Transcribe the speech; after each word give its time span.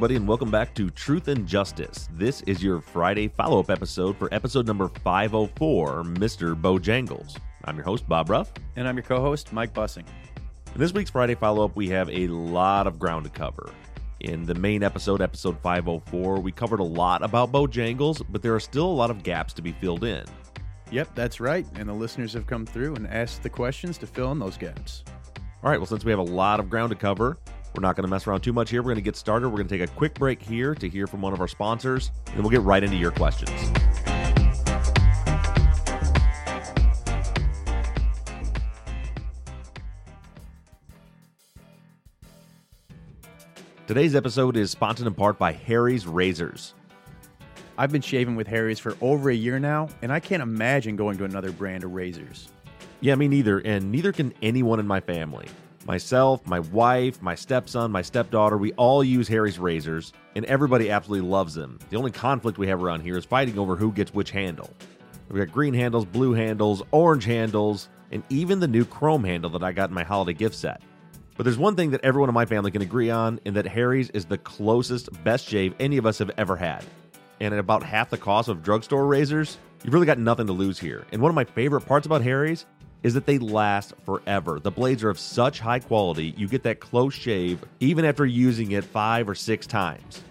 Everybody, 0.00 0.16
and 0.16 0.26
welcome 0.26 0.50
back 0.50 0.74
to 0.74 0.88
Truth 0.88 1.28
and 1.28 1.46
Justice. 1.46 2.08
This 2.14 2.40
is 2.46 2.62
your 2.62 2.80
Friday 2.80 3.28
follow 3.28 3.60
up 3.60 3.68
episode 3.68 4.16
for 4.16 4.32
episode 4.32 4.66
number 4.66 4.88
504, 4.88 6.04
Mr. 6.04 6.58
Bojangles. 6.58 7.36
I'm 7.66 7.76
your 7.76 7.84
host, 7.84 8.08
Bob 8.08 8.30
Ruff. 8.30 8.50
And 8.76 8.88
I'm 8.88 8.96
your 8.96 9.04
co 9.04 9.20
host, 9.20 9.52
Mike 9.52 9.74
Bussing. 9.74 10.06
In 10.74 10.80
this 10.80 10.94
week's 10.94 11.10
Friday 11.10 11.34
follow 11.34 11.66
up, 11.66 11.76
we 11.76 11.86
have 11.90 12.08
a 12.08 12.28
lot 12.28 12.86
of 12.86 12.98
ground 12.98 13.24
to 13.24 13.30
cover. 13.30 13.70
In 14.20 14.46
the 14.46 14.54
main 14.54 14.82
episode, 14.82 15.20
episode 15.20 15.60
504, 15.60 16.40
we 16.40 16.50
covered 16.50 16.80
a 16.80 16.84
lot 16.84 17.22
about 17.22 17.52
Bojangles, 17.52 18.24
but 18.30 18.40
there 18.40 18.54
are 18.54 18.60
still 18.60 18.86
a 18.86 18.96
lot 18.96 19.10
of 19.10 19.22
gaps 19.22 19.52
to 19.52 19.60
be 19.60 19.72
filled 19.72 20.04
in. 20.04 20.24
Yep, 20.90 21.14
that's 21.14 21.40
right. 21.40 21.66
And 21.74 21.86
the 21.86 21.92
listeners 21.92 22.32
have 22.32 22.46
come 22.46 22.64
through 22.64 22.94
and 22.94 23.06
asked 23.06 23.42
the 23.42 23.50
questions 23.50 23.98
to 23.98 24.06
fill 24.06 24.32
in 24.32 24.38
those 24.38 24.56
gaps. 24.56 25.04
All 25.62 25.68
right, 25.68 25.78
well, 25.78 25.84
since 25.84 26.06
we 26.06 26.10
have 26.10 26.20
a 26.20 26.22
lot 26.22 26.58
of 26.58 26.70
ground 26.70 26.88
to 26.88 26.96
cover, 26.96 27.36
we're 27.74 27.82
not 27.82 27.96
going 27.96 28.04
to 28.04 28.10
mess 28.10 28.26
around 28.26 28.40
too 28.40 28.52
much 28.52 28.70
here. 28.70 28.82
We're 28.82 28.90
going 28.90 28.96
to 28.96 29.02
get 29.02 29.16
started. 29.16 29.48
We're 29.48 29.56
going 29.56 29.68
to 29.68 29.78
take 29.78 29.88
a 29.88 29.92
quick 29.92 30.14
break 30.14 30.42
here 30.42 30.74
to 30.74 30.88
hear 30.88 31.06
from 31.06 31.20
one 31.20 31.32
of 31.32 31.40
our 31.40 31.48
sponsors, 31.48 32.10
and 32.26 32.40
we'll 32.40 32.50
get 32.50 32.62
right 32.62 32.82
into 32.82 32.96
your 32.96 33.12
questions. 33.12 33.50
Today's 43.86 44.14
episode 44.14 44.56
is 44.56 44.70
sponsored 44.70 45.08
in 45.08 45.14
part 45.14 45.36
by 45.36 45.50
Harry's 45.52 46.06
Razors. 46.06 46.74
I've 47.76 47.90
been 47.90 48.02
shaving 48.02 48.36
with 48.36 48.46
Harry's 48.46 48.78
for 48.78 48.96
over 49.00 49.30
a 49.30 49.34
year 49.34 49.58
now, 49.58 49.88
and 50.02 50.12
I 50.12 50.20
can't 50.20 50.42
imagine 50.42 50.94
going 50.94 51.18
to 51.18 51.24
another 51.24 51.50
brand 51.50 51.82
of 51.82 51.92
razors. 51.92 52.48
Yeah, 53.00 53.14
me 53.14 53.26
neither, 53.26 53.58
and 53.58 53.90
neither 53.90 54.12
can 54.12 54.32
anyone 54.42 54.78
in 54.78 54.86
my 54.86 55.00
family. 55.00 55.46
Myself, 55.86 56.46
my 56.46 56.60
wife, 56.60 57.22
my 57.22 57.34
stepson, 57.34 57.90
my 57.90 58.02
stepdaughter, 58.02 58.58
we 58.58 58.72
all 58.74 59.02
use 59.02 59.26
Harry's 59.28 59.58
razors, 59.58 60.12
and 60.36 60.44
everybody 60.44 60.90
absolutely 60.90 61.26
loves 61.26 61.54
them. 61.54 61.78
The 61.88 61.96
only 61.96 62.10
conflict 62.10 62.58
we 62.58 62.66
have 62.66 62.82
around 62.82 63.00
here 63.00 63.16
is 63.16 63.24
fighting 63.24 63.58
over 63.58 63.76
who 63.76 63.90
gets 63.90 64.12
which 64.12 64.30
handle. 64.30 64.70
We've 65.30 65.44
got 65.44 65.54
green 65.54 65.72
handles, 65.72 66.04
blue 66.04 66.34
handles, 66.34 66.82
orange 66.90 67.24
handles, 67.24 67.88
and 68.10 68.22
even 68.28 68.60
the 68.60 68.68
new 68.68 68.84
chrome 68.84 69.24
handle 69.24 69.48
that 69.50 69.62
I 69.62 69.72
got 69.72 69.88
in 69.88 69.94
my 69.94 70.04
holiday 70.04 70.34
gift 70.34 70.54
set. 70.54 70.82
But 71.36 71.44
there's 71.44 71.56
one 71.56 71.76
thing 71.76 71.90
that 71.92 72.04
everyone 72.04 72.28
in 72.28 72.34
my 72.34 72.44
family 72.44 72.70
can 72.70 72.82
agree 72.82 73.08
on, 73.08 73.40
and 73.46 73.56
that 73.56 73.66
Harry's 73.66 74.10
is 74.10 74.26
the 74.26 74.36
closest 74.36 75.08
best 75.24 75.48
shave 75.48 75.74
any 75.80 75.96
of 75.96 76.04
us 76.04 76.18
have 76.18 76.30
ever 76.36 76.56
had. 76.56 76.84
And 77.40 77.54
at 77.54 77.60
about 77.60 77.82
half 77.82 78.10
the 78.10 78.18
cost 78.18 78.50
of 78.50 78.62
drugstore 78.62 79.06
razors, 79.06 79.56
you've 79.82 79.94
really 79.94 80.04
got 80.04 80.18
nothing 80.18 80.46
to 80.46 80.52
lose 80.52 80.78
here. 80.78 81.06
And 81.10 81.22
one 81.22 81.30
of 81.30 81.34
my 81.34 81.44
favorite 81.44 81.86
parts 81.86 82.04
about 82.04 82.20
Harry's 82.20 82.66
is 83.02 83.14
that 83.14 83.26
they 83.26 83.38
last 83.38 83.94
forever. 84.04 84.60
The 84.60 84.70
blades 84.70 85.02
are 85.02 85.10
of 85.10 85.18
such 85.18 85.60
high 85.60 85.78
quality, 85.78 86.34
you 86.36 86.48
get 86.48 86.62
that 86.64 86.80
close 86.80 87.14
shave 87.14 87.64
even 87.80 88.04
after 88.04 88.26
using 88.26 88.72
it 88.72 88.84
five 88.84 89.28
or 89.28 89.34
six 89.34 89.66
times. 89.66 90.22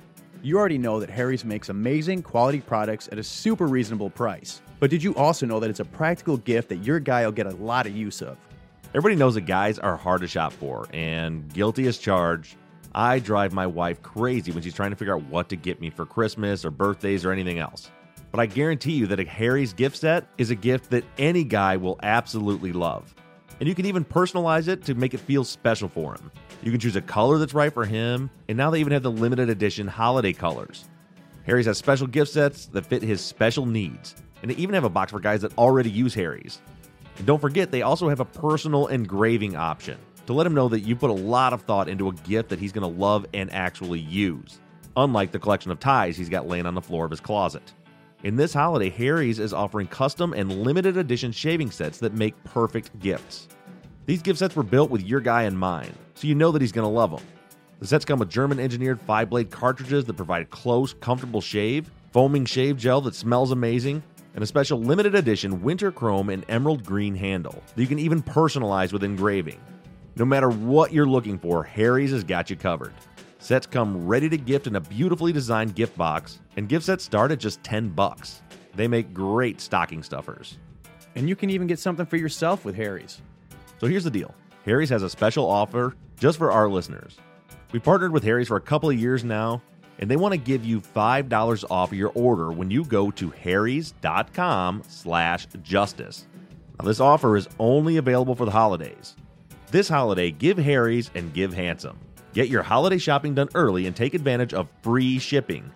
You 0.41 0.57
already 0.57 0.77
know 0.77 0.99
that 0.99 1.09
Harry's 1.09 1.43
makes 1.43 1.69
amazing 1.69 2.23
quality 2.23 2.61
products 2.61 3.09
at 3.11 3.19
a 3.19 3.23
super 3.23 3.67
reasonable 3.67 4.09
price. 4.09 4.61
But 4.79 4.89
did 4.89 5.03
you 5.03 5.13
also 5.15 5.45
know 5.45 5.59
that 5.59 5.69
it's 5.69 5.81
a 5.81 5.85
practical 5.85 6.37
gift 6.37 6.69
that 6.69 6.77
your 6.77 6.99
guy 6.99 7.25
will 7.25 7.33
get 7.33 7.45
a 7.45 7.55
lot 7.55 7.85
of 7.85 7.95
use 7.95 8.21
of? 8.21 8.37
Everybody 8.89 9.15
knows 9.15 9.35
that 9.35 9.41
guys 9.41 9.77
are 9.77 9.97
hard 9.97 10.21
to 10.21 10.27
shop 10.27 10.53
for, 10.53 10.87
and 10.93 11.51
guilty 11.53 11.87
as 11.87 11.97
charged. 11.97 12.55
I 12.95 13.19
drive 13.19 13.53
my 13.53 13.67
wife 13.67 14.01
crazy 14.01 14.51
when 14.51 14.63
she's 14.63 14.73
trying 14.73 14.89
to 14.89 14.95
figure 14.95 15.13
out 15.13 15.23
what 15.25 15.49
to 15.49 15.55
get 15.55 15.79
me 15.79 15.89
for 15.89 16.05
Christmas 16.05 16.65
or 16.65 16.71
birthdays 16.71 17.23
or 17.25 17.31
anything 17.31 17.59
else. 17.59 17.91
But 18.31 18.39
I 18.39 18.45
guarantee 18.45 18.93
you 18.93 19.07
that 19.07 19.19
a 19.19 19.25
Harry's 19.25 19.73
gift 19.73 19.97
set 19.97 20.27
is 20.37 20.51
a 20.51 20.55
gift 20.55 20.91
that 20.91 21.03
any 21.17 21.43
guy 21.43 21.77
will 21.77 21.99
absolutely 22.03 22.71
love. 22.71 23.13
And 23.59 23.67
you 23.67 23.75
can 23.75 23.85
even 23.85 24.05
personalize 24.05 24.67
it 24.67 24.85
to 24.85 24.93
make 24.93 25.13
it 25.13 25.19
feel 25.19 25.43
special 25.43 25.89
for 25.89 26.13
him. 26.13 26.31
You 26.61 26.71
can 26.71 26.79
choose 26.79 26.95
a 26.95 27.01
color 27.01 27.37
that's 27.37 27.53
right 27.53 27.73
for 27.73 27.85
him, 27.85 28.29
and 28.47 28.57
now 28.57 28.69
they 28.69 28.79
even 28.79 28.93
have 28.93 29.03
the 29.03 29.11
limited 29.11 29.49
edition 29.49 29.87
holiday 29.87 30.33
colors. 30.33 30.87
Harry's 31.45 31.65
has 31.65 31.77
special 31.77 32.07
gift 32.07 32.31
sets 32.31 32.67
that 32.67 32.85
fit 32.85 33.01
his 33.01 33.21
special 33.21 33.65
needs, 33.65 34.15
and 34.41 34.51
they 34.51 34.55
even 34.55 34.75
have 34.75 34.83
a 34.83 34.89
box 34.89 35.11
for 35.11 35.19
guys 35.19 35.41
that 35.41 35.57
already 35.57 35.89
use 35.89 36.13
Harry's. 36.13 36.61
And 37.17 37.25
don't 37.25 37.41
forget, 37.41 37.71
they 37.71 37.81
also 37.81 38.07
have 38.07 38.19
a 38.19 38.25
personal 38.25 38.87
engraving 38.87 39.55
option 39.55 39.97
to 40.27 40.33
let 40.33 40.45
him 40.45 40.53
know 40.53 40.69
that 40.69 40.81
you 40.81 40.95
put 40.95 41.09
a 41.09 41.13
lot 41.13 41.53
of 41.53 41.63
thought 41.63 41.89
into 41.89 42.07
a 42.07 42.13
gift 42.13 42.49
that 42.49 42.59
he's 42.59 42.71
going 42.71 42.93
to 42.93 42.99
love 42.99 43.25
and 43.33 43.51
actually 43.51 43.99
use, 43.99 44.59
unlike 44.95 45.31
the 45.31 45.39
collection 45.39 45.71
of 45.71 45.79
ties 45.79 46.15
he's 46.15 46.29
got 46.29 46.47
laying 46.47 46.65
on 46.65 46.75
the 46.75 46.81
floor 46.81 47.03
of 47.03 47.11
his 47.11 47.19
closet. 47.19 47.73
In 48.21 48.35
this 48.35 48.53
holiday, 48.53 48.89
Harry's 48.89 49.39
is 49.39 49.53
offering 49.53 49.87
custom 49.87 50.33
and 50.33 50.61
limited 50.61 50.97
edition 50.97 51.31
shaving 51.31 51.71
sets 51.71 51.99
that 51.99 52.13
make 52.13 52.43
perfect 52.43 52.99
gifts. 52.99 53.47
These 54.07 54.21
gift 54.21 54.39
sets 54.39 54.57
were 54.57 54.63
built 54.63 54.91
with 54.91 55.03
your 55.03 55.21
guy 55.21 55.43
in 55.43 55.55
mind, 55.55 55.93
so 56.15 56.27
you 56.27 56.35
know 56.35 56.51
that 56.51 56.61
he's 56.61 56.73
going 56.73 56.83
to 56.83 56.93
love 56.93 57.11
them. 57.11 57.25
The 57.79 57.87
sets 57.87 58.03
come 58.03 58.19
with 58.19 58.29
German 58.29 58.59
engineered 58.59 58.99
five 58.99 59.29
blade 59.29 59.49
cartridges 59.49 60.03
that 60.03 60.17
provide 60.17 60.41
a 60.41 60.47
close, 60.47 60.93
comfortable 60.95 61.39
shave, 61.39 61.89
foaming 62.11 62.43
shave 62.43 62.75
gel 62.75 62.99
that 63.01 63.15
smells 63.15 63.51
amazing, 63.51 64.03
and 64.33 64.43
a 64.43 64.47
special 64.47 64.81
limited 64.81 65.15
edition 65.15 65.61
winter 65.61 65.89
chrome 65.89 66.29
and 66.29 66.43
emerald 66.49 66.83
green 66.83 67.15
handle 67.15 67.63
that 67.73 67.81
you 67.81 67.87
can 67.87 67.99
even 67.99 68.21
personalize 68.21 68.91
with 68.91 69.05
engraving. 69.05 69.61
No 70.17 70.25
matter 70.25 70.49
what 70.49 70.91
you're 70.91 71.07
looking 71.07 71.39
for, 71.39 71.63
Harry's 71.63 72.11
has 72.11 72.25
got 72.25 72.49
you 72.49 72.57
covered. 72.57 72.93
Sets 73.41 73.65
come 73.65 74.05
ready 74.05 74.27
to 74.27 74.37
gift 74.37 74.67
in 74.67 74.75
a 74.75 74.81
beautifully 74.81 75.31
designed 75.31 75.73
gift 75.73 75.97
box, 75.97 76.39
and 76.57 76.67
gift 76.67 76.85
sets 76.85 77.05
start 77.05 77.31
at 77.31 77.39
just 77.39 77.63
10 77.63 77.89
bucks. 77.89 78.41
They 78.75 78.87
make 78.87 79.13
great 79.13 79.61
stocking 79.61 80.03
stuffers. 80.03 80.57
And 81.15 81.27
you 81.27 81.37
can 81.37 81.49
even 81.49 81.65
get 81.65 81.79
something 81.79 82.05
for 82.05 82.17
yourself 82.17 82.65
with 82.65 82.75
Harry's. 82.75 83.21
So 83.79 83.87
here's 83.87 84.03
the 84.03 84.11
deal 84.11 84.35
Harry's 84.65 84.89
has 84.89 85.03
a 85.03 85.09
special 85.09 85.49
offer 85.49 85.95
just 86.19 86.37
for 86.37 86.51
our 86.51 86.67
listeners. 86.67 87.17
We've 87.71 87.81
partnered 87.81 88.11
with 88.11 88.23
Harry's 88.23 88.49
for 88.49 88.57
a 88.57 88.61
couple 88.61 88.89
of 88.89 88.99
years 88.99 89.23
now, 89.23 89.61
and 89.99 90.11
they 90.11 90.17
want 90.17 90.33
to 90.33 90.37
give 90.37 90.65
you 90.65 90.81
$5 90.81 91.65
off 91.71 91.93
your 91.93 92.11
order 92.15 92.51
when 92.51 92.69
you 92.69 92.83
go 92.83 93.09
to 93.11 93.29
harrys.com 93.29 94.83
slash 94.85 95.47
justice. 95.63 96.27
Now, 96.77 96.85
this 96.85 96.99
offer 96.99 97.37
is 97.37 97.47
only 97.57 97.97
available 97.97 98.35
for 98.35 98.45
the 98.45 98.51
holidays. 98.51 99.15
This 99.71 99.87
holiday, 99.87 100.31
give 100.31 100.57
Harry's 100.57 101.09
and 101.15 101.33
give 101.33 101.53
handsome. 101.53 101.97
Get 102.33 102.49
your 102.49 102.63
holiday 102.63 102.97
shopping 102.97 103.35
done 103.35 103.49
early 103.55 103.87
and 103.87 103.95
take 103.95 104.13
advantage 104.13 104.53
of 104.53 104.67
free 104.81 105.19
shipping. 105.19 105.71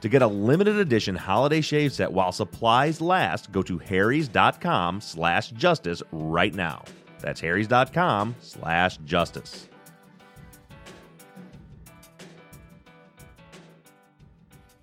To 0.00 0.08
get 0.08 0.22
a 0.22 0.26
limited 0.26 0.76
edition 0.76 1.16
holiday 1.16 1.60
shave 1.60 1.92
set 1.92 2.12
while 2.12 2.30
supplies 2.30 3.00
last, 3.00 3.50
go 3.50 3.62
to 3.62 3.78
harrys.com 3.78 5.00
slash 5.00 5.50
justice 5.50 6.02
right 6.12 6.54
now. 6.54 6.84
That's 7.20 7.40
harrys.com 7.40 8.36
slash 8.40 8.98
justice. 8.98 9.68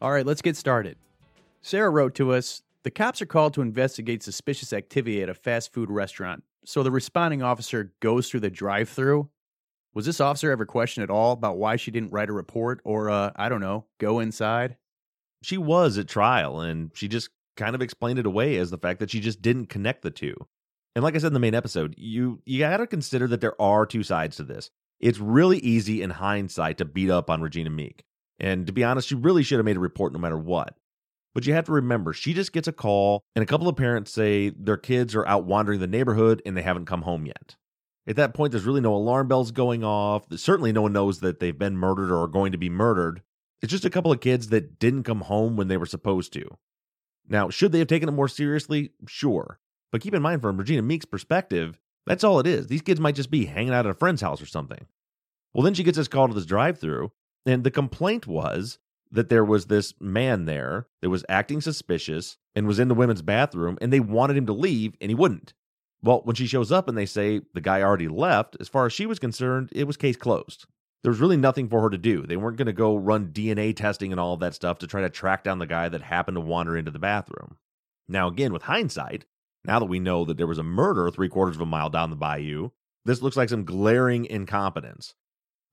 All 0.01 0.11
right, 0.11 0.25
let's 0.25 0.41
get 0.41 0.57
started. 0.57 0.97
Sarah 1.61 1.89
wrote 1.89 2.13
to 2.15 2.33
us 2.33 2.61
The 2.83 2.91
cops 2.91 3.21
are 3.21 3.25
called 3.25 3.53
to 3.53 3.61
investigate 3.61 4.21
suspicious 4.21 4.73
activity 4.73 5.23
at 5.23 5.29
a 5.29 5.33
fast 5.33 5.73
food 5.73 5.89
restaurant. 5.89 6.44
So 6.65 6.83
the 6.83 6.91
responding 6.91 7.41
officer 7.41 7.94
goes 8.01 8.29
through 8.29 8.41
the 8.41 8.50
drive 8.50 8.89
through. 8.89 9.29
Was 9.95 10.06
this 10.06 10.19
officer 10.19 10.51
ever 10.51 10.65
questioned 10.65 11.06
at 11.06 11.09
all 11.09 11.31
about 11.31 11.57
why 11.57 11.77
she 11.77 11.89
didn't 11.89 12.12
write 12.12 12.30
a 12.30 12.33
report 12.33 12.81
or, 12.83 13.09
uh, 13.09 13.31
I 13.38 13.47
don't 13.47 13.62
know, 13.62 13.86
go 13.97 14.19
inside? 14.19 14.75
She 15.42 15.57
was 15.57 15.97
at 15.97 16.09
trial, 16.09 16.59
and 16.59 16.92
she 16.94 17.07
just 17.07 17.30
kind 17.56 17.75
of 17.75 17.81
explained 17.81 18.19
it 18.19 18.25
away 18.25 18.57
as 18.57 18.71
the 18.71 18.77
fact 18.77 19.00
that 19.00 19.09
she 19.09 19.21
just 19.21 19.42
didn't 19.42 19.68
connect 19.68 20.01
the 20.01 20.12
two. 20.12 20.36
And 20.95 21.03
like 21.03 21.15
I 21.15 21.19
said 21.19 21.27
in 21.27 21.33
the 21.33 21.39
main 21.39 21.56
episode, 21.56 21.95
you 21.97 22.42
you 22.45 22.59
got 22.59 22.77
to 22.77 22.88
consider 22.88 23.27
that 23.27 23.39
there 23.39 23.59
are 23.62 23.86
two 23.86 24.03
sides 24.03 24.36
to 24.38 24.44
this. 24.44 24.69
It's 25.00 25.19
really 25.19 25.59
easy 25.59 26.01
in 26.01 26.09
hindsight 26.09 26.77
to 26.80 26.86
beat 26.86 27.09
up 27.09 27.30
on 27.30 27.42
Regina 27.42 27.69
Meek. 27.69 28.03
And 28.39 28.68
to 28.68 28.74
be 28.74 28.83
honest, 28.83 29.07
she 29.07 29.15
really 29.15 29.44
should 29.44 29.59
have 29.59 29.65
made 29.65 29.77
a 29.77 29.81
report 29.81 30.12
no 30.12 30.19
matter 30.19 30.38
what. 30.38 30.75
But 31.33 31.45
you 31.45 31.53
have 31.53 31.65
to 31.65 31.74
remember, 31.74 32.12
she 32.12 32.33
just 32.33 32.53
gets 32.53 32.68
a 32.68 32.74
call, 32.74 33.21
and 33.36 33.44
a 33.44 33.45
couple 33.45 33.68
of 33.68 33.75
parents 33.75 34.12
say 34.12 34.50
their 34.50 34.77
kids 34.77 35.15
are 35.15 35.27
out 35.27 35.45
wandering 35.45 35.80
the 35.80 35.88
neighborhood 35.88 36.42
and 36.45 36.56
they 36.56 36.62
haven't 36.62 36.86
come 36.86 37.03
home 37.03 37.25
yet. 37.25 37.56
At 38.07 38.18
that 38.18 38.34
point, 38.34 38.52
there's 38.52 38.66
really 38.66 38.81
no 38.81 38.94
alarm 38.94 39.28
bells 39.28 39.52
going 39.52 39.84
off. 39.84 40.25
Certainly, 40.36 40.74
no 40.74 40.84
one 40.84 40.94
knows 40.94 41.19
that 41.22 41.40
they've 41.40 41.57
been 41.57 41.78
murdered 41.78 42.12
or 42.12 42.24
are 42.24 42.28
going 42.28 42.52
to 42.52 42.57
be 42.57 42.69
murdered. 42.69 43.24
It's 43.62 43.72
just 43.72 43.86
a 43.86 43.90
couple 43.90 44.12
of 44.12 44.19
kids 44.19 44.50
that 44.50 44.78
didn't 44.78 45.04
come 45.04 45.22
home 45.22 45.56
when 45.56 45.69
they 45.69 45.78
were 45.78 45.86
supposed 45.86 46.31
to. 46.34 46.57
Now, 47.28 47.50
should 47.50 47.72
they 47.72 47.80
have 47.80 47.88
taken 47.88 48.07
it 48.07 48.12
more 48.12 48.28
seriously? 48.28 48.92
Sure. 49.07 49.60
But 49.92 50.02
keep 50.02 50.13
in 50.13 50.22
mind, 50.22 50.42
from 50.42 50.57
Regina 50.57 50.84
Meek's 50.84 51.06
perspective, 51.06 51.80
that's 52.06 52.24
all 52.24 52.40
it 52.40 52.46
is. 52.46 52.68
These 52.68 52.84
kids 52.84 53.00
might 53.00 53.16
just 53.16 53.31
be 53.31 53.46
hanging 53.46 53.74
out 53.74 53.86
at 53.86 53.92
a 53.92 53.96
friend's 53.96 54.22
house 54.22 54.42
or 54.42 54.46
something. 54.46 54.86
Well, 55.54 55.63
then 55.63 55.74
she 55.74 55.84
gets 55.84 55.98
this 55.98 56.07
call 56.07 56.28
to 56.28 56.34
this 56.34 56.46
drive 56.46 56.80
through, 56.80 57.12
and 57.46 57.63
the 57.63 57.72
complaint 57.72 58.28
was 58.28 58.78
that 59.10 59.30
there 59.30 59.46
was 59.46 59.66
this 59.66 59.94
man 60.00 60.46
there 60.46 60.88
that 61.02 61.10
was 61.10 61.25
acting 61.30 61.62
suspicious 61.62 62.38
and 62.54 62.68
was 62.68 62.78
in 62.78 62.90
the 62.90 62.94
women's 62.94 63.22
bathroom, 63.22 63.78
and 63.81 63.92
they 63.92 64.00
wanted 64.00 64.38
him 64.38 64.46
to 64.46 64.54
leave, 64.54 64.96
and 65.00 65.10
he 65.10 65.16
wouldn't. 65.16 65.54
Well, 66.06 66.22
when 66.24 66.36
she 66.36 66.46
shows 66.46 66.72
up 66.72 66.88
and 66.88 66.96
they 66.96 67.07
say 67.07 67.42
the 67.56 67.62
guy 67.62 67.81
already 67.81 68.07
left, 68.07 68.57
as 68.60 68.69
far 68.69 68.86
as 68.86 68.94
she 68.94 69.07
was 69.07 69.18
concerned, 69.18 69.69
it 69.72 69.86
was 69.86 69.98
case 69.98 70.16
closed. 70.16 70.68
There 71.02 71.10
was 71.10 71.19
really 71.19 71.36
nothing 71.36 71.68
for 71.68 71.81
her 71.81 71.90
to 71.90 71.98
do. 71.98 72.22
They 72.22 72.38
weren't 72.38 72.57
going 72.57 72.68
to 72.68 72.74
go 72.74 72.96
run 72.96 73.30
DNA 73.30 73.75
testing 73.75 74.12
and 74.12 74.19
all 74.19 74.36
of 74.36 74.40
that 74.42 74.54
stuff 74.54 74.78
to 74.80 74.88
try 74.88 75.02
to 75.02 75.10
track 75.10 75.44
down 75.44 75.57
the 75.57 75.66
guy 75.66 75.90
that 75.90 76.04
happened 76.04 76.36
to 76.36 76.42
wander 76.42 76.78
into 76.78 76.92
the 76.92 77.00
bathroom. 77.00 77.57
Now, 78.07 78.28
again, 78.28 78.54
with 78.54 78.62
hindsight, 78.62 79.25
now 79.63 79.80
that 79.80 79.86
we 79.86 80.00
know 80.00 80.25
that 80.25 80.38
there 80.38 80.46
was 80.46 80.60
a 80.60 80.63
murder 80.63 81.10
three 81.10 81.28
quarters 81.28 81.56
of 81.56 81.62
a 81.62 81.66
mile 81.66 81.90
down 81.90 82.12
the 82.12 82.16
bayou, 82.16 82.69
this 83.04 83.24
looks 83.24 83.36
like 83.36 83.50
some 83.50 83.66
glaring 83.66 84.25
incompetence. 84.25 85.16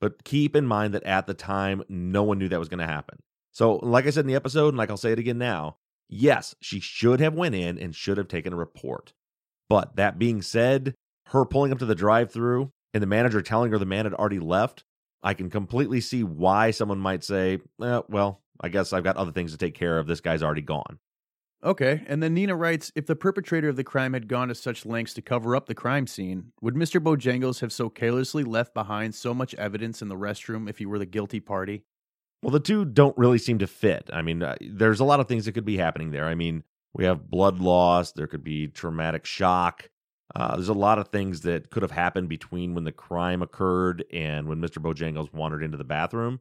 But 0.00 0.24
keep 0.24 0.56
in 0.56 0.66
mind 0.66 0.94
that 0.94 1.04
at 1.04 1.26
the 1.26 1.34
time, 1.34 1.82
no 1.90 2.22
one 2.22 2.38
knew 2.38 2.48
that 2.48 2.58
was 2.58 2.70
going 2.70 2.80
to 2.80 2.86
happen. 2.86 3.18
So, 3.50 3.76
like 3.82 4.06
I 4.06 4.10
said 4.10 4.24
in 4.24 4.28
the 4.28 4.34
episode, 4.34 4.68
and 4.68 4.78
like 4.78 4.88
I'll 4.88 4.96
say 4.96 5.12
it 5.12 5.18
again 5.18 5.36
now, 5.36 5.76
yes, 6.08 6.54
she 6.62 6.80
should 6.80 7.20
have 7.20 7.34
went 7.34 7.54
in 7.54 7.78
and 7.78 7.94
should 7.94 8.16
have 8.16 8.28
taken 8.28 8.54
a 8.54 8.56
report. 8.56 9.12
But 9.68 9.96
that 9.96 10.18
being 10.18 10.42
said, 10.42 10.94
her 11.26 11.44
pulling 11.44 11.72
up 11.72 11.78
to 11.78 11.86
the 11.86 11.94
drive-through 11.94 12.70
and 12.92 13.02
the 13.02 13.06
manager 13.06 13.42
telling 13.42 13.70
her 13.72 13.78
the 13.78 13.86
man 13.86 14.04
had 14.04 14.14
already 14.14 14.38
left, 14.38 14.84
I 15.22 15.34
can 15.34 15.50
completely 15.50 16.00
see 16.00 16.24
why 16.24 16.72
someone 16.72 16.98
might 16.98 17.24
say, 17.24 17.60
eh, 17.82 18.00
"Well, 18.08 18.42
I 18.60 18.68
guess 18.68 18.92
I've 18.92 19.04
got 19.04 19.16
other 19.16 19.32
things 19.32 19.52
to 19.52 19.58
take 19.58 19.74
care 19.74 19.98
of. 19.98 20.06
This 20.06 20.20
guy's 20.20 20.42
already 20.42 20.62
gone." 20.62 20.98
Okay, 21.64 22.02
and 22.08 22.20
then 22.20 22.34
Nina 22.34 22.56
writes 22.56 22.90
If 22.96 23.06
the 23.06 23.14
perpetrator 23.14 23.68
of 23.68 23.76
the 23.76 23.84
crime 23.84 24.14
had 24.14 24.26
gone 24.26 24.48
to 24.48 24.54
such 24.54 24.84
lengths 24.84 25.14
to 25.14 25.22
cover 25.22 25.54
up 25.54 25.66
the 25.66 25.76
crime 25.76 26.08
scene, 26.08 26.52
would 26.60 26.74
Mr. 26.74 27.00
Bojangles 27.00 27.60
have 27.60 27.72
so 27.72 27.88
carelessly 27.88 28.42
left 28.42 28.74
behind 28.74 29.14
so 29.14 29.32
much 29.32 29.54
evidence 29.54 30.02
in 30.02 30.08
the 30.08 30.16
restroom 30.16 30.68
if 30.68 30.78
he 30.78 30.86
were 30.86 30.98
the 30.98 31.06
guilty 31.06 31.38
party? 31.38 31.84
Well, 32.42 32.50
the 32.50 32.58
two 32.58 32.84
don't 32.84 33.16
really 33.16 33.38
seem 33.38 33.60
to 33.60 33.68
fit. 33.68 34.10
I 34.12 34.22
mean, 34.22 34.42
uh, 34.42 34.56
there's 34.60 34.98
a 34.98 35.04
lot 35.04 35.20
of 35.20 35.28
things 35.28 35.44
that 35.44 35.52
could 35.52 35.64
be 35.64 35.76
happening 35.76 36.10
there. 36.10 36.26
I 36.26 36.34
mean, 36.34 36.64
we 36.94 37.04
have 37.04 37.30
blood 37.30 37.58
loss, 37.60 38.12
there 38.12 38.26
could 38.26 38.44
be 38.44 38.68
traumatic 38.68 39.24
shock. 39.24 39.88
Uh, 40.34 40.56
there's 40.56 40.68
a 40.68 40.74
lot 40.74 40.98
of 40.98 41.08
things 41.08 41.42
that 41.42 41.70
could 41.70 41.82
have 41.82 41.90
happened 41.90 42.28
between 42.28 42.74
when 42.74 42.84
the 42.84 42.92
crime 42.92 43.42
occurred 43.42 44.04
and 44.12 44.48
when 44.48 44.60
Mr. 44.60 44.78
Bojangles 44.78 45.32
wandered 45.32 45.62
into 45.62 45.76
the 45.76 45.84
bathroom. 45.84 46.40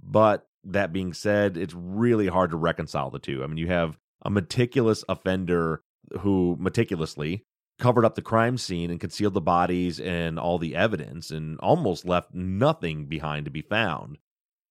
But 0.00 0.46
that 0.64 0.92
being 0.92 1.12
said, 1.12 1.56
it's 1.56 1.74
really 1.74 2.28
hard 2.28 2.50
to 2.50 2.56
reconcile 2.56 3.10
the 3.10 3.18
two. 3.18 3.42
I 3.42 3.46
mean, 3.46 3.56
you 3.56 3.68
have 3.68 3.98
a 4.24 4.30
meticulous 4.30 5.04
offender 5.08 5.82
who 6.20 6.56
meticulously 6.58 7.44
covered 7.78 8.04
up 8.04 8.14
the 8.14 8.22
crime 8.22 8.58
scene 8.58 8.90
and 8.90 9.00
concealed 9.00 9.34
the 9.34 9.40
bodies 9.40 9.98
and 9.98 10.38
all 10.38 10.58
the 10.58 10.76
evidence 10.76 11.30
and 11.30 11.58
almost 11.60 12.04
left 12.04 12.32
nothing 12.32 13.06
behind 13.06 13.44
to 13.44 13.50
be 13.50 13.62
found. 13.62 14.18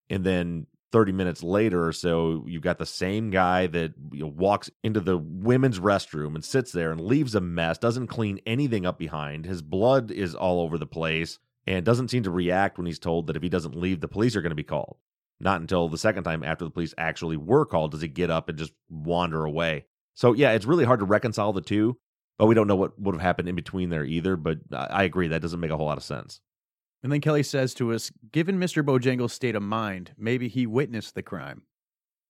And 0.09 0.23
then 0.23 0.67
30 0.91 1.11
minutes 1.11 1.43
later 1.43 1.87
or 1.87 1.93
so, 1.93 2.43
you've 2.47 2.61
got 2.61 2.77
the 2.77 2.85
same 2.85 3.29
guy 3.29 3.67
that 3.67 3.93
you 4.11 4.21
know, 4.21 4.27
walks 4.27 4.69
into 4.83 4.99
the 4.99 5.17
women's 5.17 5.79
restroom 5.79 6.35
and 6.35 6.43
sits 6.43 6.71
there 6.71 6.91
and 6.91 7.01
leaves 7.01 7.35
a 7.35 7.41
mess, 7.41 7.77
doesn't 7.77 8.07
clean 8.07 8.39
anything 8.45 8.85
up 8.85 8.99
behind. 8.99 9.45
His 9.45 9.61
blood 9.61 10.11
is 10.11 10.35
all 10.35 10.61
over 10.61 10.77
the 10.77 10.85
place 10.85 11.39
and 11.65 11.85
doesn't 11.85 12.09
seem 12.09 12.23
to 12.23 12.31
react 12.31 12.77
when 12.77 12.87
he's 12.87 12.99
told 12.99 13.27
that 13.27 13.35
if 13.35 13.43
he 13.43 13.49
doesn't 13.49 13.75
leave, 13.75 14.01
the 14.01 14.07
police 14.07 14.35
are 14.35 14.41
going 14.41 14.51
to 14.51 14.55
be 14.55 14.63
called. 14.63 14.97
Not 15.39 15.61
until 15.61 15.89
the 15.89 15.97
second 15.97 16.23
time 16.23 16.43
after 16.43 16.65
the 16.65 16.71
police 16.71 16.93
actually 16.97 17.37
were 17.37 17.65
called 17.65 17.91
does 17.91 18.01
he 18.01 18.07
get 18.07 18.29
up 18.29 18.49
and 18.49 18.57
just 18.57 18.73
wander 18.89 19.45
away. 19.45 19.85
So, 20.13 20.33
yeah, 20.33 20.51
it's 20.51 20.65
really 20.65 20.85
hard 20.85 20.99
to 20.99 21.05
reconcile 21.05 21.53
the 21.53 21.61
two, 21.61 21.97
but 22.37 22.47
we 22.47 22.55
don't 22.55 22.67
know 22.67 22.75
what 22.75 22.99
would 22.99 23.15
have 23.15 23.21
happened 23.21 23.49
in 23.49 23.55
between 23.55 23.89
there 23.89 24.03
either. 24.03 24.35
But 24.35 24.59
I 24.71 25.03
agree, 25.03 25.29
that 25.29 25.41
doesn't 25.41 25.59
make 25.59 25.71
a 25.71 25.77
whole 25.77 25.87
lot 25.87 25.97
of 25.97 26.03
sense. 26.03 26.41
And 27.03 27.11
then 27.11 27.21
Kelly 27.21 27.43
says 27.43 27.73
to 27.75 27.93
us, 27.93 28.11
given 28.31 28.59
Mr. 28.59 28.83
Bojangles' 28.83 29.31
state 29.31 29.55
of 29.55 29.63
mind, 29.63 30.11
maybe 30.17 30.47
he 30.47 30.67
witnessed 30.67 31.15
the 31.15 31.23
crime. 31.23 31.63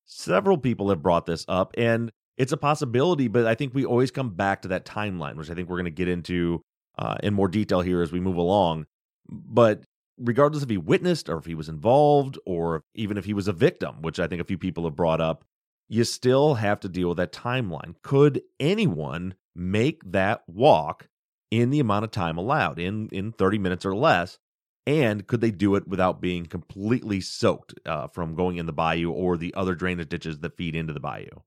Several 0.06 0.58
people 0.58 0.90
have 0.90 1.02
brought 1.02 1.26
this 1.26 1.46
up, 1.48 1.74
and 1.78 2.12
it's 2.38 2.52
a 2.52 2.58
possibility, 2.58 3.28
but 3.28 3.46
I 3.46 3.56
think 3.56 3.74
we 3.74 3.86
always 3.86 4.12
come 4.12 4.30
back 4.30 4.62
to 4.62 4.70
that 4.70 4.86
timeline, 4.86 5.36
which 5.36 5.50
I 5.50 5.54
think 5.54 5.70
we're 5.70 5.78
going 5.78 5.86
to 5.86 5.92
get 5.92 6.08
into 6.08 6.62
uh, 6.98 7.18
in 7.22 7.34
more 7.34 7.48
detail 7.48 7.82
here 7.82 8.02
as 8.02 8.12
we 8.12 8.20
move 8.20 8.38
along. 8.38 8.86
But 9.30 9.84
regardless 10.18 10.64
if 10.64 10.70
he 10.70 10.78
witnessed 10.78 11.30
or 11.30 11.38
if 11.38 11.46
he 11.46 11.56
was 11.56 11.70
involved 11.70 12.38
or 12.46 12.84
even 12.96 13.18
if 13.18 13.26
he 13.26 13.34
was 13.34 13.48
a 13.48 13.54
victim, 13.54 14.02
which 14.02 14.20
I 14.20 14.28
think 14.28 14.42
a 14.42 14.46
few 14.46 14.58
people 14.58 14.86
have 14.86 14.96
brought 14.96 15.22
up, 15.22 15.44
you 15.90 16.04
still 16.04 16.56
have 16.56 16.80
to 16.82 16.90
deal 16.90 17.10
with 17.10 17.18
that 17.18 17.34
timeline. 17.34 17.96
Could 18.02 18.42
anyone 18.60 19.36
make 19.56 20.02
that 20.12 20.44
walk 20.48 21.10
in 21.50 21.70
the 21.70 21.82
amount 21.82 22.06
of 22.06 22.12
time 22.12 22.38
allowed, 22.38 22.80
in, 22.80 23.10
in 23.10 23.34
30 23.34 23.60
minutes 23.60 23.86
or 23.86 23.94
less? 23.94 24.40
And 24.88 25.28
could 25.28 25.42
they 25.42 25.52
do 25.52 25.76
it 25.76 25.88
without 25.88 26.22
being 26.22 26.48
completely 26.48 27.22
soaked 27.22 27.74
uh, 27.86 28.08
from 28.08 28.36
going 28.36 28.58
in 28.58 28.66
the 28.66 28.74
bayou 28.74 29.12
or 29.12 29.38
the 29.38 29.54
other 29.54 29.76
drainage 29.76 30.10
ditches 30.10 30.40
that 30.40 30.58
feed 30.58 30.76
into 30.76 30.94
the 30.94 31.00
bayou? 31.00 31.42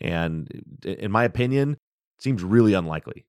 And 0.00 0.80
in 0.84 1.10
my 1.10 1.24
opinion, 1.24 1.76
seems 2.18 2.42
really 2.42 2.72
unlikely. 2.72 3.26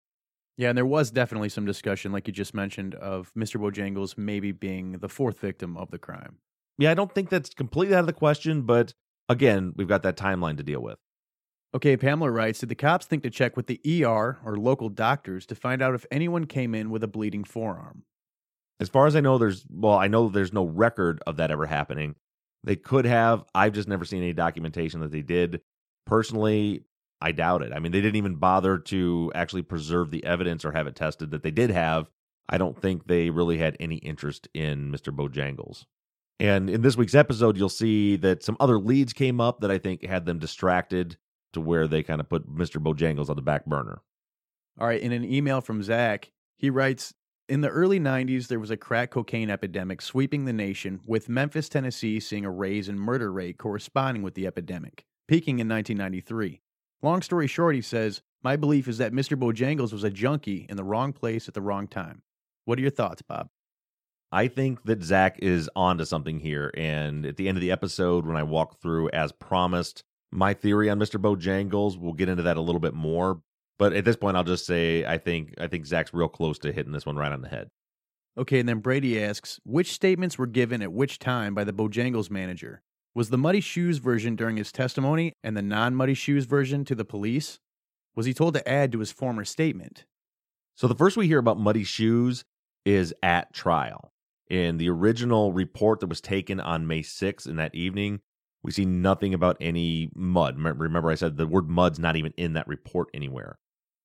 Yeah, 0.56 0.70
and 0.70 0.78
there 0.78 0.86
was 0.86 1.12
definitely 1.12 1.50
some 1.50 1.66
discussion, 1.66 2.12
like 2.12 2.28
you 2.28 2.34
just 2.34 2.54
mentioned, 2.54 2.96
of 2.96 3.32
Mr. 3.34 3.62
Bojangles 3.62 4.18
maybe 4.18 4.52
being 4.52 4.94
the 4.94 5.08
fourth 5.08 5.40
victim 5.40 5.78
of 5.78 5.90
the 5.90 5.98
crime. 5.98 6.38
Yeah, 6.78 6.92
I 6.92 6.96
don't 6.96 7.14
think 7.14 7.30
that's 7.30 7.54
completely 7.54 7.96
out 7.96 8.02
of 8.02 8.08
the 8.08 8.14
question, 8.14 8.64
but 8.64 8.94
again, 9.28 9.74
we've 9.76 9.88
got 9.88 10.04
that 10.04 10.18
timeline 10.18 10.58
to 10.58 10.64
deal 10.64 10.82
with. 10.82 10.98
Okay, 11.74 11.96
Pamela 11.96 12.32
writes 12.32 12.60
Did 12.60 12.70
the 12.70 12.76
cops 12.76 13.06
think 13.06 13.24
to 13.24 13.30
check 13.30 13.56
with 13.56 13.68
the 13.68 13.80
ER 14.04 14.40
or 14.44 14.58
local 14.58 14.90
doctors 14.90 15.46
to 15.46 15.56
find 15.56 15.82
out 15.82 15.96
if 15.96 16.06
anyone 16.12 16.46
came 16.46 16.74
in 16.74 16.90
with 16.90 17.04
a 17.04 17.08
bleeding 17.08 17.44
forearm? 17.44 18.04
As 18.80 18.90
far 18.90 19.08
as 19.08 19.16
I 19.16 19.22
know, 19.22 19.38
there's, 19.38 19.66
well, 19.70 19.98
I 19.98 20.08
know 20.08 20.30
there's 20.30 20.54
no 20.54 20.66
record 20.66 21.22
of 21.28 21.38
that 21.38 21.52
ever 21.52 21.66
happening. 21.66 22.16
They 22.64 22.76
could 22.76 23.06
have. 23.06 23.44
I've 23.54 23.74
just 23.74 23.88
never 23.88 24.06
seen 24.06 24.24
any 24.24 24.34
documentation 24.34 25.02
that 25.02 25.12
they 25.12 25.22
did. 25.22 25.62
Personally, 26.06 26.84
I 27.22 27.32
doubt 27.34 27.62
it. 27.62 27.74
I 27.74 27.80
mean, 27.80 27.92
they 27.92 28.02
didn't 28.02 28.16
even 28.16 28.36
bother 28.36 28.78
to 28.78 29.32
actually 29.36 29.64
preserve 29.64 30.12
the 30.12 30.24
evidence 30.24 30.64
or 30.64 30.72
have 30.72 30.88
it 30.88 30.96
tested 30.96 31.32
that 31.32 31.44
they 31.44 31.52
did 31.52 31.70
have. 31.70 32.10
I 32.48 32.58
don't 32.58 32.80
think 32.80 33.08
they 33.08 33.30
really 33.30 33.58
had 33.58 33.78
any 33.80 33.98
interest 33.98 34.48
in 34.54 34.92
Mr. 34.92 35.16
Bojangles. 35.16 35.86
And 36.40 36.70
in 36.70 36.82
this 36.82 36.96
week's 36.96 37.16
episode, 37.16 37.58
you'll 37.58 37.70
see 37.70 38.16
that 38.18 38.44
some 38.44 38.56
other 38.60 38.80
leads 38.80 39.12
came 39.12 39.42
up 39.42 39.60
that 39.60 39.72
I 39.72 39.78
think 39.78 40.06
had 40.06 40.26
them 40.26 40.40
distracted 40.40 41.18
to 41.54 41.60
where 41.60 41.88
they 41.88 42.02
kind 42.02 42.22
of 42.22 42.30
put 42.30 42.50
Mr. 42.50 42.82
Bojangles 42.82 43.30
on 43.30 43.36
the 43.36 43.42
back 43.42 43.66
burner. 43.66 44.02
All 44.80 44.88
right. 44.88 45.02
In 45.02 45.12
an 45.12 45.26
email 45.26 45.60
from 45.60 45.84
Zach, 45.84 46.32
he 46.58 46.70
writes 46.70 47.14
In 47.50 47.62
the 47.62 47.70
early 47.70 48.00
90s, 48.00 48.48
there 48.48 48.60
was 48.60 48.70
a 48.70 48.78
crack 48.78 49.10
cocaine 49.10 49.50
epidemic 49.50 50.04
sweeping 50.04 50.46
the 50.46 50.54
nation, 50.54 51.00
with 51.08 51.28
Memphis, 51.28 51.68
Tennessee 51.68 52.20
seeing 52.20 52.46
a 52.46 52.52
raise 52.52 52.88
in 52.88 53.00
murder 53.00 53.32
rate 53.32 53.58
corresponding 53.58 54.22
with 54.22 54.36
the 54.36 54.46
epidemic, 54.46 55.04
peaking 55.28 55.58
in 55.58 55.68
1993. 55.68 56.62
Long 57.02 57.24
story 57.24 57.48
short, 57.48 57.74
he 57.74 57.82
says, 57.82 58.22
My 58.44 58.56
belief 58.56 58.88
is 58.88 59.00
that 59.00 59.14
Mr. 59.14 59.36
Bojangles 59.36 59.92
was 59.92 60.04
a 60.04 60.12
junkie 60.12 60.68
in 60.70 60.78
the 60.78 60.84
wrong 60.84 61.12
place 61.12 61.48
at 61.48 61.56
the 61.56 61.62
wrong 61.62 61.88
time. 61.88 62.22
What 62.66 62.78
are 62.78 62.84
your 62.84 62.92
thoughts, 62.92 63.24
Bob? 63.24 63.50
I 64.32 64.48
think 64.48 64.84
that 64.84 65.02
Zach 65.02 65.40
is 65.40 65.68
onto 65.76 66.06
something 66.06 66.42
here. 66.42 66.72
And 66.78 67.26
at 67.26 67.38
the 67.38 67.50
end 67.50 67.58
of 67.58 67.62
the 67.62 67.72
episode, 67.72 68.28
when 68.28 68.38
I 68.38 68.44
walk 68.44 68.80
through 68.80 69.10
as 69.10 69.32
promised, 69.32 70.04
my 70.30 70.54
theory 70.54 70.88
on 70.88 71.00
Mr. 71.00 71.20
Bojangles, 71.20 71.98
we'll 71.98 72.14
get 72.14 72.30
into 72.30 72.44
that 72.44 72.58
a 72.58 72.62
little 72.62 72.80
bit 72.80 72.94
more. 72.94 73.42
But 73.80 73.94
at 73.94 74.06
this 74.06 74.18
point, 74.18 74.38
I'll 74.38 74.44
just 74.44 74.66
say 74.66 75.06
I 75.06 75.18
think 75.18 75.56
I 75.60 75.68
think 75.68 75.88
Zach's 75.88 76.14
real 76.14 76.28
close 76.28 76.60
to 76.60 76.72
hitting 76.72 76.92
this 76.92 77.06
one 77.06 77.16
right 77.16 77.32
on 77.32 77.42
the 77.42 77.50
head. 77.50 77.70
Okay, 78.38 78.60
and 78.60 78.70
then 78.70 78.80
Brady 78.80 79.22
asks, 79.22 79.60
which 79.64 79.92
statements 79.92 80.38
were 80.38 80.48
given 80.48 80.82
at 80.82 80.94
which 80.94 81.18
time 81.18 81.56
by 81.56 81.64
the 81.64 81.74
Bojangles 81.74 82.30
manager? 82.30 82.82
Was 83.16 83.32
the 83.32 83.38
Muddy 83.38 83.60
Shoes 83.60 83.98
version 83.98 84.36
during 84.36 84.58
his 84.58 84.72
testimony 84.72 85.34
and 85.44 85.58
the 85.58 85.62
non 85.62 85.96
Muddy 85.96 86.14
Shoes 86.14 86.46
version 86.46 86.86
to 86.86 86.96
the 86.96 87.06
police? 87.06 87.60
Was 88.16 88.26
he 88.26 88.34
told 88.34 88.54
to 88.54 88.70
add 88.70 88.92
to 88.92 89.00
his 89.00 89.12
former 89.12 89.44
statement? 89.46 90.06
So 90.76 90.88
the 90.88 90.96
first 90.96 91.18
we 91.18 91.28
hear 91.28 91.40
about 91.40 91.60
Muddy 91.60 91.84
Shoes 91.84 92.44
is 92.86 93.14
at 93.24 93.54
trial. 93.54 94.12
In 94.50 94.78
the 94.78 94.90
original 94.90 95.54
report 95.54 96.00
that 96.00 96.08
was 96.08 96.22
taken 96.22 96.60
on 96.60 96.88
May 96.88 97.02
6th 97.02 97.48
in 97.48 97.58
that 97.58 97.76
evening, 97.76 98.20
we 98.64 98.72
see 98.72 98.86
nothing 98.86 99.34
about 99.34 99.58
any 99.62 100.10
mud. 100.16 100.58
Remember, 100.58 101.10
I 101.10 101.16
said 101.16 101.38
the 101.38 101.48
word 101.48 101.70
mud's 101.70 102.00
not 102.00 102.16
even 102.16 102.34
in 102.36 102.54
that 102.54 102.68
report 102.68 103.10
anywhere. 103.14 103.58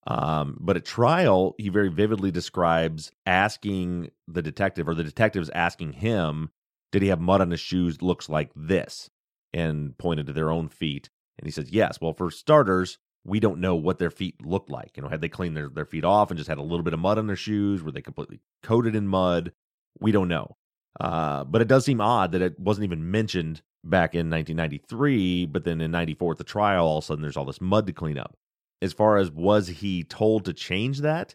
Um, 0.07 0.59
but 0.61 0.77
at 0.77 0.85
trial, 0.85 1.55
he 1.59 1.69
very 1.69 1.89
vividly 1.89 2.31
describes 2.31 3.11
asking 3.27 4.11
the 4.29 4.43
detective, 4.43 4.89
or 4.89 4.95
the 4.95 5.05
detectives 5.05 5.51
asking 5.51 5.95
him, 5.95 6.51
did 6.93 7.03
he 7.03 7.09
have 7.09 7.21
mud 7.21 7.41
on 7.41 7.51
his 7.51 7.61
shoes? 7.61 8.03
Looks 8.03 8.29
like 8.29 8.51
this, 8.55 9.11
and 9.53 9.97
pointed 9.99 10.27
to 10.27 10.33
their 10.33 10.51
own 10.51 10.69
feet. 10.69 11.11
And 11.39 11.47
he 11.47 11.51
says, 11.51 11.71
yes. 11.71 12.01
Well, 12.01 12.13
for 12.13 12.31
starters, 12.31 12.99
we 13.25 13.41
don't 13.41 13.61
know 13.61 13.75
what 13.75 13.99
their 13.99 14.11
feet 14.11 14.45
looked 14.45 14.71
like. 14.71 14.97
You 14.97 15.03
know, 15.03 15.09
had 15.09 15.21
they 15.21 15.29
cleaned 15.29 15.57
their, 15.57 15.69
their 15.69 15.87
feet 15.87 16.05
off 16.05 16.31
and 16.31 16.39
just 16.39 16.49
had 16.49 16.59
a 16.59 16.63
little 16.63 16.85
bit 16.85 16.95
of 16.95 17.01
mud 17.01 17.19
on 17.19 17.27
their 17.27 17.37
shoes? 17.37 17.83
Were 17.83 17.91
they 17.91 18.03
completely 18.03 18.41
coated 18.63 18.95
in 18.95 19.09
mud? 19.09 19.53
We 19.99 20.13
don't 20.13 20.29
know. 20.29 20.57
Uh, 21.01 21.45
but 21.45 21.61
it 21.61 21.69
does 21.69 21.85
seem 21.85 22.01
odd 22.01 22.33
that 22.33 22.43
it 22.43 22.61
wasn't 22.61 22.85
even 22.85 23.11
mentioned 23.11 23.63
back 23.83 24.15
in 24.15 24.31
1993, 24.31 25.47
but 25.47 25.65
then 25.65 25.81
in 25.81 25.91
94 25.91 26.33
at 26.33 26.39
the 26.39 26.45
trial, 26.45 26.87
all 26.87 26.99
of 26.99 27.05
a 27.05 27.07
sudden 27.07 27.23
there's 27.23 27.37
all 27.37 27.45
this 27.45 27.61
mud 27.61 27.87
to 27.87 27.93
clean 27.93 28.19
up. 28.19 28.37
As 28.83 28.93
far 28.93 29.17
as 29.17 29.31
was 29.31 29.69
he 29.69 30.05
told 30.05 30.45
to 30.45 30.53
change 30.53 31.01
that? 31.01 31.35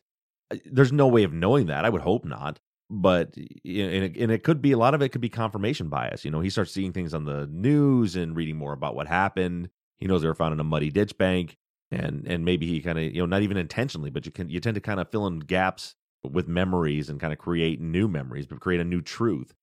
Uh, 0.52 0.58
there's 0.66 0.92
no 0.92 1.08
way 1.08 1.24
of 1.24 1.34
knowing 1.34 1.68
that. 1.68 1.86
I 1.86 1.90
would 1.90 2.02
hope 2.02 2.26
not. 2.26 2.60
But 2.92 3.36
and 3.38 3.46
it, 3.66 4.18
and 4.18 4.32
it 4.32 4.44
could 4.44 4.62
be 4.62 4.72
a 4.72 4.78
lot 4.78 4.96
of 4.96 5.02
it 5.02 5.10
could 5.10 5.22
be 5.22 5.30
confirmation 5.30 5.90
bias. 5.90 6.26
You 6.26 6.32
know, 6.32 6.40
he 6.40 6.50
starts 6.50 6.72
seeing 6.72 6.92
things 6.92 7.14
on 7.14 7.26
the 7.26 7.46
news 7.48 8.16
and 8.16 8.36
reading 8.36 8.58
more 8.58 8.74
about 8.74 8.96
what 8.96 9.08
happened. 9.08 9.70
He 9.98 10.08
knows 10.08 10.22
they 10.22 10.28
were 10.28 10.34
found 10.34 10.54
in 10.54 10.60
a 10.60 10.64
muddy 10.64 10.90
ditch 10.90 11.16
bank, 11.18 11.58
and 11.92 12.26
and 12.28 12.44
maybe 12.44 12.66
he 12.66 12.82
kind 12.82 12.98
of 12.98 13.04
you 13.04 13.22
know 13.22 13.28
not 13.28 13.44
even 13.44 13.58
intentionally, 13.58 14.10
but 14.10 14.26
you 14.26 14.32
can 14.32 14.50
you 14.50 14.60
tend 14.60 14.74
to 14.74 14.82
kind 14.82 15.00
of 15.00 15.12
fill 15.12 15.28
in 15.28 15.40
gaps 15.40 15.96
with 16.24 16.48
memories 16.48 17.10
and 17.10 17.20
kind 17.20 17.32
of 17.32 17.38
create 17.38 17.80
new 17.80 18.08
memories, 18.08 18.48
but 18.48 18.60
create 18.60 18.82
a 18.82 18.86
new 18.86 19.02
truth. 19.02 19.54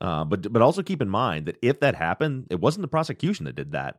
Uh, 0.00 0.24
but 0.24 0.52
but 0.52 0.62
also 0.62 0.82
keep 0.82 1.02
in 1.02 1.08
mind 1.08 1.46
that 1.46 1.58
if 1.62 1.80
that 1.80 1.96
happened, 1.96 2.46
it 2.50 2.60
wasn't 2.60 2.82
the 2.82 2.88
prosecution 2.88 3.46
that 3.46 3.56
did 3.56 3.72
that. 3.72 3.98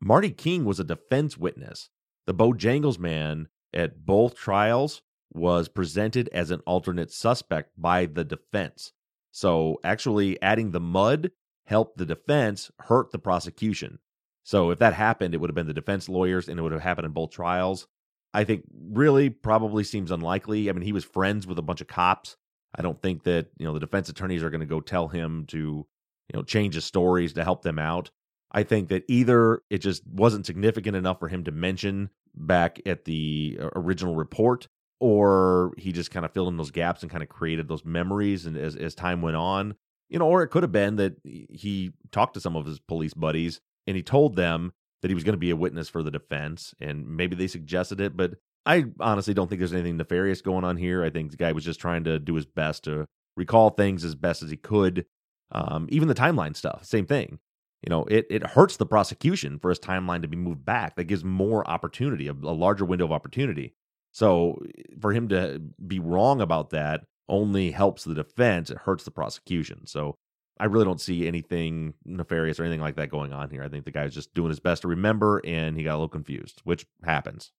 Marty 0.00 0.30
King 0.30 0.64
was 0.64 0.80
a 0.80 0.84
defense 0.84 1.38
witness. 1.38 1.88
The 2.26 2.34
Bojangles 2.34 2.98
man 2.98 3.48
at 3.72 4.04
both 4.04 4.36
trials 4.36 5.02
was 5.32 5.68
presented 5.68 6.28
as 6.32 6.50
an 6.50 6.60
alternate 6.66 7.12
suspect 7.12 7.70
by 7.76 8.06
the 8.06 8.24
defense. 8.24 8.92
So 9.32 9.78
actually 9.84 10.40
adding 10.42 10.70
the 10.70 10.80
mud 10.80 11.30
helped 11.66 11.98
the 11.98 12.06
defense 12.06 12.70
hurt 12.80 13.12
the 13.12 13.18
prosecution. 13.18 13.98
So 14.42 14.70
if 14.70 14.78
that 14.80 14.94
happened, 14.94 15.34
it 15.34 15.38
would 15.38 15.50
have 15.50 15.54
been 15.54 15.68
the 15.68 15.74
defense 15.74 16.08
lawyers 16.08 16.48
and 16.48 16.58
it 16.58 16.62
would 16.62 16.72
have 16.72 16.80
happened 16.80 17.06
in 17.06 17.12
both 17.12 17.30
trials. 17.30 17.86
I 18.34 18.44
think 18.44 18.64
really 18.72 19.30
probably 19.30 19.84
seems 19.84 20.10
unlikely. 20.10 20.68
I 20.68 20.72
mean, 20.72 20.82
he 20.82 20.92
was 20.92 21.04
friends 21.04 21.46
with 21.46 21.58
a 21.58 21.62
bunch 21.62 21.80
of 21.80 21.86
cops. 21.86 22.36
I 22.74 22.82
don't 22.82 23.00
think 23.00 23.24
that, 23.24 23.48
you 23.58 23.66
know, 23.66 23.74
the 23.74 23.80
defense 23.80 24.08
attorneys 24.08 24.42
are 24.42 24.50
going 24.50 24.60
to 24.60 24.66
go 24.66 24.80
tell 24.80 25.08
him 25.08 25.46
to, 25.46 25.58
you 25.58 25.86
know, 26.34 26.42
change 26.42 26.74
his 26.74 26.84
stories 26.84 27.32
to 27.34 27.44
help 27.44 27.62
them 27.62 27.78
out. 27.78 28.10
I 28.52 28.62
think 28.62 28.88
that 28.88 29.04
either 29.08 29.62
it 29.70 29.78
just 29.78 30.06
wasn't 30.06 30.46
significant 30.46 30.96
enough 30.96 31.20
for 31.20 31.28
him 31.28 31.44
to 31.44 31.52
mention 31.52 32.10
back 32.34 32.80
at 32.86 33.04
the 33.04 33.58
uh, 33.60 33.68
original 33.76 34.16
report, 34.16 34.68
or 35.00 35.72
he 35.78 35.92
just 35.92 36.10
kind 36.10 36.26
of 36.26 36.32
filled 36.32 36.48
in 36.48 36.56
those 36.56 36.70
gaps 36.70 37.02
and 37.02 37.10
kind 37.10 37.22
of 37.22 37.28
created 37.28 37.68
those 37.68 37.84
memories 37.84 38.46
and 38.46 38.56
as, 38.56 38.76
as 38.76 38.94
time 38.94 39.22
went 39.22 39.36
on. 39.36 39.74
You 40.08 40.18
know, 40.18 40.26
or 40.26 40.42
it 40.42 40.48
could 40.48 40.64
have 40.64 40.72
been 40.72 40.96
that 40.96 41.16
he 41.24 41.92
talked 42.10 42.34
to 42.34 42.40
some 42.40 42.56
of 42.56 42.66
his 42.66 42.80
police 42.80 43.14
buddies 43.14 43.60
and 43.86 43.96
he 43.96 44.02
told 44.02 44.34
them 44.34 44.72
that 45.02 45.08
he 45.08 45.14
was 45.14 45.24
going 45.24 45.34
to 45.34 45.38
be 45.38 45.50
a 45.50 45.56
witness 45.56 45.88
for 45.88 46.02
the 46.02 46.10
defense, 46.10 46.74
and 46.80 47.06
maybe 47.08 47.34
they 47.34 47.46
suggested 47.46 48.00
it, 48.00 48.16
but 48.16 48.34
I 48.66 48.84
honestly 49.00 49.32
don't 49.32 49.48
think 49.48 49.60
there's 49.60 49.72
anything 49.72 49.96
nefarious 49.96 50.42
going 50.42 50.64
on 50.64 50.76
here. 50.76 51.02
I 51.02 51.10
think 51.10 51.30
the 51.30 51.36
guy 51.36 51.52
was 51.52 51.64
just 51.64 51.80
trying 51.80 52.04
to 52.04 52.18
do 52.18 52.34
his 52.34 52.44
best 52.44 52.84
to 52.84 53.06
recall 53.36 53.70
things 53.70 54.04
as 54.04 54.14
best 54.14 54.42
as 54.42 54.50
he 54.50 54.56
could. 54.56 55.06
Um, 55.52 55.88
even 55.90 56.08
the 56.08 56.14
timeline 56.14 56.54
stuff, 56.54 56.84
same 56.84 57.06
thing. 57.06 57.38
You 57.82 57.90
know, 57.90 58.04
it 58.04 58.26
it 58.30 58.46
hurts 58.46 58.76
the 58.76 58.86
prosecution 58.86 59.58
for 59.58 59.70
his 59.70 59.78
timeline 59.78 60.22
to 60.22 60.28
be 60.28 60.36
moved 60.36 60.64
back. 60.64 60.96
That 60.96 61.04
gives 61.04 61.24
more 61.24 61.68
opportunity, 61.68 62.28
a, 62.28 62.32
a 62.32 62.52
larger 62.52 62.84
window 62.84 63.06
of 63.06 63.12
opportunity. 63.12 63.74
So 64.12 64.60
for 65.00 65.12
him 65.12 65.28
to 65.28 65.60
be 65.86 65.98
wrong 65.98 66.40
about 66.40 66.70
that 66.70 67.04
only 67.28 67.70
helps 67.70 68.04
the 68.04 68.14
defense. 68.14 68.70
It 68.70 68.78
hurts 68.78 69.04
the 69.04 69.10
prosecution. 69.10 69.86
So 69.86 70.16
I 70.58 70.66
really 70.66 70.84
don't 70.84 71.00
see 71.00 71.26
anything 71.26 71.94
nefarious 72.04 72.60
or 72.60 72.64
anything 72.64 72.82
like 72.82 72.96
that 72.96 73.08
going 73.08 73.32
on 73.32 73.50
here. 73.50 73.62
I 73.62 73.68
think 73.68 73.84
the 73.84 73.92
guy's 73.92 74.14
just 74.14 74.34
doing 74.34 74.50
his 74.50 74.60
best 74.60 74.82
to 74.82 74.88
remember 74.88 75.40
and 75.44 75.76
he 75.76 75.84
got 75.84 75.92
a 75.92 75.94
little 75.94 76.08
confused, 76.08 76.60
which 76.64 76.86
happens. 77.04 77.52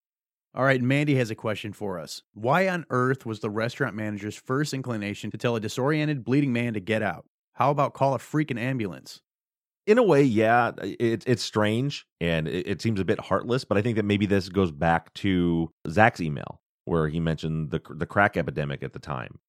All 0.53 0.65
right, 0.65 0.81
Mandy 0.81 1.15
has 1.15 1.31
a 1.31 1.35
question 1.35 1.71
for 1.71 1.97
us. 1.97 2.21
Why 2.33 2.67
on 2.67 2.85
earth 2.89 3.25
was 3.25 3.39
the 3.39 3.49
restaurant 3.49 3.95
manager's 3.95 4.35
first 4.35 4.73
inclination 4.73 5.31
to 5.31 5.37
tell 5.37 5.55
a 5.55 5.61
disoriented, 5.61 6.25
bleeding 6.25 6.51
man 6.51 6.73
to 6.73 6.81
get 6.81 7.01
out? 7.01 7.25
How 7.53 7.71
about 7.71 7.93
call 7.93 8.13
a 8.13 8.17
freaking 8.19 8.59
ambulance? 8.59 9.21
In 9.88 9.97
a 9.97 10.03
way, 10.03 10.21
yeah, 10.23 10.71
it, 10.81 11.23
it's 11.25 11.43
strange 11.43 12.05
and 12.19 12.47
it, 12.47 12.67
it 12.67 12.81
seems 12.81 13.00
a 13.00 13.05
bit 13.05 13.19
heartless, 13.19 13.65
but 13.65 13.77
I 13.77 13.81
think 13.81 13.95
that 13.95 14.05
maybe 14.05 14.25
this 14.25 14.47
goes 14.47 14.71
back 14.71 15.13
to 15.15 15.71
Zach's 15.89 16.21
email 16.21 16.61
where 16.85 17.07
he 17.07 17.19
mentioned 17.19 17.71
the 17.71 17.81
the 17.89 18.05
crack 18.05 18.38
epidemic 18.38 18.83
at 18.83 18.93
the 18.93 19.00
time 19.00 19.39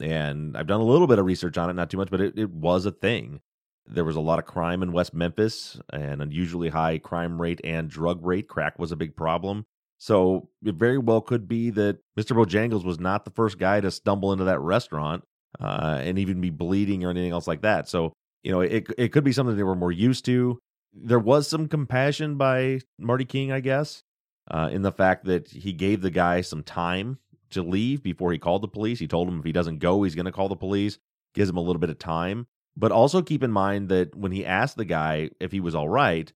and 0.00 0.56
I've 0.56 0.66
done 0.66 0.80
a 0.80 0.84
little 0.84 1.06
bit 1.06 1.18
of 1.18 1.26
research 1.26 1.58
on 1.58 1.70
it, 1.70 1.74
not 1.74 1.90
too 1.90 1.96
much, 1.96 2.10
but 2.10 2.20
it, 2.20 2.38
it 2.38 2.50
was 2.50 2.86
a 2.86 2.90
thing. 2.90 3.40
There 3.86 4.04
was 4.04 4.16
a 4.16 4.20
lot 4.20 4.38
of 4.38 4.44
crime 4.44 4.82
in 4.82 4.92
West 4.92 5.14
Memphis, 5.14 5.80
an 5.92 6.20
unusually 6.20 6.68
high 6.68 6.98
crime 6.98 7.40
rate 7.40 7.60
and 7.64 7.88
drug 7.88 8.24
rate. 8.24 8.48
Crack 8.48 8.78
was 8.78 8.92
a 8.92 8.96
big 8.96 9.16
problem. 9.16 9.66
So 9.98 10.48
it 10.64 10.76
very 10.76 10.98
well 10.98 11.20
could 11.20 11.46
be 11.46 11.70
that 11.70 11.98
Mr. 12.18 12.36
Bojangles 12.36 12.84
was 12.84 12.98
not 12.98 13.24
the 13.24 13.30
first 13.30 13.58
guy 13.58 13.80
to 13.80 13.90
stumble 13.90 14.32
into 14.32 14.44
that 14.44 14.60
restaurant 14.60 15.24
uh, 15.60 15.98
and 16.02 16.18
even 16.18 16.40
be 16.40 16.50
bleeding 16.50 17.04
or 17.04 17.10
anything 17.10 17.32
else 17.32 17.46
like 17.46 17.62
that. 17.62 17.88
So, 17.88 18.12
you 18.42 18.52
know, 18.52 18.60
it, 18.60 18.86
it 18.96 19.08
could 19.12 19.24
be 19.24 19.32
something 19.32 19.56
they 19.56 19.62
were 19.62 19.76
more 19.76 19.92
used 19.92 20.24
to. 20.26 20.58
There 20.92 21.18
was 21.18 21.48
some 21.48 21.68
compassion 21.68 22.36
by 22.36 22.80
Marty 22.98 23.24
King, 23.24 23.52
I 23.52 23.60
guess, 23.60 24.02
uh, 24.50 24.68
in 24.72 24.82
the 24.82 24.92
fact 24.92 25.24
that 25.26 25.48
he 25.48 25.72
gave 25.72 26.00
the 26.00 26.10
guy 26.10 26.40
some 26.40 26.62
time 26.62 27.18
to 27.50 27.62
leave 27.62 28.02
before 28.02 28.32
he 28.32 28.38
called 28.38 28.62
the 28.62 28.68
police. 28.68 28.98
He 28.98 29.06
told 29.06 29.28
him 29.28 29.38
if 29.38 29.44
he 29.44 29.52
doesn't 29.52 29.78
go, 29.78 30.02
he's 30.02 30.14
going 30.14 30.26
to 30.26 30.32
call 30.32 30.48
the 30.48 30.56
police, 30.56 30.98
gives 31.34 31.50
him 31.50 31.56
a 31.56 31.62
little 31.62 31.80
bit 31.80 31.90
of 31.90 31.98
time. 31.98 32.46
But 32.76 32.92
also 32.92 33.22
keep 33.22 33.42
in 33.42 33.50
mind 33.50 33.88
that 33.88 34.14
when 34.14 34.32
he 34.32 34.46
asked 34.46 34.76
the 34.76 34.84
guy 34.84 35.30
if 35.40 35.52
he 35.52 35.60
was 35.60 35.74
all 35.74 35.88
right, 35.88 36.32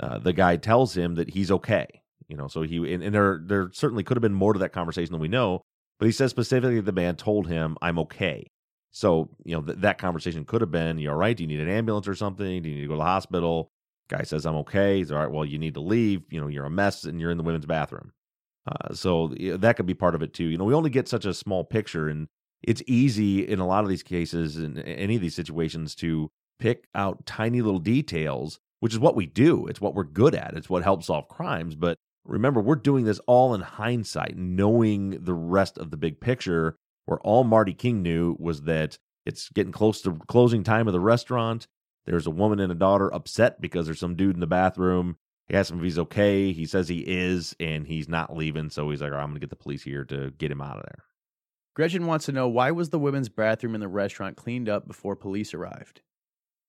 uh, 0.00 0.18
the 0.18 0.32
guy 0.32 0.56
tells 0.56 0.96
him 0.96 1.16
that 1.16 1.30
he's 1.30 1.50
okay. 1.50 2.02
You 2.28 2.36
know, 2.36 2.46
so 2.46 2.62
he 2.62 2.76
and, 2.92 3.02
and 3.02 3.14
there 3.14 3.40
there 3.42 3.70
certainly 3.72 4.04
could 4.04 4.16
have 4.16 4.22
been 4.22 4.34
more 4.34 4.52
to 4.52 4.58
that 4.58 4.72
conversation 4.72 5.12
than 5.12 5.20
we 5.20 5.28
know. 5.28 5.62
But 5.98 6.06
he 6.06 6.12
says 6.12 6.30
specifically 6.30 6.80
the 6.80 6.92
man 6.92 7.16
told 7.16 7.48
him, 7.48 7.76
"I'm 7.80 7.98
okay." 8.00 8.50
So 8.90 9.30
you 9.44 9.56
know 9.56 9.62
th- 9.62 9.78
that 9.78 9.98
conversation 9.98 10.44
could 10.44 10.60
have 10.60 10.70
been, 10.70 10.98
"You 10.98 11.10
all 11.10 11.16
right? 11.16 11.36
Do 11.36 11.42
you 11.42 11.48
need 11.48 11.60
an 11.60 11.68
ambulance 11.68 12.08
or 12.08 12.14
something? 12.14 12.62
Do 12.62 12.68
you 12.68 12.76
need 12.76 12.82
to 12.82 12.88
go 12.88 12.94
to 12.94 12.98
the 12.98 13.04
hospital?" 13.04 13.70
Guy 14.08 14.22
says, 14.22 14.46
"I'm 14.46 14.56
okay." 14.56 14.98
He's 14.98 15.12
all 15.12 15.18
right. 15.18 15.30
Well, 15.30 15.44
you 15.44 15.58
need 15.58 15.74
to 15.74 15.80
leave. 15.80 16.22
You 16.30 16.40
know, 16.40 16.48
you're 16.48 16.64
a 16.64 16.70
mess 16.70 17.04
and 17.04 17.20
you're 17.20 17.30
in 17.30 17.36
the 17.38 17.44
women's 17.44 17.66
bathroom. 17.66 18.12
Uh, 18.66 18.92
so 18.94 19.28
that 19.38 19.76
could 19.76 19.86
be 19.86 19.94
part 19.94 20.14
of 20.14 20.22
it 20.22 20.34
too. 20.34 20.44
You 20.44 20.58
know, 20.58 20.64
we 20.64 20.74
only 20.74 20.90
get 20.90 21.08
such 21.08 21.24
a 21.24 21.32
small 21.34 21.64
picture, 21.64 22.08
and 22.08 22.28
it's 22.62 22.82
easy 22.86 23.46
in 23.46 23.60
a 23.60 23.66
lot 23.66 23.84
of 23.84 23.90
these 23.90 24.02
cases, 24.02 24.58
in 24.58 24.78
any 24.80 25.16
of 25.16 25.22
these 25.22 25.34
situations, 25.34 25.94
to 25.96 26.30
pick 26.58 26.88
out 26.94 27.24
tiny 27.24 27.62
little 27.62 27.80
details, 27.80 28.58
which 28.80 28.92
is 28.92 28.98
what 28.98 29.16
we 29.16 29.26
do. 29.26 29.66
It's 29.66 29.80
what 29.80 29.94
we're 29.94 30.04
good 30.04 30.34
at. 30.34 30.54
It's 30.54 30.68
what 30.68 30.82
helps 30.82 31.06
solve 31.06 31.28
crimes. 31.28 31.76
But 31.76 31.96
remember, 32.24 32.60
we're 32.60 32.74
doing 32.74 33.04
this 33.04 33.20
all 33.26 33.54
in 33.54 33.60
hindsight, 33.60 34.36
knowing 34.36 35.22
the 35.24 35.34
rest 35.34 35.78
of 35.78 35.90
the 35.90 35.96
big 35.96 36.20
picture. 36.20 36.76
Where 37.08 37.20
all 37.20 37.44
Marty 37.44 37.72
King 37.72 38.02
knew 38.02 38.36
was 38.38 38.62
that 38.62 38.98
it's 39.24 39.48
getting 39.48 39.72
close 39.72 40.02
to 40.02 40.18
closing 40.28 40.62
time 40.62 40.86
of 40.86 40.92
the 40.92 41.00
restaurant. 41.00 41.66
There's 42.04 42.26
a 42.26 42.30
woman 42.30 42.60
and 42.60 42.72
a 42.72 42.74
daughter 42.74 43.12
upset 43.12 43.60
because 43.60 43.86
there's 43.86 44.00
some 44.00 44.14
dude 44.14 44.34
in 44.34 44.40
the 44.40 44.46
bathroom 44.46 45.16
he 45.48 45.56
asks 45.56 45.70
him 45.70 45.78
if 45.78 45.84
he's 45.84 45.98
okay. 45.98 46.52
He 46.52 46.66
says 46.66 46.88
he 46.88 46.98
is, 46.98 47.56
and 47.58 47.86
he's 47.86 48.08
not 48.08 48.36
leaving. 48.36 48.70
So 48.70 48.90
he's 48.90 49.00
like, 49.00 49.12
right, 49.12 49.20
I'm 49.20 49.30
going 49.30 49.36
to 49.36 49.40
get 49.40 49.50
the 49.50 49.56
police 49.56 49.82
here 49.82 50.04
to 50.04 50.30
get 50.32 50.50
him 50.50 50.60
out 50.60 50.76
of 50.76 50.82
there. 50.82 51.04
Gretchen 51.74 52.06
wants 52.06 52.26
to 52.26 52.32
know 52.32 52.48
why 52.48 52.70
was 52.70 52.90
the 52.90 52.98
women's 52.98 53.28
bathroom 53.28 53.74
in 53.74 53.80
the 53.80 53.88
restaurant 53.88 54.36
cleaned 54.36 54.68
up 54.68 54.86
before 54.86 55.16
police 55.16 55.54
arrived? 55.54 56.02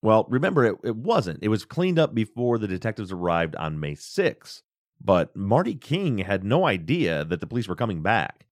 Well, 0.01 0.25
remember, 0.29 0.65
it, 0.65 0.75
it 0.83 0.95
wasn't. 0.95 1.39
It 1.41 1.49
was 1.49 1.65
cleaned 1.65 1.99
up 1.99 2.15
before 2.15 2.57
the 2.57 2.67
detectives 2.67 3.11
arrived 3.11 3.55
on 3.57 3.79
May 3.79 3.95
6th. 3.95 4.61
But 5.01 5.35
Marty 5.35 5.75
King 5.75 6.19
had 6.19 6.43
no 6.43 6.65
idea 6.65 7.25
that 7.25 7.41
the 7.41 7.47
police 7.47 7.67
were 7.67 7.75
coming 7.75 8.01
back. 8.01 8.45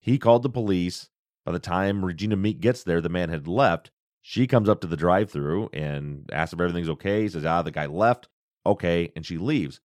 He 0.00 0.18
called 0.18 0.42
the 0.42 0.50
police. 0.50 1.10
By 1.44 1.52
the 1.52 1.58
time 1.58 2.04
Regina 2.04 2.36
Meek 2.36 2.60
gets 2.60 2.82
there, 2.82 3.00
the 3.00 3.08
man 3.08 3.28
had 3.28 3.46
left. 3.46 3.90
She 4.22 4.46
comes 4.46 4.68
up 4.68 4.80
to 4.80 4.86
the 4.86 4.96
drive 4.96 5.30
through 5.30 5.68
and 5.72 6.28
asks 6.32 6.54
if 6.54 6.60
everything's 6.60 6.88
okay. 6.88 7.22
He 7.22 7.28
says, 7.28 7.44
ah, 7.44 7.62
the 7.62 7.70
guy 7.70 7.86
left 7.86 8.28
okay, 8.66 9.12
and 9.14 9.24
she 9.24 9.38
leaves. 9.38 9.80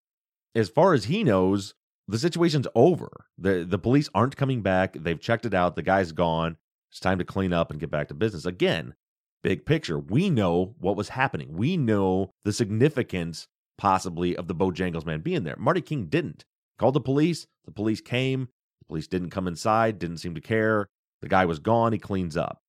As 0.55 0.69
far 0.69 0.93
as 0.93 1.05
he 1.05 1.23
knows, 1.23 1.73
the 2.07 2.17
situation's 2.17 2.67
over. 2.73 3.25
The 3.37 3.65
the 3.67 3.77
police 3.77 4.09
aren't 4.15 4.37
coming 4.37 4.61
back. 4.61 4.93
They've 4.93 5.19
checked 5.19 5.45
it 5.45 5.53
out. 5.53 5.75
The 5.75 5.83
guy's 5.83 6.11
gone. 6.11 6.57
It's 6.91 6.99
time 6.99 7.19
to 7.19 7.25
clean 7.25 7.53
up 7.53 7.69
and 7.69 7.79
get 7.79 7.91
back 7.91 8.07
to 8.07 8.15
business. 8.15 8.45
Again, 8.45 8.95
big 9.43 9.65
picture. 9.65 9.99
We 9.99 10.29
know 10.29 10.75
what 10.79 10.95
was 10.95 11.09
happening. 11.09 11.53
We 11.53 11.77
know 11.77 12.31
the 12.43 12.53
significance 12.53 13.47
possibly 13.77 14.35
of 14.35 14.47
the 14.47 14.55
Bojangles 14.55 15.05
man 15.05 15.21
being 15.21 15.43
there. 15.43 15.55
Marty 15.57 15.81
King 15.81 16.07
didn't. 16.07 16.45
Called 16.79 16.95
the 16.95 17.01
police. 17.01 17.45
The 17.65 17.71
police 17.71 18.01
came. 18.01 18.49
The 18.81 18.85
police 18.87 19.07
didn't 19.07 19.29
come 19.29 19.47
inside, 19.47 19.99
didn't 19.99 20.17
seem 20.17 20.33
to 20.33 20.41
care. 20.41 20.89
The 21.21 21.29
guy 21.29 21.45
was 21.45 21.59
gone. 21.59 21.93
He 21.93 21.99
cleans 21.99 22.37
up. 22.37 22.61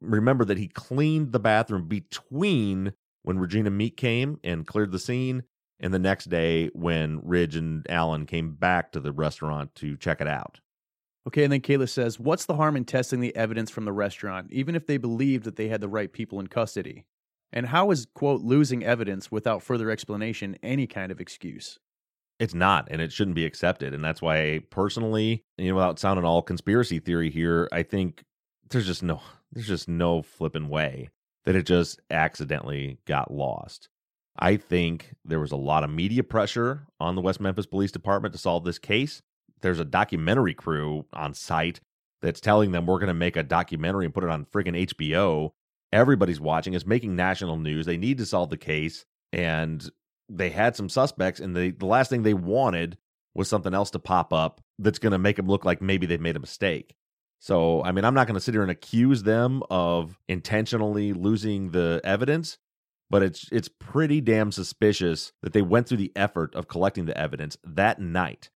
remember 0.00 0.44
that 0.44 0.58
he 0.58 0.68
cleaned 0.68 1.32
the 1.32 1.40
bathroom 1.40 1.88
between 1.88 2.92
when 3.22 3.38
Regina 3.38 3.70
Meek 3.70 3.96
came 3.96 4.38
and 4.44 4.66
cleared 4.66 4.92
the 4.92 4.98
scene 4.98 5.44
and 5.80 5.92
the 5.92 5.98
next 5.98 6.26
day 6.26 6.68
when 6.74 7.20
Ridge 7.22 7.56
and 7.56 7.86
Allen 7.90 8.26
came 8.26 8.54
back 8.54 8.92
to 8.92 9.00
the 9.00 9.12
restaurant 9.12 9.74
to 9.76 9.96
check 9.96 10.20
it 10.20 10.28
out. 10.28 10.60
Okay, 11.26 11.42
and 11.42 11.52
then 11.52 11.62
Kayla 11.62 11.88
says, 11.88 12.20
What's 12.20 12.44
the 12.44 12.56
harm 12.56 12.76
in 12.76 12.84
testing 12.84 13.20
the 13.20 13.34
evidence 13.34 13.70
from 13.70 13.86
the 13.86 13.92
restaurant, 13.92 14.52
even 14.52 14.74
if 14.74 14.86
they 14.86 14.98
believed 14.98 15.44
that 15.44 15.56
they 15.56 15.68
had 15.68 15.80
the 15.80 15.88
right 15.88 16.12
people 16.12 16.38
in 16.38 16.48
custody? 16.48 17.06
And 17.52 17.66
how 17.66 17.90
is, 17.90 18.06
quote, 18.14 18.42
losing 18.42 18.84
evidence 18.84 19.30
without 19.30 19.62
further 19.62 19.90
explanation 19.90 20.56
any 20.62 20.86
kind 20.86 21.10
of 21.10 21.20
excuse? 21.20 21.78
It's 22.38 22.54
not, 22.54 22.88
and 22.90 23.00
it 23.00 23.12
shouldn't 23.12 23.36
be 23.36 23.44
accepted. 23.44 23.94
And 23.94 24.04
that's 24.04 24.20
why, 24.20 24.60
personally, 24.70 25.44
you 25.56 25.68
know, 25.68 25.76
without 25.76 25.98
sounding 25.98 26.24
all 26.24 26.42
conspiracy 26.42 26.98
theory 26.98 27.30
here, 27.30 27.68
I 27.70 27.82
think 27.82 28.24
there's 28.70 28.86
just 28.86 29.02
no, 29.02 29.20
there's 29.52 29.68
just 29.68 29.88
no 29.88 30.22
flipping 30.22 30.68
way 30.68 31.10
that 31.44 31.54
it 31.54 31.66
just 31.66 32.00
accidentally 32.10 32.98
got 33.06 33.32
lost. 33.32 33.88
I 34.36 34.56
think 34.56 35.14
there 35.24 35.38
was 35.38 35.52
a 35.52 35.56
lot 35.56 35.84
of 35.84 35.90
media 35.90 36.24
pressure 36.24 36.86
on 36.98 37.14
the 37.14 37.20
West 37.20 37.40
Memphis 37.40 37.66
Police 37.66 37.92
Department 37.92 38.32
to 38.32 38.38
solve 38.38 38.64
this 38.64 38.78
case. 38.78 39.22
There's 39.60 39.78
a 39.78 39.84
documentary 39.84 40.54
crew 40.54 41.06
on 41.12 41.34
site 41.34 41.80
that's 42.20 42.40
telling 42.40 42.72
them 42.72 42.86
we're 42.86 42.98
going 42.98 43.08
to 43.08 43.14
make 43.14 43.36
a 43.36 43.42
documentary 43.42 44.04
and 44.04 44.14
put 44.14 44.24
it 44.24 44.30
on 44.30 44.46
friggin' 44.46 44.88
HBO. 44.88 45.50
Everybody's 45.92 46.40
watching. 46.40 46.74
It's 46.74 46.86
making 46.86 47.14
national 47.14 47.58
news. 47.58 47.86
They 47.86 47.96
need 47.96 48.18
to 48.18 48.26
solve 48.26 48.50
the 48.50 48.56
case. 48.56 49.04
And 49.32 49.88
they 50.28 50.50
had 50.50 50.76
some 50.76 50.88
suspects, 50.88 51.40
and 51.40 51.56
they, 51.56 51.70
the 51.70 51.86
last 51.86 52.10
thing 52.10 52.22
they 52.22 52.34
wanted 52.34 52.96
was 53.34 53.48
something 53.48 53.74
else 53.74 53.90
to 53.90 53.98
pop 53.98 54.32
up 54.32 54.60
that's 54.78 54.98
going 54.98 55.12
to 55.12 55.18
make 55.18 55.36
them 55.36 55.46
look 55.46 55.64
like 55.64 55.82
maybe 55.82 56.06
they've 56.06 56.20
made 56.20 56.36
a 56.36 56.40
mistake. 56.40 56.94
So, 57.40 57.82
I 57.82 57.92
mean, 57.92 58.04
I'm 58.04 58.14
not 58.14 58.26
going 58.26 58.36
to 58.36 58.40
sit 58.40 58.54
here 58.54 58.62
and 58.62 58.70
accuse 58.70 59.22
them 59.22 59.62
of 59.68 60.18
intentionally 60.28 61.12
losing 61.12 61.72
the 61.72 62.00
evidence, 62.02 62.58
but 63.10 63.22
it's 63.22 63.48
it's 63.52 63.68
pretty 63.68 64.20
damn 64.20 64.50
suspicious 64.50 65.32
that 65.42 65.52
they 65.52 65.62
went 65.62 65.88
through 65.88 65.98
the 65.98 66.12
effort 66.16 66.54
of 66.54 66.68
collecting 66.68 67.04
the 67.04 67.18
evidence 67.18 67.58
that 67.64 68.00
night. 68.00 68.50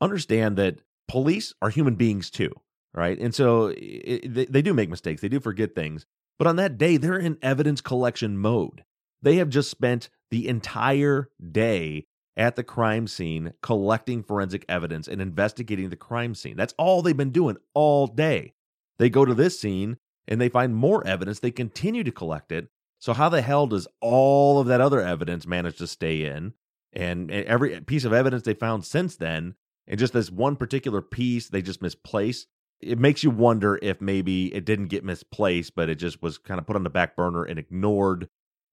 Understand 0.00 0.56
that 0.56 0.80
police 1.06 1.52
are 1.60 1.68
human 1.68 1.96
beings 1.96 2.30
too, 2.30 2.52
right? 2.94 3.18
And 3.18 3.34
so 3.34 3.74
it, 3.76 4.32
they, 4.32 4.46
they 4.46 4.62
do 4.62 4.72
make 4.72 4.88
mistakes, 4.88 5.20
they 5.20 5.28
do 5.28 5.40
forget 5.40 5.74
things, 5.74 6.06
but 6.38 6.46
on 6.46 6.56
that 6.56 6.78
day 6.78 6.96
they're 6.96 7.18
in 7.18 7.36
evidence 7.42 7.82
collection 7.82 8.38
mode. 8.38 8.84
They 9.22 9.36
have 9.36 9.48
just 9.48 9.70
spent 9.70 10.08
the 10.30 10.48
entire 10.48 11.30
day 11.50 12.06
at 12.36 12.56
the 12.56 12.64
crime 12.64 13.06
scene 13.06 13.52
collecting 13.62 14.22
forensic 14.22 14.64
evidence 14.68 15.08
and 15.08 15.20
investigating 15.20 15.90
the 15.90 15.96
crime 15.96 16.34
scene. 16.34 16.56
That's 16.56 16.74
all 16.78 17.02
they've 17.02 17.16
been 17.16 17.32
doing 17.32 17.56
all 17.74 18.06
day. 18.06 18.54
They 18.98 19.10
go 19.10 19.24
to 19.24 19.34
this 19.34 19.58
scene 19.58 19.98
and 20.26 20.40
they 20.40 20.48
find 20.48 20.74
more 20.74 21.06
evidence. 21.06 21.40
They 21.40 21.50
continue 21.50 22.04
to 22.04 22.12
collect 22.12 22.52
it. 22.52 22.68
So, 22.98 23.14
how 23.14 23.28
the 23.28 23.42
hell 23.42 23.66
does 23.66 23.88
all 24.00 24.60
of 24.60 24.66
that 24.68 24.80
other 24.80 25.00
evidence 25.00 25.46
manage 25.46 25.78
to 25.78 25.86
stay 25.86 26.24
in? 26.24 26.54
And 26.92 27.30
every 27.30 27.80
piece 27.80 28.04
of 28.04 28.12
evidence 28.12 28.42
they 28.42 28.54
found 28.54 28.84
since 28.84 29.16
then, 29.16 29.54
and 29.86 29.98
just 29.98 30.12
this 30.12 30.30
one 30.30 30.56
particular 30.56 31.00
piece 31.00 31.48
they 31.48 31.62
just 31.62 31.82
misplaced, 31.82 32.46
it 32.80 32.98
makes 32.98 33.22
you 33.22 33.30
wonder 33.30 33.78
if 33.82 34.00
maybe 34.00 34.54
it 34.54 34.64
didn't 34.64 34.88
get 34.88 35.04
misplaced, 35.04 35.74
but 35.74 35.88
it 35.88 35.96
just 35.96 36.22
was 36.22 36.38
kind 36.38 36.58
of 36.58 36.66
put 36.66 36.76
on 36.76 36.84
the 36.84 36.90
back 36.90 37.16
burner 37.16 37.44
and 37.44 37.58
ignored 37.58 38.28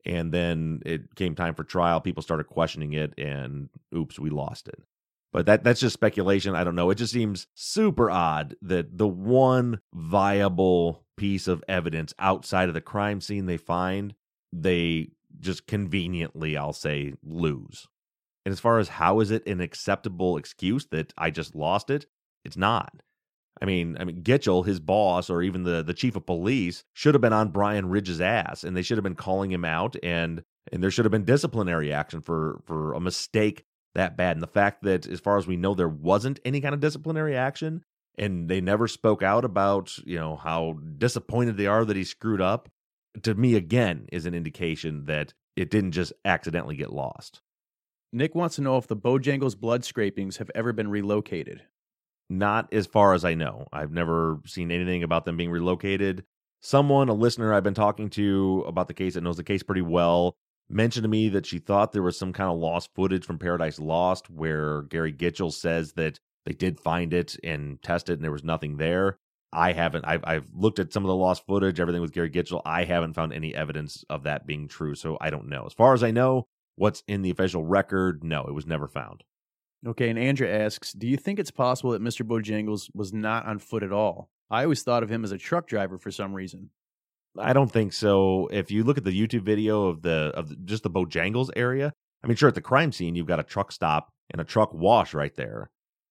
and 0.08 0.32
then 0.32 0.82
it 0.86 1.14
came 1.16 1.36
time 1.36 1.54
for 1.54 1.66
trial 1.66 2.00
people 2.00 2.24
started 2.24 2.46
questioning 2.46 2.94
it 2.94 3.14
and 3.18 3.70
oops 3.96 4.18
we 4.18 4.30
lost 4.30 4.68
it. 4.68 4.82
But 5.34 5.46
that 5.46 5.64
that's 5.64 5.82
just 5.82 5.94
speculation 5.94 6.56
i 6.56 6.64
don't 6.64 6.76
know. 6.76 6.90
It 6.90 6.96
just 6.96 7.14
seems 7.14 7.48
super 7.54 8.10
odd 8.10 8.56
that 8.62 8.98
the 8.98 9.08
one 9.08 9.82
viable 9.94 11.04
piece 11.18 11.48
of 11.48 11.64
evidence 11.68 12.14
outside 12.18 12.70
of 12.70 12.74
the 12.74 12.82
crime 12.82 13.22
scene 13.22 13.46
they 13.46 13.58
find 13.58 14.16
they 14.54 15.10
just 15.40 15.68
conveniently 15.68 16.58
i'll 16.58 16.74
say 16.74 17.14
lose. 17.22 17.88
And 18.46 18.54
as 18.54 18.62
far 18.62 18.80
as 18.80 18.88
how 18.88 19.20
is 19.20 19.30
it 19.30 19.46
an 19.46 19.60
acceptable 19.60 20.38
excuse 20.38 20.88
that 20.92 21.14
i 21.18 21.30
just 21.30 21.54
lost 21.54 21.90
it? 21.90 22.08
It's 22.46 22.58
not 22.58 23.02
I 23.62 23.66
mean, 23.66 23.98
I 24.00 24.04
mean, 24.04 24.22
Gitchell, 24.24 24.66
his 24.66 24.80
boss, 24.80 25.30
or 25.30 25.42
even 25.42 25.64
the 25.64 25.84
the 25.84 25.94
chief 25.94 26.16
of 26.16 26.26
police, 26.26 26.84
should 26.94 27.16
have 27.16 27.22
been 27.22 27.34
on 27.34 27.50
Brian 27.50 27.90
Ridge's 27.90 28.22
ass, 28.22 28.64
and 28.64 28.76
they 28.76 28.82
should 28.82 28.98
have 28.98 29.04
been 29.04 29.16
calling 29.16 29.52
him 29.52 29.66
out, 29.66 29.96
and 30.04 30.44
and 30.72 30.84
there 30.84 30.92
should 30.92 31.06
have 31.06 31.12
been 31.12 31.26
disciplinary 31.26 31.92
action 31.92 32.22
for 32.22 32.62
for 32.66 32.94
a 32.94 33.00
mistake 33.00 33.66
that 33.96 34.16
bad. 34.18 34.36
And 34.36 34.44
the 34.44 34.48
fact 34.48 34.84
that, 34.84 35.08
as 35.08 35.20
far 35.20 35.38
as 35.38 35.48
we 35.48 35.58
know, 35.58 35.74
there 35.74 35.90
wasn't 35.90 36.40
any 36.46 36.62
kind 36.62 36.76
of 36.76 36.82
disciplinary 36.82 37.36
action, 37.36 37.84
and 38.18 38.48
they 38.48 38.62
never 38.62 38.88
spoke 38.88 39.24
out 39.24 39.44
about 39.44 39.98
you 40.00 40.18
know 40.18 40.36
how 40.36 40.74
disappointed 40.98 41.58
they 41.58 41.68
are 41.68 41.86
that 41.86 41.98
he 41.98 42.04
screwed 42.04 42.42
up, 42.42 42.70
to 43.24 43.34
me 43.34 43.56
again 43.56 44.08
is 44.12 44.26
an 44.26 44.34
indication 44.34 45.06
that 45.06 45.34
it 45.56 45.70
didn't 45.70 45.92
just 45.92 46.14
accidentally 46.24 46.76
get 46.76 46.94
lost. 46.94 47.42
Nick 48.14 48.36
wants 48.36 48.56
to 48.56 48.62
know 48.62 48.78
if 48.78 48.88
the 48.88 48.96
Bojangles 48.96 49.60
blood 49.60 49.84
scrapings 49.84 50.38
have 50.38 50.52
ever 50.56 50.72
been 50.72 50.90
relocated. 50.90 51.64
Not 52.30 52.74
as 52.74 52.88
far 52.88 53.14
as 53.14 53.24
I 53.24 53.34
know. 53.36 53.68
I've 53.72 53.92
never 53.92 54.40
seen 54.46 54.72
anything 54.72 55.04
about 55.04 55.26
them 55.26 55.38
being 55.38 55.50
relocated. 55.50 56.26
Someone, 56.62 57.08
a 57.10 57.14
listener 57.14 57.54
I've 57.54 57.64
been 57.64 57.74
talking 57.74 58.10
to 58.12 58.66
about 58.68 58.88
the 58.88 58.94
case 58.94 59.14
that 59.14 59.22
knows 59.22 59.38
the 59.38 59.44
case 59.44 59.64
pretty 59.64 59.82
well, 59.82 60.36
mentioned 60.70 61.04
to 61.04 61.10
me 61.10 61.30
that 61.30 61.46
she 61.46 61.60
thought 61.60 61.94
there 61.94 62.04
was 62.04 62.18
some 62.18 62.34
kind 62.34 62.50
of 62.50 62.58
lost 62.58 62.90
footage 62.94 63.26
from 63.26 63.40
Paradise 63.40 63.80
Lost 63.80 64.30
where 64.30 64.82
Gary 64.84 65.14
Gitchell 65.14 65.54
says 65.54 65.94
that 65.94 66.20
they 66.46 66.54
did 66.54 66.80
find 66.80 67.14
it 67.14 67.38
and 67.44 67.82
test 67.82 68.10
it 68.10 68.14
and 68.14 68.24
there 68.24 68.32
was 68.32 68.44
nothing 68.44 68.78
there. 68.78 69.18
I 69.54 69.72
haven't. 69.72 70.06
I've, 70.06 70.24
I've 70.26 70.50
looked 70.54 70.80
at 70.80 70.92
some 70.92 71.04
of 71.04 71.08
the 71.08 71.16
lost 71.16 71.46
footage, 71.46 71.80
everything 71.80 72.02
with 72.02 72.12
Gary 72.12 72.30
Gitchell. 72.30 72.62
I 72.66 72.84
haven't 72.84 73.14
found 73.14 73.32
any 73.32 73.56
evidence 73.56 74.04
of 74.10 74.24
that 74.24 74.46
being 74.46 74.68
true, 74.68 74.94
so 74.94 75.18
I 75.22 75.30
don't 75.30 75.48
know. 75.48 75.66
As 75.66 75.74
far 75.74 75.94
as 75.94 76.04
I 76.04 76.12
know, 76.12 76.48
what's 76.76 77.04
in 77.08 77.22
the 77.22 77.32
official 77.32 77.64
record, 77.64 78.24
no, 78.24 78.46
it 78.46 78.54
was 78.54 78.68
never 78.68 78.88
found. 78.88 79.24
Okay, 79.86 80.10
and 80.10 80.18
Andrea 80.18 80.66
asks, 80.66 80.94
do 80.94 81.08
you 81.08 81.18
think 81.18 81.40
it's 81.40 81.52
possible 81.52 81.92
that 81.92 82.02
Mr. 82.02 82.26
Bojangles 82.26 82.90
was 82.94 83.14
not 83.14 83.46
on 83.46 83.60
foot 83.60 83.84
at 83.84 83.92
all? 83.92 84.30
I 84.50 84.64
always 84.64 84.82
thought 84.82 85.04
of 85.04 85.10
him 85.10 85.24
as 85.24 85.32
a 85.32 85.38
truck 85.38 85.68
driver 85.68 85.98
for 85.98 86.10
some 86.10 86.34
reason. 86.34 86.72
I 87.38 87.54
don't 87.54 87.72
think 87.72 87.94
so. 87.94 88.48
If 88.52 88.72
you 88.72 88.84
look 88.84 88.98
at 88.98 89.04
the 89.04 89.12
YouTube 89.12 89.44
video 89.44 89.88
of 89.88 90.02
the 90.02 90.32
of 90.34 90.50
the, 90.50 90.56
just 90.56 90.84
the 90.84 90.90
Bojangles 90.90 91.50
area, 91.56 91.94
I 92.24 92.28
mean, 92.28 92.36
sure, 92.36 92.50
at 92.50 92.56
the 92.56 92.62
crime 92.62 92.92
scene, 92.92 93.16
you've 93.16 93.28
got 93.28 93.40
a 93.40 93.44
truck 93.44 93.72
stop 93.72 94.10
and 94.32 94.42
a 94.42 94.46
truck 94.46 94.74
wash 94.74 95.14
right 95.14 95.36
there. 95.36 95.70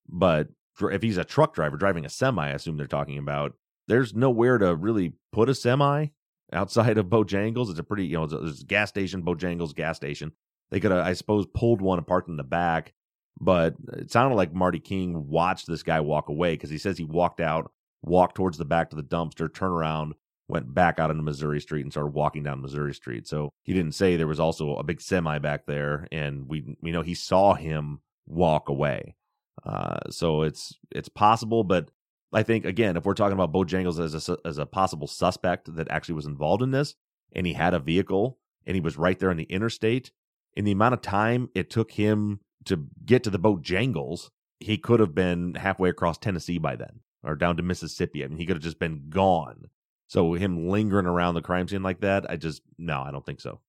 But 0.09 0.49
if 0.81 1.03
he's 1.03 1.17
a 1.17 1.25
truck 1.25 1.55
driver 1.55 1.77
driving 1.77 2.05
a 2.05 2.09
semi, 2.09 2.47
I 2.47 2.53
assume 2.53 2.77
they're 2.77 2.87
talking 2.87 3.19
about, 3.19 3.55
there's 3.89 4.15
nowhere 4.15 4.59
to 4.59 4.77
really 4.77 5.15
put 5.33 5.49
a 5.49 5.55
semi 5.55 6.09
outside 6.53 6.99
of 6.99 7.07
Bojangles. 7.07 7.71
It's 7.71 7.79
a 7.81 7.85
pretty, 7.85 8.07
you 8.07 8.19
know, 8.19 8.27
there's 8.27 8.63
a 8.63 8.65
gas 8.65 8.89
station, 8.91 9.23
Bojangles 9.23 9.75
gas 9.75 9.97
station. 9.97 10.33
They 10.71 10.79
could 10.79 10.93
have, 10.93 11.05
I 11.05 11.15
suppose, 11.15 11.47
pulled 11.53 11.81
one 11.81 11.99
apart 11.99 12.29
in 12.29 12.37
the 12.37 12.45
back 12.45 12.93
but 13.41 13.75
it 13.93 14.11
sounded 14.11 14.37
like 14.37 14.55
Marty 14.55 14.81
King 14.81 15.29
watched 15.29 15.67
this 15.67 15.83
guy 15.83 16.01
walk 16.01 16.29
away 16.29 16.55
because 16.55 16.71
he 16.71 16.79
says 16.79 16.99
he 16.99 17.05
walked 17.05 17.41
out, 17.41 17.71
walked 18.03 18.35
towards 18.35 18.59
the 18.59 18.65
back 18.65 18.91
to 18.91 18.97
the 18.97 19.03
dumpster, 19.03 19.53
turned 19.53 19.73
around, 19.73 20.15
went 20.49 20.73
back 20.75 20.99
out 20.99 21.11
into 21.11 21.23
Missouri 21.23 21.61
Street 21.61 21.83
and 21.83 21.93
started 21.93 22.15
walking 22.15 22.43
down 22.43 22.63
Missouri 22.63 22.95
Street. 22.95 23.27
So 23.27 23.53
he 23.65 23.73
didn't 23.73 23.95
say 23.95 24.17
there 24.17 24.27
was 24.27 24.41
also 24.41 24.77
a 24.77 24.85
big 24.85 25.01
semi 25.01 25.39
back 25.39 25.67
there, 25.67 26.07
and 26.11 26.49
we 26.49 26.77
we 26.81 26.93
know 26.93 27.03
he 27.03 27.15
saw 27.15 27.55
him 27.55 28.01
walk 28.27 28.69
away. 28.69 29.17
Uh, 29.65 30.11
so 30.11 30.43
it's 30.43 30.75
it's 30.91 31.09
possible, 31.09 31.65
but 31.65 31.91
I 32.33 32.43
think 32.43 32.65
again, 32.65 32.97
if 32.97 33.05
we're 33.05 33.15
talking 33.15 33.39
about 33.39 33.53
Bojangles 33.53 34.03
as 34.03 34.29
a 34.29 34.39
as 34.45 34.59
a 34.59 34.67
possible 34.67 35.07
suspect 35.07 35.75
that 35.77 35.91
actually 35.91 36.15
was 36.15 36.27
involved 36.27 36.63
in 36.63 36.71
this, 36.71 36.95
and 37.33 37.47
he 37.47 37.53
had 37.53 37.75
a 37.75 37.79
vehicle 37.79 38.39
and 38.67 38.75
he 38.75 38.81
was 38.81 38.99
right 38.99 39.19
there 39.19 39.31
on 39.31 39.37
the 39.37 39.45
interstate, 39.45 40.11
in 40.55 40.65
the 40.65 40.73
amount 40.73 40.95
of 40.95 41.01
time 41.01 41.49
it 41.55 41.71
took 41.71 41.93
him 41.93 42.41
to 42.67 42.87
get 43.05 43.25
to 43.25 43.31
the 43.31 43.39
Bojangles, 43.39 44.31
he 44.61 44.79
could 44.79 45.01
have 45.01 45.15
been 45.15 45.55
halfway 45.55 45.89
across 45.89 46.19
Tennessee 46.19 46.59
by 46.59 46.77
then 46.77 47.01
or 47.23 47.35
down 47.35 47.57
to 47.57 47.63
Mississippi. 47.63 48.25
I 48.25 48.29
mean, 48.29 48.39
he 48.39 48.47
could 48.47 48.57
have 48.57 48.63
just 48.63 48.79
been 48.79 49.09
gone. 49.11 49.67
So 50.09 50.35
him 50.35 50.69
lingering 50.69 51.07
around 51.07 51.35
the 51.35 51.43
crime 51.43 51.67
scene 51.67 51.83
like 51.83 52.01
that, 52.01 52.31
I 52.31 52.37
just 52.37 52.63
no, 52.79 53.03
I 53.03 53.11
don't 53.11 53.27
think 53.27 53.41
so. 53.41 53.61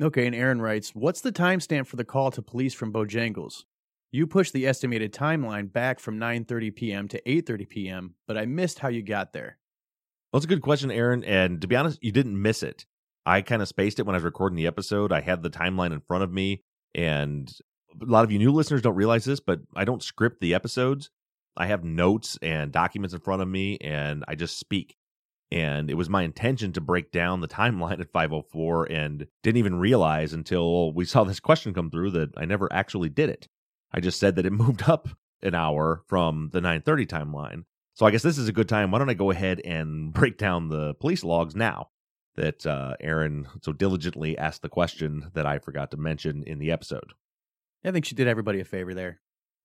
Okay, 0.00 0.26
and 0.26 0.34
Aaron 0.34 0.60
writes, 0.60 0.94
"What's 0.94 1.20
the 1.20 1.32
timestamp 1.32 1.86
for 1.86 1.96
the 1.96 2.04
call 2.04 2.30
to 2.32 2.42
police 2.42 2.74
from 2.74 2.92
Bojangles? 2.92 3.64
You 4.12 4.26
pushed 4.26 4.52
the 4.52 4.66
estimated 4.66 5.12
timeline 5.12 5.72
back 5.72 6.00
from 6.00 6.18
9:30 6.18 6.74
p.m. 6.74 7.08
to 7.08 7.22
8:30 7.22 7.68
p.m., 7.68 8.14
but 8.26 8.36
I 8.36 8.44
missed 8.46 8.80
how 8.80 8.88
you 8.88 9.02
got 9.02 9.32
there." 9.32 9.58
Well, 10.32 10.40
that's 10.40 10.44
a 10.44 10.54
good 10.54 10.62
question, 10.62 10.90
Aaron. 10.90 11.24
And 11.24 11.60
to 11.60 11.66
be 11.66 11.76
honest, 11.76 12.02
you 12.02 12.12
didn't 12.12 12.40
miss 12.40 12.62
it. 12.62 12.86
I 13.26 13.42
kind 13.42 13.62
of 13.62 13.68
spaced 13.68 13.98
it 13.98 14.06
when 14.06 14.14
I 14.14 14.18
was 14.18 14.24
recording 14.24 14.56
the 14.56 14.66
episode. 14.66 15.12
I 15.12 15.20
had 15.20 15.42
the 15.42 15.50
timeline 15.50 15.92
in 15.92 16.00
front 16.00 16.24
of 16.24 16.32
me, 16.32 16.62
and 16.94 17.50
a 18.00 18.04
lot 18.04 18.24
of 18.24 18.32
you 18.32 18.38
new 18.38 18.52
listeners 18.52 18.82
don't 18.82 18.94
realize 18.94 19.24
this, 19.24 19.40
but 19.40 19.60
I 19.74 19.84
don't 19.84 20.02
script 20.02 20.40
the 20.40 20.54
episodes. 20.54 21.10
I 21.56 21.66
have 21.66 21.84
notes 21.84 22.38
and 22.42 22.72
documents 22.72 23.14
in 23.14 23.20
front 23.20 23.42
of 23.42 23.48
me, 23.48 23.78
and 23.80 24.24
I 24.28 24.34
just 24.34 24.58
speak. 24.58 24.96
And 25.52 25.90
it 25.90 25.94
was 25.94 26.08
my 26.08 26.22
intention 26.22 26.72
to 26.72 26.80
break 26.80 27.10
down 27.10 27.40
the 27.40 27.48
timeline 27.48 28.00
at 28.00 28.12
504 28.12 28.84
and 28.86 29.26
didn't 29.42 29.58
even 29.58 29.80
realize 29.80 30.32
until 30.32 30.92
we 30.92 31.04
saw 31.04 31.24
this 31.24 31.40
question 31.40 31.74
come 31.74 31.90
through 31.90 32.12
that 32.12 32.30
I 32.36 32.44
never 32.44 32.72
actually 32.72 33.08
did 33.08 33.30
it. 33.30 33.48
I 33.92 34.00
just 34.00 34.20
said 34.20 34.36
that 34.36 34.46
it 34.46 34.52
moved 34.52 34.88
up 34.88 35.08
an 35.42 35.54
hour 35.54 36.02
from 36.06 36.50
the 36.52 36.60
930 36.60 37.06
timeline. 37.06 37.64
So 37.94 38.06
I 38.06 38.10
guess 38.10 38.22
this 38.22 38.38
is 38.38 38.48
a 38.48 38.52
good 38.52 38.68
time. 38.68 38.90
Why 38.90 38.98
don't 38.98 39.10
I 39.10 39.14
go 39.14 39.30
ahead 39.30 39.60
and 39.64 40.12
break 40.12 40.38
down 40.38 40.68
the 40.68 40.94
police 40.94 41.24
logs 41.24 41.56
now 41.56 41.88
that 42.36 42.64
uh, 42.64 42.94
Aaron 43.00 43.48
so 43.62 43.72
diligently 43.72 44.38
asked 44.38 44.62
the 44.62 44.68
question 44.68 45.30
that 45.34 45.46
I 45.46 45.58
forgot 45.58 45.90
to 45.90 45.96
mention 45.96 46.44
in 46.44 46.58
the 46.58 46.70
episode. 46.70 47.12
I 47.84 47.90
think 47.92 48.04
she 48.04 48.14
did 48.14 48.28
everybody 48.28 48.60
a 48.60 48.64
favor 48.64 48.94
there. 48.94 49.20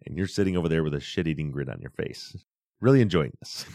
And 0.06 0.18
you're 0.18 0.28
sitting 0.28 0.58
over 0.58 0.70
there 0.70 0.84
with 0.84 0.94
a 0.94 1.00
shit 1.00 1.28
eating 1.28 1.52
grin 1.52 1.70
on 1.70 1.82
your 1.82 1.92
face. 1.92 2.36
Really 2.82 3.02
enjoying 3.02 3.32
this. 3.40 3.66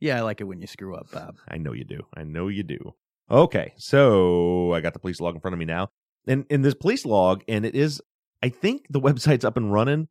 Yeah, 0.00 0.18
I 0.18 0.20
like 0.20 0.40
it 0.40 0.44
when 0.44 0.60
you 0.60 0.66
screw 0.66 0.94
up, 0.94 1.10
Bob. 1.10 1.36
I 1.48 1.56
know 1.56 1.72
you 1.72 1.84
do. 1.84 2.00
I 2.14 2.24
know 2.24 2.48
you 2.48 2.62
do. 2.62 2.94
Okay, 3.30 3.72
so 3.76 4.72
I 4.74 4.80
got 4.80 4.92
the 4.92 4.98
police 4.98 5.20
log 5.20 5.34
in 5.34 5.40
front 5.40 5.54
of 5.54 5.58
me 5.58 5.64
now. 5.64 5.88
And 6.26 6.44
in 6.50 6.62
this 6.62 6.74
police 6.74 7.06
log, 7.06 7.42
and 7.48 7.64
it 7.64 7.74
is, 7.74 8.02
I 8.42 8.50
think 8.50 8.86
the 8.90 9.00
website's 9.08 9.44
up 9.44 9.56
and 9.56 9.72
running. 9.72 10.08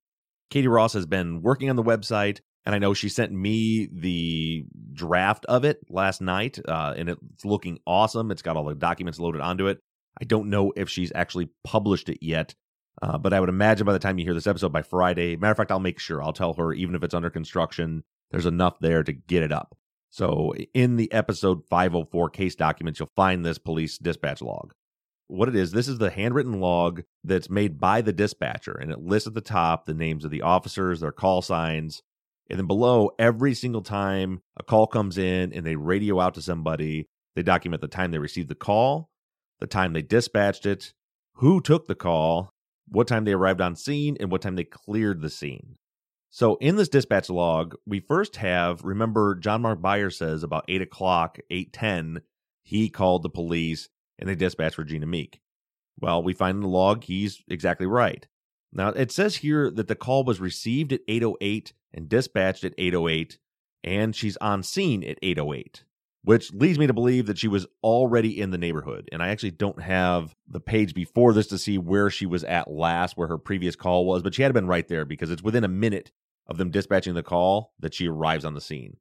Katie 0.50 0.68
Ross 0.68 0.94
has 0.94 1.06
been 1.06 1.42
working 1.42 1.70
on 1.70 1.76
the 1.76 1.84
website, 1.84 2.40
and 2.66 2.74
I 2.74 2.80
know 2.80 2.94
she 2.94 3.10
sent 3.10 3.32
me 3.32 3.88
the 3.92 4.66
draft 4.94 5.46
of 5.46 5.64
it 5.64 5.80
last 5.90 6.22
night, 6.22 6.60
uh, 6.68 6.94
and 6.98 7.10
it's 7.10 7.46
looking 7.46 7.80
awesome. 7.86 8.32
It's 8.32 8.42
got 8.42 8.58
all 8.58 8.66
the 8.66 8.76
documents 8.76 9.20
loaded 9.20 9.42
onto 9.42 9.68
it. 9.68 9.80
I 10.20 10.26
don't 10.26 10.50
know 10.50 10.72
if 10.76 10.90
she's 10.90 11.12
actually 11.14 11.50
published 11.64 12.10
it 12.10 12.20
yet, 12.22 12.54
uh, 13.02 13.18
but 13.18 13.34
I 13.34 13.40
would 13.40 13.50
imagine 13.50 13.86
by 13.86 13.94
the 13.94 14.00
time 14.00 14.18
you 14.18 14.26
hear 14.26 14.34
this 14.34 14.48
episode 14.48 14.72
by 14.72 14.82
Friday, 14.82 15.36
matter 15.36 15.52
of 15.52 15.58
fact, 15.58 15.72
I'll 15.72 15.80
make 15.80 16.00
sure. 16.00 16.22
I'll 16.22 16.34
tell 16.34 16.54
her, 16.54 16.74
even 16.74 16.96
if 16.96 17.04
it's 17.04 17.14
under 17.14 17.30
construction, 17.30 18.04
there's 18.32 18.46
enough 18.46 18.80
there 18.80 19.04
to 19.04 19.14
get 19.14 19.44
it 19.44 19.52
up. 19.52 19.76
So 20.10 20.54
in 20.74 20.96
the 20.96 21.12
episode 21.12 21.64
504 21.70 22.30
case 22.30 22.56
documents, 22.56 23.00
you'll 23.00 23.10
find 23.16 23.44
this 23.44 23.58
police 23.58 23.98
dispatch 23.98 24.42
log. 24.42 24.74
What 25.28 25.50
it 25.50 25.56
is, 25.56 25.72
this 25.72 25.88
is 25.88 25.98
the 25.98 26.12
handwritten 26.12 26.60
log 26.60 27.02
that's 27.24 27.50
made 27.50 27.80
by 27.80 28.02
the 28.02 28.14
dispatcher, 28.14 28.74
and 28.74 28.92
it 28.92 29.00
lists 29.00 29.28
at 29.28 29.34
the 29.34 29.42
top 29.42 29.86
the 29.86 29.94
names 29.96 30.24
of 30.24 30.32
the 30.32 30.44
officers, 30.44 31.00
their 31.00 31.12
call 31.12 31.42
signs, 31.42 32.04
and 32.50 32.60
then 32.60 32.68
below, 32.68 33.10
every 33.18 33.54
single 33.54 33.82
time 33.82 34.42
a 34.58 34.64
call 34.64 34.86
comes 34.86 35.18
in 35.18 35.54
and 35.54 35.66
they 35.66 35.76
radio 35.76 36.20
out 36.20 36.36
to 36.36 36.42
somebody, 36.42 37.08
they 37.36 37.42
document 37.42 37.82
the 37.82 37.88
time 37.88 38.12
they 38.12 38.20
received 38.20 38.50
the 38.50 38.56
call, 38.56 39.10
the 39.60 39.68
time 39.68 39.94
they 39.94 40.02
dispatched 40.02 40.66
it, 40.66 40.94
who 41.38 41.62
took 41.62 41.88
the 41.88 41.96
call, 41.96 42.53
what 42.88 43.08
time 43.08 43.26
they 43.26 43.34
arrived 43.34 43.62
on 43.62 43.76
scene, 43.76 44.18
and 44.20 44.32
what 44.32 44.42
time 44.42 44.56
they 44.56 44.64
cleared 44.64 45.22
the 45.22 45.30
scene. 45.30 45.78
So 46.30 46.56
in 46.56 46.78
this 46.78 46.90
dispatch 46.90 47.30
log, 47.30 47.76
we 47.86 48.00
first 48.00 48.38
have 48.38 48.84
remember 48.84 49.36
John 49.36 49.62
Mark 49.62 49.82
Byers 49.82 50.18
says 50.18 50.42
about 50.42 50.66
eight 50.68 50.82
o'clock, 50.82 51.38
eight 51.52 51.72
ten, 51.72 52.22
he 52.64 52.90
called 52.90 53.22
the 53.22 53.30
police 53.30 53.90
and 54.18 54.28
they 54.28 54.34
dispatched 54.34 54.80
Regina 54.80 55.06
Meek. 55.06 55.42
Well, 56.00 56.24
we 56.24 56.34
find 56.34 56.56
in 56.56 56.62
the 56.62 56.68
log 56.68 57.04
he's 57.04 57.44
exactly 57.48 57.86
right. 57.86 58.26
Now 58.72 58.90
it 58.90 59.12
says 59.12 59.38
here 59.38 59.70
that 59.70 59.88
the 59.88 59.96
call 59.96 60.24
was 60.24 60.40
received 60.40 60.92
at 60.92 61.02
808 61.08 61.74
and 61.94 62.10
dispatched 62.10 62.64
at 62.64 62.74
808 62.80 63.38
and 63.84 64.16
she's 64.16 64.38
on 64.38 64.64
scene 64.64 65.04
at 65.04 65.20
808 65.22 65.84
which 66.24 66.54
leads 66.54 66.80
me 66.80 66.88
to 66.88 66.94
believe 66.94 67.26
that 67.26 67.38
she 67.38 67.48
was 67.48 67.68
already 67.84 68.40
in 68.40 68.52
the 68.52 68.58
neighborhood. 68.58 69.10
And 69.12 69.22
I 69.22 69.30
actually 69.30 69.52
don't 69.52 69.82
have 69.82 70.34
the 70.48 70.62
page 70.62 70.94
before 70.94 71.34
this 71.34 71.48
to 71.48 71.58
see 71.58 71.78
where 71.78 72.10
she 72.10 72.26
was 72.26 72.44
at 72.46 72.72
last, 72.72 73.18
where 73.18 73.28
her 73.28 73.38
previous 73.38 73.76
call 73.76 74.06
was, 74.06 74.24
but 74.24 74.34
she 74.34 74.42
had 74.42 74.54
been 74.54 74.68
right 74.68 74.88
there 74.88 75.06
because 75.06 75.30
it's 75.30 75.44
within 75.44 75.64
a 75.64 75.70
minute 75.70 76.12
of 76.48 76.58
them 76.58 76.72
dispatching 76.72 77.14
the 77.14 77.24
call 77.24 77.74
that 77.80 77.94
she 77.94 78.08
arrives 78.08 78.46
on 78.46 78.54
the 78.54 78.62
scene. 78.62 78.98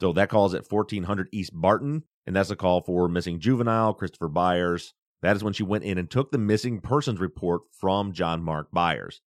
So 0.00 0.12
that 0.12 0.28
call 0.28 0.46
is 0.46 0.54
at 0.54 0.70
1400 0.70 1.28
East 1.32 1.52
Barton, 1.54 2.02
and 2.26 2.34
that's 2.36 2.50
a 2.50 2.56
call 2.56 2.82
for 2.82 3.08
missing 3.08 3.40
juvenile 3.40 3.94
Christopher 3.94 4.28
Byers. 4.28 4.92
That 5.22 5.36
is 5.36 5.44
when 5.44 5.52
she 5.52 5.62
went 5.62 5.84
in 5.84 5.98
and 5.98 6.10
took 6.10 6.30
the 6.30 6.38
missing 6.38 6.80
persons 6.80 7.20
report 7.20 7.62
from 7.70 8.12
John 8.12 8.42
Mark 8.42 8.68
Byers. 8.72 9.22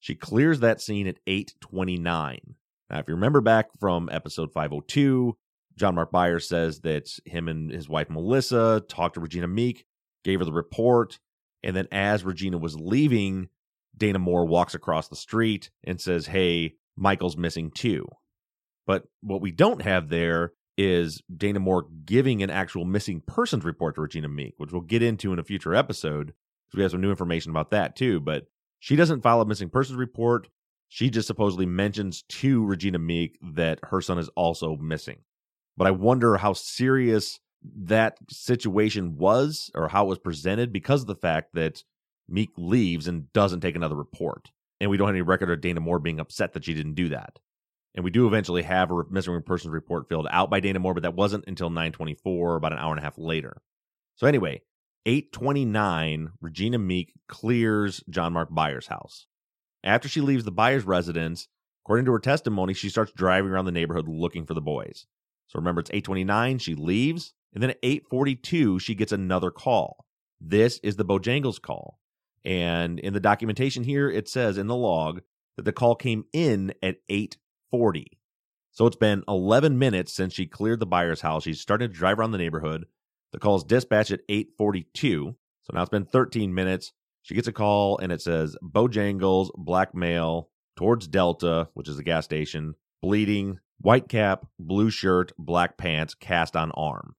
She 0.00 0.14
clears 0.14 0.60
that 0.60 0.80
scene 0.80 1.06
at 1.06 1.18
829. 1.26 2.54
Now, 2.90 2.98
if 2.98 3.08
you 3.08 3.14
remember 3.14 3.40
back 3.40 3.66
from 3.78 4.08
episode 4.10 4.52
502, 4.52 5.36
John 5.78 5.94
Mark 5.94 6.10
Byers 6.10 6.48
says 6.48 6.80
that 6.80 7.08
him 7.24 7.48
and 7.48 7.70
his 7.70 7.88
wife 7.88 8.10
Melissa 8.10 8.82
talked 8.88 9.14
to 9.14 9.20
Regina 9.20 9.48
Meek, 9.48 9.86
gave 10.24 10.40
her 10.40 10.44
the 10.44 10.52
report, 10.52 11.18
and 11.62 11.74
then 11.74 11.88
as 11.92 12.24
Regina 12.24 12.58
was 12.58 12.78
leaving, 12.78 13.48
Dana 13.96 14.18
Moore 14.18 14.46
walks 14.46 14.74
across 14.74 15.08
the 15.08 15.16
street 15.16 15.70
and 15.84 16.00
says, 16.00 16.26
Hey, 16.26 16.74
Michael's 16.96 17.36
missing 17.36 17.70
too. 17.70 18.06
But 18.86 19.04
what 19.20 19.40
we 19.40 19.50
don't 19.50 19.82
have 19.82 20.08
there 20.08 20.52
is 20.76 21.22
Dana 21.34 21.60
Moore 21.60 21.86
giving 22.04 22.42
an 22.42 22.50
actual 22.50 22.84
missing 22.84 23.20
persons 23.26 23.64
report 23.64 23.96
to 23.96 24.00
Regina 24.00 24.28
Meek, 24.28 24.54
which 24.56 24.72
we'll 24.72 24.82
get 24.82 25.02
into 25.02 25.32
in 25.32 25.38
a 25.38 25.44
future 25.44 25.74
episode 25.74 26.32
because 26.66 26.76
we 26.76 26.82
have 26.82 26.92
some 26.92 27.00
new 27.00 27.10
information 27.10 27.50
about 27.50 27.70
that 27.70 27.96
too. 27.96 28.20
But 28.20 28.46
she 28.78 28.96
doesn't 28.96 29.22
file 29.22 29.40
a 29.40 29.46
missing 29.46 29.70
persons 29.70 29.98
report. 29.98 30.48
She 30.88 31.10
just 31.10 31.26
supposedly 31.26 31.66
mentions 31.66 32.22
to 32.22 32.64
Regina 32.64 32.98
Meek 32.98 33.38
that 33.42 33.80
her 33.84 34.00
son 34.00 34.18
is 34.18 34.30
also 34.30 34.76
missing. 34.76 35.18
But 35.78 35.86
I 35.86 35.92
wonder 35.92 36.36
how 36.36 36.54
serious 36.54 37.38
that 37.62 38.18
situation 38.28 39.16
was 39.16 39.70
or 39.76 39.88
how 39.88 40.06
it 40.06 40.08
was 40.08 40.18
presented 40.18 40.72
because 40.72 41.02
of 41.02 41.06
the 41.06 41.14
fact 41.14 41.54
that 41.54 41.84
Meek 42.28 42.50
leaves 42.56 43.06
and 43.06 43.32
doesn't 43.32 43.60
take 43.60 43.76
another 43.76 43.94
report. 43.94 44.50
And 44.80 44.90
we 44.90 44.96
don't 44.96 45.06
have 45.06 45.14
any 45.14 45.22
record 45.22 45.50
of 45.50 45.60
Dana 45.60 45.78
Moore 45.78 46.00
being 46.00 46.18
upset 46.18 46.52
that 46.52 46.64
she 46.64 46.74
didn't 46.74 46.94
do 46.94 47.10
that. 47.10 47.38
And 47.94 48.04
we 48.04 48.10
do 48.10 48.26
eventually 48.26 48.62
have 48.62 48.90
a 48.90 49.04
missing 49.08 49.40
persons 49.42 49.72
report 49.72 50.08
filled 50.08 50.26
out 50.30 50.50
by 50.50 50.58
Dana 50.58 50.80
Moore, 50.80 50.94
but 50.94 51.04
that 51.04 51.14
wasn't 51.14 51.44
until 51.46 51.70
924, 51.70 52.56
about 52.56 52.72
an 52.72 52.78
hour 52.78 52.92
and 52.92 52.98
a 52.98 53.02
half 53.02 53.16
later. 53.16 53.62
So 54.16 54.26
anyway, 54.26 54.62
829, 55.06 56.32
Regina 56.40 56.78
Meek 56.78 57.12
clears 57.28 58.02
John 58.10 58.32
Mark 58.32 58.48
Byers' 58.50 58.88
house. 58.88 59.26
After 59.84 60.08
she 60.08 60.20
leaves 60.20 60.44
the 60.44 60.50
Byers 60.50 60.84
residence, 60.84 61.46
according 61.84 62.04
to 62.06 62.12
her 62.12 62.18
testimony, 62.18 62.74
she 62.74 62.88
starts 62.88 63.12
driving 63.12 63.52
around 63.52 63.66
the 63.66 63.72
neighborhood 63.72 64.08
looking 64.08 64.44
for 64.44 64.54
the 64.54 64.60
boys. 64.60 65.06
So 65.48 65.58
remember, 65.58 65.80
it's 65.80 65.90
829. 65.90 66.58
She 66.58 66.74
leaves. 66.74 67.34
And 67.52 67.62
then 67.62 67.70
at 67.70 67.78
842, 67.82 68.78
she 68.78 68.94
gets 68.94 69.12
another 69.12 69.50
call. 69.50 70.04
This 70.40 70.78
is 70.82 70.96
the 70.96 71.04
Bojangles 71.04 71.60
call. 71.60 71.98
And 72.44 72.98
in 73.00 73.14
the 73.14 73.20
documentation 73.20 73.84
here, 73.84 74.10
it 74.10 74.28
says 74.28 74.58
in 74.58 74.66
the 74.68 74.76
log 74.76 75.22
that 75.56 75.64
the 75.64 75.72
call 75.72 75.96
came 75.96 76.24
in 76.32 76.72
at 76.82 76.98
840. 77.08 78.18
So 78.70 78.86
it's 78.86 78.96
been 78.96 79.24
11 79.26 79.78
minutes 79.78 80.12
since 80.12 80.34
she 80.34 80.46
cleared 80.46 80.78
the 80.78 80.86
Byers' 80.86 81.22
house. 81.22 81.42
She's 81.42 81.60
starting 81.60 81.88
to 81.88 81.94
drive 81.94 82.18
around 82.18 82.30
the 82.30 82.38
neighborhood. 82.38 82.86
The 83.32 83.38
call 83.38 83.56
is 83.56 83.64
dispatched 83.64 84.12
at 84.12 84.20
842. 84.28 85.34
So 85.62 85.70
now 85.74 85.82
it's 85.82 85.90
been 85.90 86.04
13 86.04 86.54
minutes. 86.54 86.92
She 87.22 87.34
gets 87.34 87.48
a 87.48 87.52
call 87.52 87.98
and 87.98 88.12
it 88.12 88.22
says 88.22 88.56
Bojangles, 88.62 89.50
black 89.56 89.94
male, 89.94 90.50
towards 90.76 91.08
Delta, 91.08 91.68
which 91.74 91.88
is 91.88 91.96
the 91.96 92.04
gas 92.04 92.24
station, 92.24 92.74
bleeding, 93.02 93.58
white 93.80 94.08
cap, 94.08 94.46
blue 94.58 94.90
shirt, 94.90 95.32
black 95.38 95.76
pants, 95.76 96.14
cast 96.14 96.56
on 96.56 96.70
arm. 96.72 97.14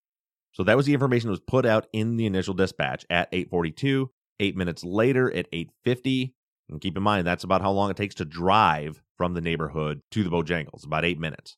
So 0.51 0.63
that 0.63 0.77
was 0.77 0.85
the 0.85 0.93
information 0.93 1.27
that 1.27 1.33
was 1.33 1.39
put 1.39 1.65
out 1.65 1.87
in 1.93 2.17
the 2.17 2.25
initial 2.25 2.53
dispatch 2.53 3.05
at 3.09 3.29
842. 3.31 4.11
Eight 4.41 4.55
minutes 4.55 4.83
later 4.83 5.29
at 5.31 5.47
850. 5.51 6.33
And 6.69 6.79
keep 6.79 6.95
in 6.95 7.03
mind, 7.03 7.25
that's 7.25 7.43
about 7.43 7.61
how 7.61 7.71
long 7.71 7.89
it 7.89 7.97
takes 7.97 8.15
to 8.15 8.25
drive 8.25 9.01
from 9.17 9.33
the 9.33 9.41
neighborhood 9.41 10.01
to 10.11 10.23
the 10.23 10.29
Bojangles, 10.29 10.85
about 10.85 11.03
eight 11.03 11.19
minutes. 11.19 11.57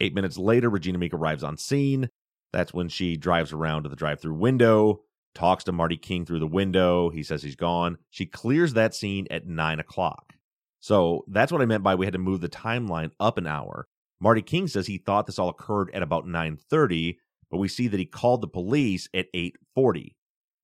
Eight 0.00 0.14
minutes 0.14 0.38
later, 0.38 0.70
Regina 0.70 0.98
Meek 0.98 1.12
arrives 1.12 1.44
on 1.44 1.56
scene. 1.56 2.08
That's 2.52 2.72
when 2.72 2.88
she 2.88 3.16
drives 3.16 3.52
around 3.52 3.82
to 3.82 3.88
the 3.88 3.96
drive 3.96 4.20
through 4.20 4.34
window, 4.34 5.02
talks 5.34 5.64
to 5.64 5.72
Marty 5.72 5.96
King 5.96 6.24
through 6.24 6.38
the 6.38 6.46
window. 6.46 7.10
He 7.10 7.22
says 7.22 7.42
he's 7.42 7.56
gone. 7.56 7.98
She 8.10 8.26
clears 8.26 8.74
that 8.74 8.94
scene 8.94 9.26
at 9.30 9.46
nine 9.46 9.80
o'clock. 9.80 10.34
So 10.80 11.24
that's 11.28 11.52
what 11.52 11.62
I 11.62 11.66
meant 11.66 11.82
by 11.82 11.94
we 11.94 12.06
had 12.06 12.12
to 12.14 12.18
move 12.18 12.40
the 12.40 12.48
timeline 12.48 13.10
up 13.20 13.38
an 13.38 13.46
hour. 13.46 13.86
Marty 14.22 14.40
King 14.40 14.68
says 14.68 14.86
he 14.86 14.98
thought 14.98 15.26
this 15.26 15.40
all 15.40 15.48
occurred 15.48 15.90
at 15.92 16.00
about 16.00 16.28
9:30, 16.28 17.18
but 17.50 17.58
we 17.58 17.66
see 17.66 17.88
that 17.88 17.98
he 17.98 18.06
called 18.06 18.40
the 18.40 18.46
police 18.46 19.08
at 19.12 19.26
8:40. 19.34 20.14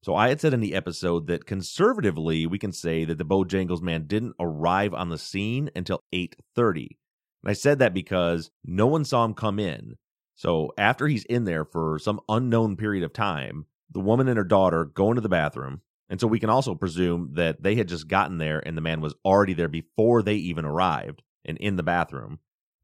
So 0.04 0.14
I 0.14 0.28
had 0.28 0.40
said 0.40 0.54
in 0.54 0.60
the 0.60 0.76
episode 0.76 1.26
that 1.26 1.44
conservatively 1.44 2.46
we 2.46 2.56
can 2.56 2.70
say 2.70 3.04
that 3.04 3.18
the 3.18 3.24
Bojangles 3.24 3.82
man 3.82 4.06
didn't 4.06 4.36
arrive 4.38 4.94
on 4.94 5.08
the 5.08 5.18
scene 5.18 5.70
until 5.74 6.04
8:30. 6.12 6.98
And 7.42 7.50
I 7.50 7.52
said 7.52 7.80
that 7.80 7.92
because 7.92 8.52
no 8.62 8.86
one 8.86 9.04
saw 9.04 9.24
him 9.24 9.34
come 9.34 9.58
in. 9.58 9.96
So 10.36 10.72
after 10.78 11.08
he's 11.08 11.24
in 11.24 11.42
there 11.42 11.64
for 11.64 11.98
some 11.98 12.20
unknown 12.28 12.76
period 12.76 13.02
of 13.02 13.12
time, 13.12 13.66
the 13.90 13.98
woman 13.98 14.28
and 14.28 14.38
her 14.38 14.44
daughter 14.44 14.84
go 14.84 15.10
into 15.10 15.20
the 15.20 15.28
bathroom. 15.28 15.80
And 16.08 16.20
so 16.20 16.28
we 16.28 16.38
can 16.38 16.48
also 16.48 16.76
presume 16.76 17.32
that 17.32 17.64
they 17.64 17.74
had 17.74 17.88
just 17.88 18.06
gotten 18.06 18.38
there 18.38 18.62
and 18.64 18.76
the 18.76 18.82
man 18.82 19.00
was 19.00 19.16
already 19.24 19.52
there 19.52 19.66
before 19.66 20.22
they 20.22 20.36
even 20.36 20.64
arrived 20.64 21.24
and 21.44 21.58
in 21.58 21.74
the 21.74 21.82
bathroom. 21.82 22.38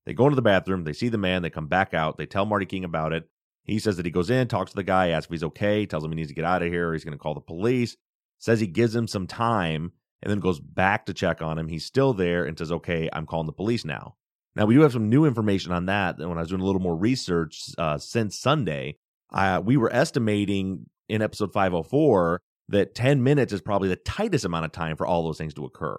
They 0.06 0.14
go 0.14 0.24
into 0.24 0.36
the 0.36 0.42
bathroom, 0.42 0.84
they 0.84 0.92
see 0.92 1.08
the 1.08 1.18
man, 1.18 1.42
they 1.42 1.50
come 1.50 1.66
back 1.66 1.94
out, 1.94 2.18
they 2.18 2.26
tell 2.26 2.44
Marty 2.44 2.66
King 2.66 2.84
about 2.84 3.12
it. 3.12 3.28
He 3.64 3.78
says 3.78 3.96
that 3.96 4.04
he 4.04 4.12
goes 4.12 4.28
in, 4.28 4.48
talks 4.48 4.72
to 4.72 4.76
the 4.76 4.82
guy, 4.82 5.08
asks 5.08 5.26
if 5.26 5.32
he's 5.32 5.44
okay, 5.44 5.86
tells 5.86 6.04
him 6.04 6.10
he 6.10 6.16
needs 6.16 6.28
to 6.28 6.34
get 6.34 6.44
out 6.44 6.62
of 6.62 6.68
here, 6.68 6.92
he's 6.92 7.04
going 7.04 7.16
to 7.16 7.22
call 7.22 7.34
the 7.34 7.40
police, 7.40 7.96
says 8.38 8.60
he 8.60 8.66
gives 8.66 8.94
him 8.94 9.08
some 9.08 9.26
time, 9.26 9.92
and 10.22 10.30
then 10.30 10.40
goes 10.40 10.60
back 10.60 11.06
to 11.06 11.14
check 11.14 11.40
on 11.40 11.58
him. 11.58 11.68
He's 11.68 11.84
still 11.84 12.12
there 12.12 12.44
and 12.44 12.58
says, 12.58 12.72
okay, 12.72 13.08
I'm 13.12 13.26
calling 13.26 13.46
the 13.46 13.52
police 13.52 13.84
now. 13.84 14.16
Now, 14.56 14.66
we 14.66 14.74
do 14.74 14.82
have 14.82 14.92
some 14.92 15.08
new 15.08 15.24
information 15.24 15.72
on 15.72 15.86
that. 15.86 16.18
And 16.18 16.28
when 16.28 16.38
I 16.38 16.42
was 16.42 16.48
doing 16.48 16.60
a 16.60 16.64
little 16.64 16.80
more 16.80 16.96
research 16.96 17.70
uh, 17.76 17.98
since 17.98 18.38
Sunday, 18.38 18.96
uh, 19.32 19.60
we 19.64 19.76
were 19.76 19.92
estimating 19.92 20.86
in 21.08 21.22
episode 21.22 21.52
504 21.52 22.40
that 22.68 22.94
10 22.94 23.22
minutes 23.22 23.52
is 23.52 23.60
probably 23.60 23.88
the 23.88 23.96
tightest 23.96 24.44
amount 24.44 24.64
of 24.64 24.72
time 24.72 24.96
for 24.96 25.06
all 25.06 25.24
those 25.24 25.38
things 25.38 25.54
to 25.54 25.64
occur. 25.64 25.98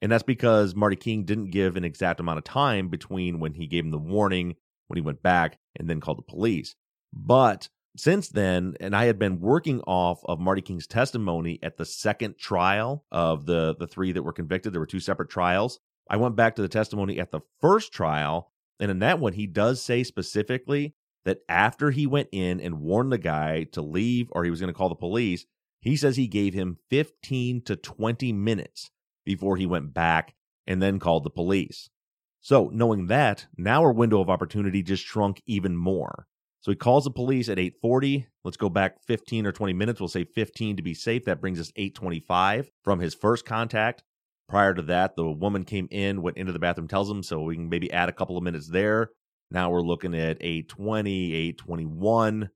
And 0.00 0.12
that's 0.12 0.22
because 0.22 0.74
Marty 0.74 0.96
King 0.96 1.24
didn't 1.24 1.50
give 1.50 1.76
an 1.76 1.84
exact 1.84 2.20
amount 2.20 2.38
of 2.38 2.44
time 2.44 2.88
between 2.88 3.40
when 3.40 3.54
he 3.54 3.66
gave 3.66 3.84
him 3.84 3.90
the 3.90 3.98
warning 3.98 4.54
when 4.86 4.96
he 4.96 5.02
went 5.02 5.22
back 5.22 5.58
and 5.76 5.88
then 5.88 6.00
called 6.00 6.18
the 6.18 6.22
police. 6.22 6.74
But 7.12 7.68
since 7.96 8.28
then, 8.28 8.74
and 8.80 8.94
I 8.94 9.06
had 9.06 9.18
been 9.18 9.40
working 9.40 9.80
off 9.80 10.20
of 10.24 10.38
Marty 10.38 10.62
King's 10.62 10.86
testimony 10.86 11.58
at 11.62 11.76
the 11.76 11.84
second 11.84 12.38
trial 12.38 13.04
of 13.10 13.46
the, 13.46 13.74
the 13.78 13.88
three 13.88 14.12
that 14.12 14.22
were 14.22 14.32
convicted. 14.32 14.72
There 14.72 14.80
were 14.80 14.86
two 14.86 15.00
separate 15.00 15.30
trials. 15.30 15.80
I 16.08 16.16
went 16.16 16.36
back 16.36 16.56
to 16.56 16.62
the 16.62 16.68
testimony 16.68 17.18
at 17.18 17.32
the 17.32 17.40
first 17.60 17.92
trial, 17.92 18.52
and 18.78 18.90
in 18.90 19.00
that 19.00 19.18
one, 19.18 19.32
he 19.32 19.46
does 19.46 19.82
say 19.82 20.04
specifically 20.04 20.94
that 21.24 21.40
after 21.48 21.90
he 21.90 22.06
went 22.06 22.28
in 22.32 22.60
and 22.60 22.80
warned 22.80 23.12
the 23.12 23.18
guy 23.18 23.64
to 23.72 23.82
leave 23.82 24.28
or 24.30 24.44
he 24.44 24.50
was 24.50 24.60
going 24.60 24.72
to 24.72 24.78
call 24.78 24.88
the 24.88 24.94
police, 24.94 25.44
he 25.80 25.96
says 25.96 26.16
he 26.16 26.28
gave 26.28 26.54
him 26.54 26.78
15 26.90 27.62
to 27.62 27.76
20 27.76 28.32
minutes 28.32 28.90
before 29.28 29.58
he 29.58 29.66
went 29.66 29.92
back 29.92 30.34
and 30.66 30.80
then 30.80 30.98
called 30.98 31.22
the 31.22 31.28
police. 31.30 31.90
So, 32.40 32.70
knowing 32.72 33.08
that, 33.08 33.46
now 33.58 33.82
our 33.82 33.92
window 33.92 34.22
of 34.22 34.30
opportunity 34.30 34.82
just 34.82 35.04
shrunk 35.04 35.42
even 35.44 35.76
more. 35.76 36.26
So 36.60 36.72
he 36.72 36.76
calls 36.76 37.04
the 37.04 37.10
police 37.10 37.50
at 37.50 37.58
8:40. 37.58 38.26
Let's 38.42 38.56
go 38.56 38.70
back 38.70 39.02
15 39.06 39.44
or 39.44 39.52
20 39.52 39.74
minutes. 39.74 40.00
We'll 40.00 40.08
say 40.08 40.24
15 40.24 40.76
to 40.76 40.82
be 40.82 40.94
safe. 40.94 41.26
That 41.26 41.42
brings 41.42 41.60
us 41.60 41.70
8:25 41.76 42.70
from 42.82 43.00
his 43.00 43.14
first 43.14 43.44
contact. 43.44 44.02
Prior 44.48 44.72
to 44.72 44.82
that, 44.82 45.14
the 45.14 45.30
woman 45.30 45.64
came 45.64 45.88
in, 45.90 46.22
went 46.22 46.38
into 46.38 46.52
the 46.52 46.58
bathroom, 46.58 46.88
tells 46.88 47.10
him, 47.10 47.22
so 47.22 47.42
we 47.42 47.56
can 47.56 47.68
maybe 47.68 47.92
add 47.92 48.08
a 48.08 48.14
couple 48.14 48.38
of 48.38 48.42
minutes 48.42 48.68
there. 48.68 49.10
Now 49.50 49.70
we're 49.70 49.82
looking 49.82 50.14
at 50.14 50.38
8:20, 50.40 51.34
8:21, 51.34 52.48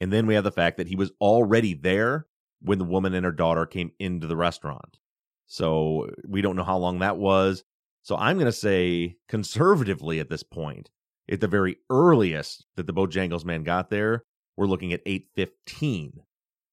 and 0.00 0.12
then 0.12 0.26
we 0.26 0.34
have 0.34 0.42
the 0.42 0.50
fact 0.50 0.76
that 0.78 0.88
he 0.88 0.96
was 0.96 1.12
already 1.20 1.72
there 1.72 2.26
when 2.60 2.78
the 2.78 2.84
woman 2.84 3.14
and 3.14 3.24
her 3.24 3.30
daughter 3.32 3.64
came 3.64 3.92
into 4.00 4.26
the 4.26 4.36
restaurant. 4.36 4.98
So 5.46 6.08
we 6.26 6.42
don't 6.42 6.56
know 6.56 6.64
how 6.64 6.78
long 6.78 6.98
that 6.98 7.16
was. 7.16 7.62
So 8.02 8.16
I'm 8.16 8.36
going 8.36 8.46
to 8.46 8.52
say 8.52 9.16
conservatively 9.28 10.20
at 10.20 10.28
this 10.28 10.42
point, 10.42 10.90
at 11.30 11.40
the 11.40 11.48
very 11.48 11.76
earliest 11.90 12.64
that 12.76 12.86
the 12.86 12.92
Bojangles 12.92 13.44
man 13.44 13.64
got 13.64 13.90
there, 13.90 14.22
we're 14.56 14.66
looking 14.66 14.92
at 14.92 15.04
8:15, 15.04 16.18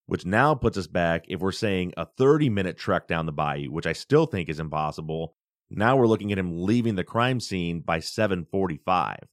which 0.06 0.26
now 0.26 0.56
puts 0.56 0.78
us 0.78 0.88
back 0.88 1.26
if 1.28 1.40
we're 1.40 1.52
saying 1.52 1.94
a 1.98 2.06
30-minute 2.06 2.78
trek 2.78 3.08
down 3.08 3.26
the 3.26 3.32
bayou, 3.32 3.72
which 3.72 3.88
I 3.88 3.94
still 3.94 4.26
think 4.26 4.50
is 4.50 4.60
impossible. 4.60 5.36
Now 5.70 5.96
we're 5.96 6.08
looking 6.08 6.32
at 6.32 6.38
him 6.38 6.62
leaving 6.62 6.96
the 6.96 7.04
crime 7.04 7.40
scene 7.40 7.82
by 7.82 8.00
7:45. 8.00 9.18
And 9.20 9.28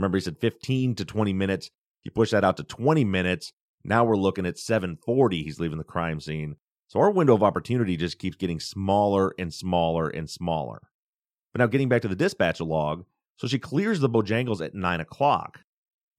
remember 0.00 0.16
he 0.16 0.22
said 0.22 0.38
15 0.40 0.94
to 0.96 1.04
20 1.04 1.32
minutes. 1.34 1.70
You 2.02 2.10
push 2.10 2.30
that 2.30 2.44
out 2.44 2.56
to 2.56 2.64
20 2.64 3.04
minutes, 3.04 3.52
now 3.84 4.04
we're 4.04 4.16
looking 4.16 4.46
at 4.46 4.56
7:40 4.56 5.44
he's 5.44 5.60
leaving 5.60 5.78
the 5.78 5.84
crime 5.84 6.20
scene. 6.20 6.56
So 6.92 7.00
our 7.00 7.10
window 7.10 7.32
of 7.32 7.42
opportunity 7.42 7.96
just 7.96 8.18
keeps 8.18 8.36
getting 8.36 8.60
smaller 8.60 9.32
and 9.38 9.50
smaller 9.54 10.10
and 10.10 10.28
smaller. 10.28 10.82
But 11.54 11.60
now 11.60 11.66
getting 11.66 11.88
back 11.88 12.02
to 12.02 12.08
the 12.08 12.14
dispatch 12.14 12.60
log, 12.60 13.06
so 13.38 13.46
she 13.46 13.58
clears 13.58 14.00
the 14.00 14.10
Bojangles 14.10 14.62
at 14.62 14.74
9 14.74 15.00
o'clock. 15.00 15.60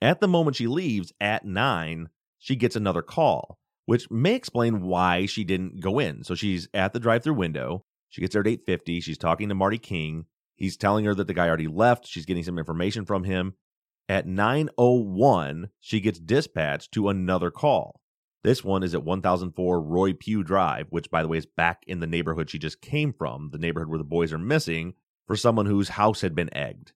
At 0.01 0.19
the 0.19 0.27
moment 0.27 0.55
she 0.55 0.65
leaves, 0.65 1.13
at 1.21 1.45
9, 1.45 2.09
she 2.39 2.55
gets 2.55 2.75
another 2.75 3.03
call, 3.03 3.59
which 3.85 4.09
may 4.09 4.33
explain 4.33 4.81
why 4.81 5.27
she 5.27 5.43
didn't 5.43 5.79
go 5.79 5.99
in. 5.99 6.23
So 6.23 6.33
she's 6.33 6.67
at 6.73 6.91
the 6.91 6.99
drive 6.99 7.23
through 7.23 7.35
window. 7.35 7.85
She 8.09 8.21
gets 8.21 8.33
there 8.33 8.41
at 8.41 8.47
8.50. 8.65 9.03
She's 9.03 9.19
talking 9.19 9.49
to 9.49 9.55
Marty 9.55 9.77
King. 9.77 10.25
He's 10.55 10.75
telling 10.75 11.05
her 11.05 11.13
that 11.13 11.27
the 11.27 11.35
guy 11.35 11.47
already 11.47 11.67
left. 11.67 12.07
She's 12.07 12.25
getting 12.25 12.43
some 12.43 12.57
information 12.57 13.05
from 13.05 13.25
him. 13.25 13.53
At 14.09 14.25
9.01, 14.25 15.69
she 15.79 15.99
gets 15.99 16.17
dispatched 16.17 16.91
to 16.93 17.09
another 17.09 17.51
call. 17.51 18.01
This 18.43 18.63
one 18.63 18.83
is 18.83 18.93
at 18.93 19.03
1004 19.03 19.81
Roy 19.81 20.13
Pugh 20.13 20.43
Drive, 20.43 20.87
which, 20.89 21.09
by 21.09 21.21
the 21.21 21.29
way, 21.29 21.37
is 21.37 21.45
back 21.45 21.83
in 21.87 21.99
the 21.99 22.07
neighborhood 22.07 22.49
she 22.49 22.59
just 22.59 22.81
came 22.81 23.13
from, 23.13 23.49
the 23.51 23.57
neighborhood 23.57 23.89
where 23.89 23.97
the 23.97 24.03
boys 24.03 24.33
are 24.33 24.37
missing, 24.37 24.95
for 25.27 25.35
someone 25.37 25.65
whose 25.65 25.89
house 25.89 26.21
had 26.21 26.35
been 26.35 26.53
egged. 26.53 26.91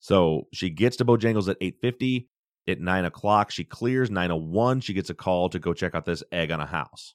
So 0.00 0.48
she 0.52 0.68
gets 0.68 0.96
to 0.96 1.04
Bojangles 1.04 1.48
at 1.48 1.56
850. 1.60 2.28
At 2.68 2.80
9 2.80 3.04
o'clock, 3.06 3.50
she 3.50 3.64
clears. 3.64 4.10
901, 4.10 4.80
she 4.80 4.92
gets 4.92 5.10
a 5.10 5.14
call 5.14 5.48
to 5.48 5.58
go 5.58 5.72
check 5.72 5.94
out 5.94 6.04
this 6.04 6.22
egg 6.30 6.50
on 6.52 6.60
a 6.60 6.66
house. 6.66 7.14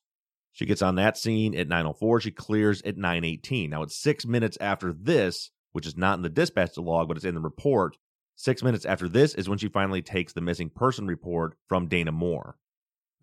She 0.52 0.66
gets 0.66 0.82
on 0.82 0.96
that 0.96 1.18
scene 1.18 1.56
at 1.56 1.68
904. 1.68 2.20
She 2.22 2.32
clears 2.32 2.82
at 2.82 2.98
918. 2.98 3.70
Now 3.70 3.84
it's 3.84 3.96
six 3.96 4.26
minutes 4.26 4.58
after 4.60 4.92
this, 4.92 5.52
which 5.72 5.86
is 5.86 5.96
not 5.96 6.18
in 6.18 6.24
the 6.24 6.30
dispatch 6.30 6.78
log, 6.78 7.08
but 7.08 7.16
it's 7.16 7.26
in 7.26 7.36
the 7.36 7.42
report. 7.42 7.96
Six 8.36 8.64
minutes 8.64 8.86
after 8.86 9.08
this 9.08 9.36
is 9.36 9.48
when 9.48 9.58
she 9.58 9.70
finally 9.70 10.02
takes 10.02 10.34
the 10.34 10.42
missing 10.42 10.70
person 10.70 11.08
report 11.08 11.56
from 11.68 11.88
Dana 11.88 12.12
Moore. 12.12 12.58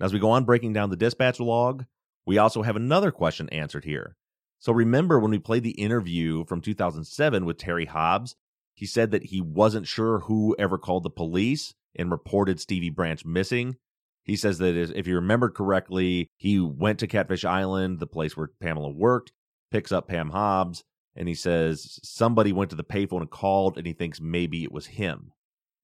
As 0.00 0.12
we 0.12 0.18
go 0.18 0.30
on 0.30 0.44
breaking 0.44 0.72
down 0.72 0.90
the 0.90 0.96
dispatch 0.96 1.40
log, 1.40 1.84
we 2.26 2.38
also 2.38 2.62
have 2.62 2.76
another 2.76 3.10
question 3.10 3.48
answered 3.50 3.84
here. 3.84 4.16
So 4.58 4.72
remember 4.72 5.18
when 5.18 5.30
we 5.30 5.38
played 5.38 5.62
the 5.62 5.70
interview 5.72 6.44
from 6.46 6.60
2007 6.60 7.44
with 7.44 7.58
Terry 7.58 7.84
Hobbs 7.84 8.34
he 8.74 8.86
said 8.86 9.12
that 9.12 9.26
he 9.26 9.40
wasn't 9.40 9.86
sure 9.86 10.20
who 10.20 10.54
ever 10.58 10.78
called 10.78 11.04
the 11.04 11.10
police 11.10 11.74
and 11.94 12.10
reported 12.10 12.60
Stevie 12.60 12.90
Branch 12.90 13.24
missing. 13.24 13.76
He 14.24 14.36
says 14.36 14.58
that 14.58 14.74
if 14.74 15.06
you 15.06 15.14
remember 15.14 15.48
correctly, 15.48 16.28
he 16.36 16.58
went 16.58 16.98
to 16.98 17.06
Catfish 17.06 17.44
Island, 17.44 18.00
the 18.00 18.06
place 18.06 18.36
where 18.36 18.50
Pamela 18.60 18.90
worked, 18.90 19.32
picks 19.70 19.92
up 19.92 20.08
Pam 20.08 20.30
Hobbs, 20.30 20.82
and 21.14 21.28
he 21.28 21.34
says 21.34 22.00
somebody 22.02 22.52
went 22.52 22.70
to 22.70 22.76
the 22.76 22.82
payphone 22.82 23.20
and 23.20 23.30
called, 23.30 23.78
and 23.78 23.86
he 23.86 23.92
thinks 23.92 24.20
maybe 24.20 24.64
it 24.64 24.72
was 24.72 24.86
him. 24.86 25.32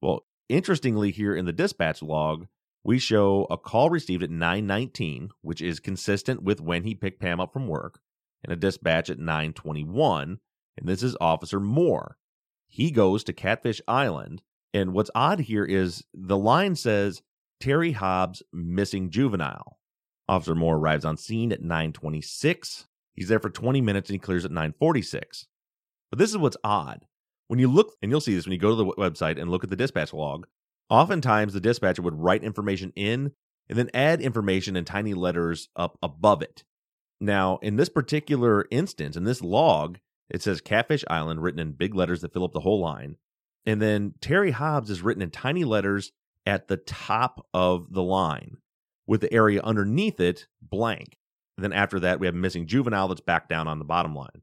Well, 0.00 0.24
interestingly, 0.48 1.12
here 1.12 1.34
in 1.34 1.44
the 1.44 1.52
dispatch 1.52 2.02
log, 2.02 2.46
we 2.82 2.98
show 2.98 3.46
a 3.50 3.58
call 3.58 3.90
received 3.90 4.22
at 4.22 4.30
9:19, 4.30 5.30
which 5.42 5.60
is 5.60 5.80
consistent 5.80 6.42
with 6.42 6.60
when 6.60 6.84
he 6.84 6.94
picked 6.94 7.20
Pam 7.20 7.40
up 7.40 7.52
from 7.52 7.68
work, 7.68 8.00
and 8.42 8.52
a 8.52 8.56
dispatch 8.56 9.10
at 9.10 9.18
9:21, 9.18 10.38
and 10.76 10.88
this 10.88 11.02
is 11.02 11.16
Officer 11.20 11.60
Moore. 11.60 12.16
He 12.68 12.90
goes 12.90 13.24
to 13.24 13.32
Catfish 13.32 13.80
Island. 13.88 14.42
And 14.72 14.92
what's 14.92 15.10
odd 15.14 15.40
here 15.40 15.64
is 15.64 16.04
the 16.14 16.38
line 16.38 16.76
says 16.76 17.22
Terry 17.58 17.92
Hobbs 17.92 18.42
missing 18.52 19.10
juvenile. 19.10 19.78
Officer 20.28 20.54
Moore 20.54 20.76
arrives 20.76 21.04
on 21.04 21.16
scene 21.16 21.50
at 21.50 21.60
926. 21.60 22.86
He's 23.14 23.28
there 23.28 23.40
for 23.40 23.50
20 23.50 23.80
minutes 23.80 24.08
and 24.08 24.14
he 24.14 24.18
clears 24.20 24.44
at 24.44 24.52
946. 24.52 25.48
But 26.08 26.20
this 26.20 26.30
is 26.30 26.38
what's 26.38 26.56
odd. 26.62 27.06
When 27.48 27.58
you 27.58 27.68
look, 27.68 27.96
and 28.00 28.12
you'll 28.12 28.20
see 28.20 28.34
this 28.34 28.46
when 28.46 28.52
you 28.52 28.58
go 28.58 28.70
to 28.70 28.76
the 28.76 28.84
website 28.84 29.40
and 29.40 29.50
look 29.50 29.64
at 29.64 29.70
the 29.70 29.76
dispatch 29.76 30.12
log, 30.12 30.46
oftentimes 30.90 31.52
the 31.52 31.60
dispatcher 31.60 32.02
would 32.02 32.20
write 32.20 32.44
information 32.44 32.92
in 32.96 33.32
and 33.68 33.78
then 33.78 33.90
add 33.94 34.20
information 34.20 34.76
in 34.76 34.84
tiny 34.84 35.14
letters 35.14 35.68
up 35.76 35.96
above 36.02 36.42
it. 36.42 36.64
Now, 37.20 37.58
in 37.62 37.76
this 37.76 37.88
particular 37.88 38.66
instance, 38.70 39.16
in 39.16 39.24
this 39.24 39.42
log, 39.42 39.98
it 40.28 40.42
says 40.42 40.60
Catfish 40.60 41.04
Island 41.08 41.42
written 41.42 41.60
in 41.60 41.72
big 41.72 41.94
letters 41.94 42.20
that 42.20 42.32
fill 42.32 42.44
up 42.44 42.52
the 42.52 42.60
whole 42.60 42.80
line. 42.80 43.16
And 43.66 43.80
then 43.80 44.14
Terry 44.20 44.52
Hobbs 44.52 44.90
is 44.90 45.02
written 45.02 45.22
in 45.22 45.30
tiny 45.30 45.64
letters 45.64 46.12
at 46.46 46.68
the 46.68 46.78
top 46.78 47.46
of 47.52 47.92
the 47.92 48.02
line, 48.02 48.56
with 49.06 49.20
the 49.20 49.32
area 49.32 49.60
underneath 49.62 50.18
it 50.18 50.46
blank. 50.62 51.18
And 51.56 51.64
then 51.64 51.72
after 51.72 52.00
that, 52.00 52.18
we 52.18 52.26
have 52.26 52.34
missing 52.34 52.66
juvenile 52.66 53.08
that's 53.08 53.20
back 53.20 53.48
down 53.48 53.68
on 53.68 53.78
the 53.78 53.84
bottom 53.84 54.14
line. 54.14 54.42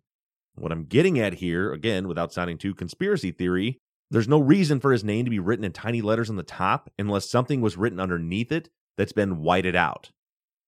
What 0.55 0.71
I'm 0.71 0.85
getting 0.85 1.19
at 1.19 1.33
here, 1.35 1.71
again, 1.73 2.07
without 2.07 2.31
sounding 2.31 2.57
too 2.57 2.75
conspiracy 2.75 3.31
theory, 3.31 3.79
there's 4.09 4.27
no 4.27 4.39
reason 4.39 4.79
for 4.79 4.91
his 4.91 5.03
name 5.03 5.25
to 5.25 5.31
be 5.31 5.39
written 5.39 5.65
in 5.65 5.73
tiny 5.73 6.01
letters 6.01 6.29
on 6.29 6.35
the 6.35 6.43
top 6.43 6.89
unless 6.97 7.29
something 7.29 7.61
was 7.61 7.77
written 7.77 7.99
underneath 7.99 8.51
it 8.51 8.69
that's 8.97 9.13
been 9.13 9.41
whited 9.41 9.75
out. 9.75 10.11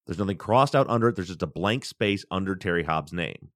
There's 0.05 0.19
nothing 0.19 0.37
crossed 0.37 0.75
out 0.75 0.89
under 0.89 1.09
it, 1.09 1.15
there's 1.15 1.27
just 1.27 1.43
a 1.43 1.47
blank 1.47 1.85
space 1.85 2.25
under 2.31 2.55
Terry 2.55 2.83
Hobbs' 2.83 3.13
name. 3.13 3.49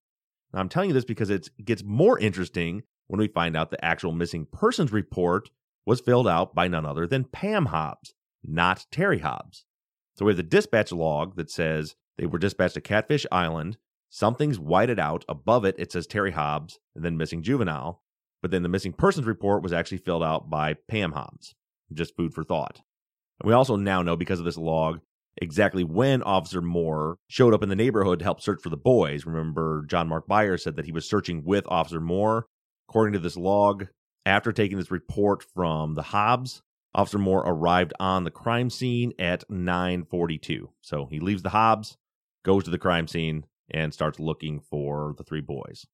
Now, 0.54 0.60
I'm 0.60 0.70
telling 0.70 0.90
you 0.90 0.94
this 0.94 1.06
because 1.06 1.30
it 1.30 1.50
gets 1.64 1.84
more 1.84 2.20
interesting 2.20 2.84
when 3.08 3.20
we 3.20 3.28
find 3.28 3.58
out 3.58 3.72
the 3.72 3.84
actual 3.84 4.12
missing 4.12 4.48
persons 4.52 4.92
report 4.92 5.50
was 5.86 6.00
filled 6.00 6.28
out 6.28 6.54
by 6.56 6.68
none 6.68 6.86
other 6.86 7.08
than 7.08 7.26
Pam 7.26 7.68
Hobbs, 7.68 8.14
not 8.44 8.86
Terry 8.92 9.20
Hobbs. 9.20 9.66
So 10.16 10.26
we 10.26 10.30
have 10.32 10.38
the 10.38 10.44
dispatch 10.44 10.92
log 10.92 11.36
that 11.38 11.50
says 11.50 11.96
they 12.18 12.28
were 12.28 12.38
dispatched 12.38 12.76
to 12.76 12.82
Catfish 12.82 13.26
Island. 13.32 13.78
Something's 14.10 14.60
whited 14.60 15.00
out. 15.00 15.26
Above 15.28 15.66
it, 15.66 15.76
it 15.80 15.92
says 15.92 16.06
Terry 16.06 16.32
Hobbs 16.32 16.80
and 16.96 17.04
then 17.04 17.18
missing 17.18 17.42
juvenile. 17.42 18.03
But 18.44 18.52
then 18.52 18.62
the 18.62 18.70
missing 18.70 18.92
persons 18.92 19.26
report 19.26 19.64
was 19.64 19.72
actually 19.72 20.00
filled 20.00 20.22
out 20.22 20.50
by 20.50 20.76
Pam 20.90 21.14
Hobbs. 21.14 21.56
Just 21.94 22.16
food 22.18 22.34
for 22.34 22.44
thought. 22.44 22.82
And 23.40 23.48
we 23.48 23.54
also 23.54 23.78
now 23.78 24.02
know 24.02 24.18
because 24.18 24.38
of 24.38 24.46
this 24.46 24.58
log 24.58 25.00
exactly 25.38 25.84
when 25.84 26.22
Officer 26.22 26.62
Moore 26.62 27.18
showed 27.28 27.54
up 27.54 27.64
in 27.64 27.70
the 27.70 27.76
neighborhood 27.76 28.20
to 28.20 28.26
help 28.26 28.42
search 28.42 28.62
for 28.62 28.70
the 28.70 28.78
boys. 28.78 29.26
Remember, 29.26 29.86
John 29.88 30.10
Mark 30.10 30.28
Byer 30.28 30.60
said 30.60 30.76
that 30.76 30.86
he 30.86 30.92
was 30.92 31.10
searching 31.10 31.46
with 31.46 31.66
Officer 31.70 32.02
Moore. 32.02 32.46
According 32.90 33.14
to 33.14 33.20
this 33.20 33.38
log, 33.38 33.88
after 34.26 34.52
taking 34.52 34.78
this 34.78 34.92
report 34.92 35.44
from 35.56 35.96
the 35.96 36.04
Hobbs, 36.04 36.62
Officer 36.94 37.18
Moore 37.18 37.44
arrived 37.46 37.94
on 37.98 38.26
the 38.26 38.30
crime 38.30 38.70
scene 38.70 39.14
at 39.18 39.50
9:42. 39.50 40.70
So 40.82 41.06
he 41.06 41.22
leaves 41.22 41.44
the 41.44 41.50
Hobbs, 41.50 41.98
goes 42.44 42.66
to 42.66 42.72
the 42.72 42.78
crime 42.78 43.08
scene, 43.08 43.46
and 43.72 43.94
starts 43.94 44.20
looking 44.20 44.60
for 44.60 45.16
the 45.18 45.24
three 45.24 45.42
boys. 45.42 45.86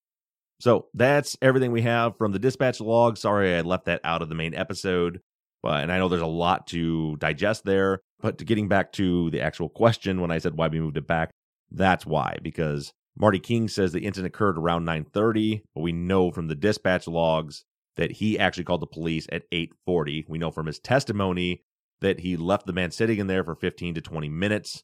So 0.59 0.87
that's 0.93 1.37
everything 1.41 1.71
we 1.71 1.83
have 1.83 2.17
from 2.17 2.31
the 2.31 2.39
dispatch 2.39 2.81
log. 2.81 3.17
Sorry 3.17 3.55
I 3.55 3.61
left 3.61 3.85
that 3.85 4.01
out 4.03 4.21
of 4.21 4.29
the 4.29 4.35
main 4.35 4.53
episode. 4.53 5.21
But 5.61 5.83
and 5.83 5.91
I 5.91 5.97
know 5.97 6.07
there's 6.07 6.21
a 6.21 6.27
lot 6.27 6.67
to 6.67 7.15
digest 7.17 7.65
there. 7.65 7.99
But 8.21 8.37
to 8.39 8.45
getting 8.45 8.67
back 8.67 8.91
to 8.93 9.29
the 9.29 9.41
actual 9.41 9.69
question, 9.69 10.21
when 10.21 10.31
I 10.31 10.37
said 10.37 10.57
why 10.57 10.67
we 10.67 10.79
moved 10.79 10.97
it 10.97 11.07
back, 11.07 11.31
that's 11.71 12.05
why 12.05 12.37
because 12.41 12.91
Marty 13.17 13.39
King 13.39 13.67
says 13.67 13.91
the 13.91 14.05
incident 14.05 14.33
occurred 14.33 14.57
around 14.57 14.85
9:30, 14.85 15.61
but 15.75 15.81
we 15.81 15.91
know 15.91 16.31
from 16.31 16.47
the 16.47 16.55
dispatch 16.55 17.07
logs 17.07 17.63
that 17.95 18.13
he 18.13 18.39
actually 18.39 18.63
called 18.63 18.81
the 18.81 18.87
police 18.87 19.27
at 19.31 19.43
8:40. 19.51 20.25
We 20.27 20.37
know 20.37 20.51
from 20.51 20.67
his 20.67 20.79
testimony 20.79 21.63
that 22.01 22.21
he 22.21 22.37
left 22.37 22.65
the 22.65 22.73
man 22.73 22.91
sitting 22.91 23.19
in 23.19 23.27
there 23.27 23.43
for 23.43 23.55
15 23.55 23.95
to 23.95 24.01
20 24.01 24.29
minutes. 24.29 24.83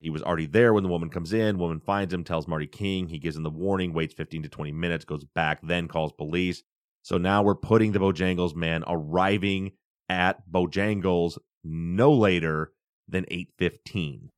He 0.00 0.10
was 0.10 0.22
already 0.22 0.46
there 0.46 0.74
when 0.74 0.82
the 0.82 0.88
woman 0.88 1.08
comes 1.08 1.32
in. 1.32 1.58
Woman 1.58 1.80
finds 1.80 2.12
him, 2.12 2.22
tells 2.24 2.46
Marty 2.46 2.66
King. 2.66 3.08
He 3.08 3.18
gives 3.18 3.36
him 3.36 3.42
the 3.42 3.50
warning, 3.50 3.92
waits 3.92 4.14
15 4.14 4.42
to 4.42 4.48
20 4.48 4.72
minutes, 4.72 5.04
goes 5.04 5.24
back, 5.24 5.60
then 5.62 5.88
calls 5.88 6.12
police. 6.12 6.62
So 7.02 7.18
now 7.18 7.42
we're 7.42 7.54
putting 7.54 7.92
the 7.92 7.98
Bojangles 7.98 8.54
man 8.54 8.84
arriving 8.86 9.72
at 10.08 10.48
Bojangles 10.50 11.38
no 11.64 12.12
later 12.12 12.72
than 13.08 13.24
8:15. 13.30 14.30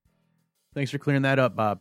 Thanks 0.74 0.90
for 0.90 0.98
clearing 0.98 1.22
that 1.22 1.38
up, 1.38 1.56
Bob. 1.56 1.80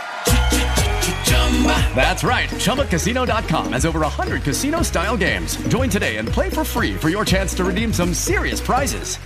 That's 1.95 2.23
right. 2.23 2.49
ChumbaCasino.com 2.49 3.73
has 3.73 3.85
over 3.85 3.99
100 3.99 4.41
casino 4.41 4.81
style 4.81 5.15
games. 5.15 5.57
Join 5.67 5.89
today 5.89 6.17
and 6.17 6.27
play 6.27 6.49
for 6.49 6.63
free 6.63 6.95
for 6.95 7.09
your 7.09 7.23
chance 7.23 7.53
to 7.55 7.63
redeem 7.63 7.93
some 7.93 8.13
serious 8.15 8.59
prizes. 8.59 9.17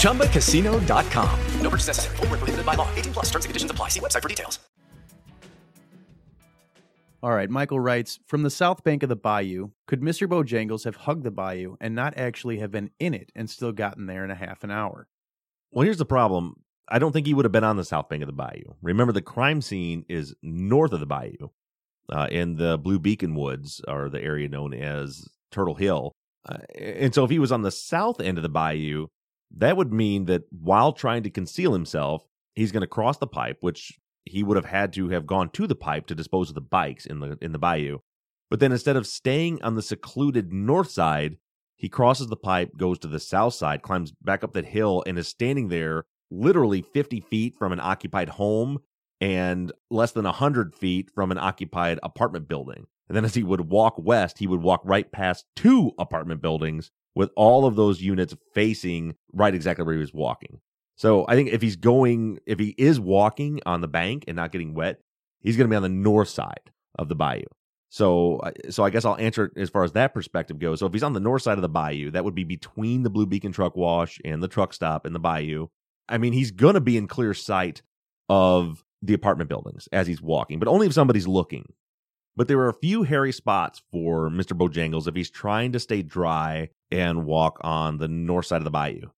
ChumbaCasino.com. 0.00 1.40
No 1.60 1.70
purchase 1.70 1.88
necessary. 1.88 2.16
Full 2.16 2.26
prohibited 2.26 2.64
by 2.64 2.74
law. 2.74 2.88
18 2.94 3.12
plus 3.12 3.26
terms 3.26 3.44
and 3.44 3.50
conditions 3.50 3.70
apply. 3.70 3.88
See 3.88 4.00
website 4.00 4.22
for 4.22 4.28
details. 4.28 4.58
All 7.22 7.32
right. 7.32 7.50
Michael 7.50 7.80
writes 7.80 8.20
From 8.26 8.42
the 8.42 8.50
south 8.50 8.84
bank 8.84 9.02
of 9.02 9.08
the 9.08 9.16
bayou, 9.16 9.70
could 9.86 10.00
Mr. 10.00 10.28
Bojangles 10.28 10.84
have 10.84 10.96
hugged 10.96 11.24
the 11.24 11.30
bayou 11.30 11.76
and 11.80 11.94
not 11.94 12.16
actually 12.16 12.58
have 12.58 12.70
been 12.70 12.90
in 13.00 13.14
it 13.14 13.32
and 13.34 13.50
still 13.50 13.72
gotten 13.72 14.06
there 14.06 14.24
in 14.24 14.30
a 14.30 14.34
half 14.36 14.62
an 14.62 14.70
hour? 14.70 15.08
Well, 15.72 15.84
here's 15.84 15.98
the 15.98 16.06
problem. 16.06 16.62
I 16.88 16.98
don't 16.98 17.12
think 17.12 17.26
he 17.26 17.34
would 17.34 17.44
have 17.44 17.52
been 17.52 17.64
on 17.64 17.76
the 17.76 17.84
south 17.84 18.08
bank 18.08 18.22
of 18.22 18.28
the 18.28 18.32
bayou. 18.32 18.74
Remember, 18.82 19.12
the 19.12 19.22
crime 19.22 19.60
scene 19.60 20.04
is 20.08 20.34
north 20.42 20.92
of 20.92 21.00
the 21.00 21.06
bayou, 21.06 21.48
uh, 22.10 22.28
in 22.30 22.56
the 22.56 22.78
Blue 22.78 22.98
Beacon 22.98 23.34
Woods, 23.34 23.80
or 23.88 24.08
the 24.08 24.22
area 24.22 24.48
known 24.48 24.72
as 24.72 25.28
Turtle 25.50 25.74
Hill. 25.74 26.12
Uh, 26.48 26.58
and 26.78 27.14
so, 27.14 27.24
if 27.24 27.30
he 27.30 27.38
was 27.38 27.52
on 27.52 27.62
the 27.62 27.70
south 27.70 28.20
end 28.20 28.38
of 28.38 28.42
the 28.42 28.48
bayou, 28.48 29.06
that 29.56 29.76
would 29.76 29.92
mean 29.92 30.26
that 30.26 30.42
while 30.50 30.92
trying 30.92 31.22
to 31.24 31.30
conceal 31.30 31.72
himself, 31.72 32.24
he's 32.54 32.72
going 32.72 32.82
to 32.82 32.86
cross 32.86 33.18
the 33.18 33.26
pipe, 33.26 33.58
which 33.60 33.98
he 34.24 34.42
would 34.42 34.56
have 34.56 34.66
had 34.66 34.92
to 34.92 35.08
have 35.08 35.26
gone 35.26 35.50
to 35.50 35.66
the 35.66 35.74
pipe 35.74 36.06
to 36.06 36.14
dispose 36.14 36.48
of 36.48 36.54
the 36.54 36.60
bikes 36.60 37.06
in 37.06 37.20
the 37.20 37.38
in 37.40 37.52
the 37.52 37.58
bayou. 37.58 37.98
But 38.48 38.60
then, 38.60 38.70
instead 38.70 38.96
of 38.96 39.06
staying 39.06 39.60
on 39.62 39.74
the 39.74 39.82
secluded 39.82 40.52
north 40.52 40.90
side, 40.90 41.38
he 41.76 41.88
crosses 41.88 42.28
the 42.28 42.36
pipe, 42.36 42.76
goes 42.76 42.98
to 43.00 43.08
the 43.08 43.20
south 43.20 43.54
side, 43.54 43.82
climbs 43.82 44.12
back 44.22 44.44
up 44.44 44.52
that 44.52 44.66
hill, 44.66 45.02
and 45.06 45.18
is 45.18 45.28
standing 45.28 45.68
there 45.68 46.04
literally 46.30 46.82
50 46.82 47.20
feet 47.20 47.56
from 47.56 47.72
an 47.72 47.80
occupied 47.80 48.30
home 48.30 48.78
and 49.20 49.72
less 49.90 50.12
than 50.12 50.24
100 50.24 50.74
feet 50.74 51.10
from 51.14 51.30
an 51.30 51.38
occupied 51.38 51.98
apartment 52.02 52.48
building. 52.48 52.86
And 53.08 53.16
then 53.16 53.24
as 53.24 53.34
he 53.34 53.42
would 53.42 53.70
walk 53.70 53.94
west, 53.98 54.38
he 54.38 54.46
would 54.46 54.62
walk 54.62 54.82
right 54.84 55.10
past 55.10 55.44
two 55.54 55.92
apartment 55.98 56.42
buildings 56.42 56.90
with 57.14 57.30
all 57.36 57.64
of 57.64 57.76
those 57.76 58.02
units 58.02 58.36
facing 58.52 59.14
right 59.32 59.54
exactly 59.54 59.84
where 59.84 59.94
he 59.94 60.00
was 60.00 60.12
walking. 60.12 60.60
So 60.96 61.24
I 61.28 61.34
think 61.34 61.50
if 61.50 61.62
he's 61.62 61.76
going, 61.76 62.38
if 62.46 62.58
he 62.58 62.74
is 62.76 62.98
walking 62.98 63.60
on 63.64 63.80
the 63.80 63.88
bank 63.88 64.24
and 64.26 64.36
not 64.36 64.52
getting 64.52 64.74
wet, 64.74 65.00
he's 65.40 65.56
going 65.56 65.68
to 65.68 65.72
be 65.72 65.76
on 65.76 65.82
the 65.82 65.88
north 65.88 66.28
side 66.28 66.72
of 66.98 67.08
the 67.08 67.14
bayou. 67.14 67.44
So, 67.88 68.38
uh, 68.38 68.50
so 68.70 68.82
I 68.82 68.90
guess 68.90 69.04
I'll 69.04 69.16
answer 69.16 69.52
as 69.56 69.70
far 69.70 69.84
as 69.84 69.92
that 69.92 70.12
perspective 70.12 70.58
goes. 70.58 70.80
So 70.80 70.86
if 70.86 70.92
he's 70.92 71.02
on 71.02 71.12
the 71.12 71.20
north 71.20 71.42
side 71.42 71.58
of 71.58 71.62
the 71.62 71.68
bayou, 71.68 72.10
that 72.10 72.24
would 72.24 72.34
be 72.34 72.44
between 72.44 73.02
the 73.02 73.10
Blue 73.10 73.26
Beacon 73.26 73.52
truck 73.52 73.76
wash 73.76 74.18
and 74.24 74.42
the 74.42 74.48
truck 74.48 74.72
stop 74.72 75.06
in 75.06 75.12
the 75.12 75.18
bayou. 75.18 75.68
I 76.08 76.18
mean, 76.18 76.32
he's 76.32 76.50
going 76.50 76.74
to 76.74 76.80
be 76.80 76.96
in 76.96 77.08
clear 77.08 77.34
sight 77.34 77.82
of 78.28 78.84
the 79.02 79.14
apartment 79.14 79.48
buildings 79.48 79.88
as 79.92 80.06
he's 80.06 80.22
walking, 80.22 80.58
but 80.58 80.68
only 80.68 80.86
if 80.86 80.92
somebody's 80.92 81.26
looking. 81.26 81.72
But 82.36 82.48
there 82.48 82.58
are 82.60 82.68
a 82.68 82.74
few 82.74 83.02
hairy 83.02 83.32
spots 83.32 83.82
for 83.90 84.28
Mr. 84.28 84.56
Bojangles 84.56 85.08
if 85.08 85.14
he's 85.14 85.30
trying 85.30 85.72
to 85.72 85.80
stay 85.80 86.02
dry 86.02 86.70
and 86.90 87.24
walk 87.24 87.58
on 87.62 87.98
the 87.98 88.08
north 88.08 88.46
side 88.46 88.58
of 88.58 88.64
the 88.64 88.70
bayou. 88.70 89.08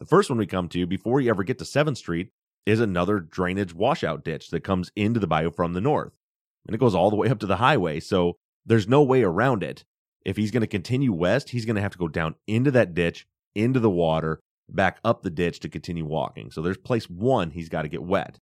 The 0.00 0.06
first 0.06 0.28
one 0.28 0.38
we 0.38 0.46
come 0.46 0.68
to 0.70 0.86
before 0.86 1.20
you 1.20 1.30
ever 1.30 1.44
get 1.44 1.58
to 1.58 1.64
7th 1.64 1.98
Street 1.98 2.30
is 2.66 2.80
another 2.80 3.20
drainage 3.20 3.74
washout 3.74 4.24
ditch 4.24 4.50
that 4.50 4.64
comes 4.64 4.90
into 4.96 5.20
the 5.20 5.26
bayou 5.26 5.50
from 5.50 5.72
the 5.72 5.80
north. 5.80 6.18
And 6.66 6.74
it 6.74 6.78
goes 6.78 6.94
all 6.94 7.10
the 7.10 7.16
way 7.16 7.28
up 7.28 7.38
to 7.40 7.46
the 7.46 7.56
highway, 7.56 8.00
so 8.00 8.36
there's 8.66 8.88
no 8.88 9.02
way 9.02 9.22
around 9.22 9.62
it. 9.62 9.84
If 10.24 10.36
he's 10.36 10.50
going 10.50 10.62
to 10.62 10.66
continue 10.66 11.12
west, 11.12 11.50
he's 11.50 11.66
going 11.66 11.76
to 11.76 11.82
have 11.82 11.92
to 11.92 11.98
go 11.98 12.08
down 12.08 12.34
into 12.46 12.70
that 12.70 12.94
ditch, 12.94 13.26
into 13.54 13.78
the 13.78 13.90
water, 13.90 14.40
back 14.68 14.98
up 15.04 15.22
the 15.22 15.30
ditch 15.30 15.60
to 15.60 15.68
continue 15.68 16.04
walking. 16.04 16.50
So 16.50 16.62
there's 16.62 16.76
place 16.76 17.08
one, 17.08 17.50
he's 17.50 17.68
got 17.68 17.82
to 17.82 17.88
get 17.88 18.02
wet. 18.02 18.38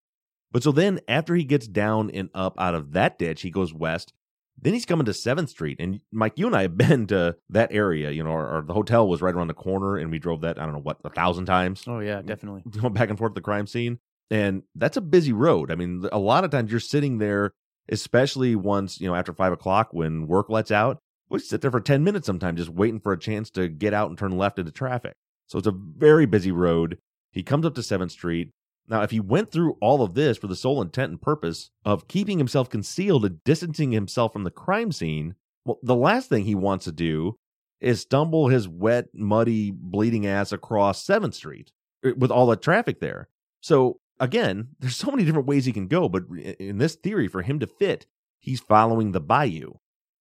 But 0.52 0.64
so 0.64 0.72
then 0.72 1.00
after 1.08 1.36
he 1.36 1.44
gets 1.44 1.68
down 1.68 2.12
and 2.12 2.30
up 2.34 2.60
out 2.60 2.76
of 2.76 2.92
that 2.94 3.18
ditch, 3.18 3.42
he 3.42 3.52
goes 3.52 3.74
west. 3.74 4.14
Then 4.62 4.74
he's 4.74 4.86
coming 4.86 5.06
to 5.06 5.12
7th 5.12 5.50
Street. 5.50 5.78
And 5.80 6.02
Mike, 6.12 6.34
you 6.36 6.46
and 6.46 6.56
I 6.56 6.64
have 6.64 6.78
been 6.78 7.08
to 7.08 7.38
that 7.50 7.72
area. 7.72 8.12
You 8.12 8.24
know, 8.24 8.32
our, 8.32 8.48
our, 8.48 8.62
the 8.62 8.74
hotel 8.74 9.08
was 9.08 9.22
right 9.22 9.34
around 9.34 9.48
the 9.48 9.54
corner 9.54 9.98
and 9.98 10.12
we 10.12 10.20
drove 10.20 10.42
that, 10.42 10.60
I 10.60 10.66
don't 10.66 10.74
know, 10.74 10.82
what, 10.82 11.00
a 11.04 11.10
thousand 11.10 11.46
times? 11.46 11.84
Oh, 11.88 12.00
yeah, 12.00 12.22
definitely. 12.26 12.64
Going 12.70 12.94
back 12.94 13.10
and 13.10 13.18
forth 13.18 13.32
to 13.32 13.36
the 13.36 13.42
crime 13.42 13.66
scene. 13.66 14.00
And 14.30 14.64
that's 14.76 14.98
a 14.98 15.02
busy 15.02 15.34
road. 15.34 15.72
I 15.72 15.76
mean, 15.76 16.08
a 16.12 16.20
lot 16.20 16.44
of 16.44 16.52
times 16.52 16.72
you're 16.72 16.80
sitting 16.80 17.18
there, 17.18 17.54
especially 17.90 18.56
once, 18.56 19.00
you 19.02 19.08
know, 19.08 19.16
after 19.16 19.34
five 19.34 19.52
o'clock 19.52 19.90
when 19.92 20.28
work 20.28 20.50
lets 20.50 20.72
out. 20.72 21.00
We 21.30 21.40
sit 21.40 21.62
there 21.62 21.72
for 21.72 21.80
10 21.80 22.04
minutes 22.04 22.28
sometimes 22.28 22.60
just 22.60 22.70
waiting 22.70 23.00
for 23.00 23.14
a 23.14 23.20
chance 23.20 23.50
to 23.52 23.70
get 23.70 23.94
out 23.94 24.10
and 24.10 24.18
turn 24.18 24.38
left 24.38 24.60
into 24.60 24.72
traffic. 24.72 25.16
So 25.52 25.58
it's 25.58 25.68
a 25.68 25.76
very 25.76 26.26
busy 26.26 26.54
road. 26.54 26.98
He 27.34 27.44
comes 27.44 27.66
up 27.66 27.76
to 27.76 27.82
7th 27.82 28.12
Street. 28.12 28.52
Now, 28.88 29.02
if 29.02 29.12
he 29.12 29.20
went 29.20 29.52
through 29.52 29.76
all 29.82 30.02
of 30.02 30.14
this 30.14 30.38
for 30.38 30.48
the 30.48 30.56
sole 30.56 30.82
intent 30.82 31.12
and 31.12 31.22
purpose 31.22 31.72
of 31.84 32.08
keeping 32.08 32.38
himself 32.38 32.70
concealed 32.70 33.26
and 33.26 33.44
distancing 33.44 33.92
himself 33.92 34.32
from 34.32 34.46
the 34.46 34.50
crime 34.50 34.94
scene, 34.94 35.36
well, 35.66 35.78
the 35.84 35.96
last 35.96 36.30
thing 36.30 36.46
he 36.46 36.56
wants 36.56 36.86
to 36.86 36.94
do 36.94 37.36
is 37.82 38.00
stumble 38.00 38.48
his 38.48 38.70
wet, 38.70 39.08
muddy, 39.14 39.72
bleeding 39.72 40.26
ass 40.26 40.54
across 40.54 41.06
7th 41.06 41.34
Street 41.34 41.74
eh, 42.06 42.14
with 42.16 42.32
all 42.32 42.48
the 42.48 42.56
traffic 42.56 43.02
there. 43.02 43.28
So, 43.60 44.00
again, 44.22 44.70
there's 44.80 44.96
so 44.96 45.12
many 45.12 45.26
different 45.26 45.48
ways 45.48 45.66
he 45.66 45.74
can 45.74 45.88
go, 45.88 46.08
but 46.08 46.24
in 46.60 46.78
this 46.78 46.96
theory, 46.96 47.28
for 47.28 47.42
him 47.42 47.60
to 47.60 47.68
fit, 47.68 48.06
he's 48.40 48.62
following 48.62 49.12
the 49.12 49.20
bayou. 49.20 49.74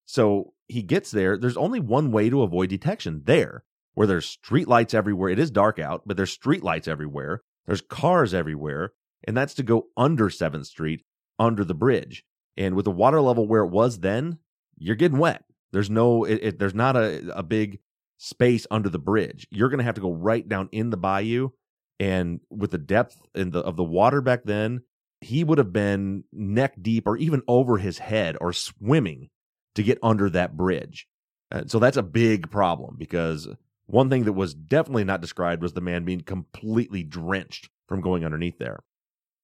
So 0.06 0.54
he 0.66 0.82
gets 0.82 1.12
there. 1.12 1.38
There's 1.38 1.56
only 1.56 1.78
one 1.78 2.10
way 2.10 2.30
to 2.30 2.42
avoid 2.42 2.70
detection 2.70 3.22
there, 3.26 3.62
where 3.94 4.06
there's 4.06 4.26
street 4.26 4.68
lights 4.68 4.94
everywhere. 4.94 5.30
It 5.30 5.38
is 5.38 5.50
dark 5.50 5.78
out, 5.78 6.02
but 6.06 6.16
there's 6.16 6.32
street 6.32 6.62
lights 6.62 6.88
everywhere. 6.88 7.42
There's 7.66 7.80
cars 7.80 8.34
everywhere, 8.34 8.92
and 9.26 9.36
that's 9.36 9.54
to 9.54 9.62
go 9.62 9.88
under 9.96 10.28
7th 10.28 10.66
Street, 10.66 11.04
under 11.38 11.64
the 11.64 11.74
bridge. 11.74 12.24
And 12.56 12.74
with 12.74 12.84
the 12.84 12.90
water 12.90 13.20
level 13.20 13.46
where 13.46 13.64
it 13.64 13.70
was 13.70 14.00
then, 14.00 14.38
you're 14.78 14.96
getting 14.96 15.18
wet. 15.18 15.44
There's 15.72 15.90
no, 15.90 16.24
it, 16.24 16.40
it, 16.42 16.58
there's 16.58 16.74
not 16.74 16.96
a, 16.96 17.36
a 17.36 17.42
big 17.42 17.80
space 18.18 18.66
under 18.70 18.88
the 18.88 18.98
bridge. 18.98 19.46
You're 19.50 19.68
going 19.68 19.78
to 19.78 19.84
have 19.84 19.94
to 19.94 20.00
go 20.00 20.12
right 20.12 20.46
down 20.46 20.68
in 20.72 20.90
the 20.90 20.96
bayou. 20.96 21.50
And 21.98 22.40
with 22.50 22.70
the 22.70 22.78
depth 22.78 23.20
in 23.34 23.50
the, 23.50 23.60
of 23.60 23.76
the 23.76 23.84
water 23.84 24.20
back 24.20 24.44
then, 24.44 24.82
he 25.20 25.44
would 25.44 25.58
have 25.58 25.72
been 25.72 26.24
neck 26.32 26.74
deep 26.80 27.06
or 27.06 27.16
even 27.16 27.42
over 27.46 27.76
his 27.78 27.98
head 27.98 28.36
or 28.40 28.52
swimming 28.52 29.28
to 29.74 29.82
get 29.82 29.98
under 30.02 30.30
that 30.30 30.56
bridge. 30.56 31.06
Uh, 31.52 31.62
so 31.66 31.78
that's 31.78 31.96
a 31.96 32.02
big 32.02 32.50
problem 32.50 32.96
because 32.98 33.48
one 33.90 34.10
thing 34.10 34.24
that 34.24 34.32
was 34.32 34.54
definitely 34.54 35.04
not 35.04 35.20
described 35.20 35.62
was 35.62 35.72
the 35.72 35.80
man 35.80 36.04
being 36.04 36.20
completely 36.20 37.02
drenched 37.02 37.68
from 37.88 38.00
going 38.00 38.24
underneath 38.24 38.58
there. 38.58 38.80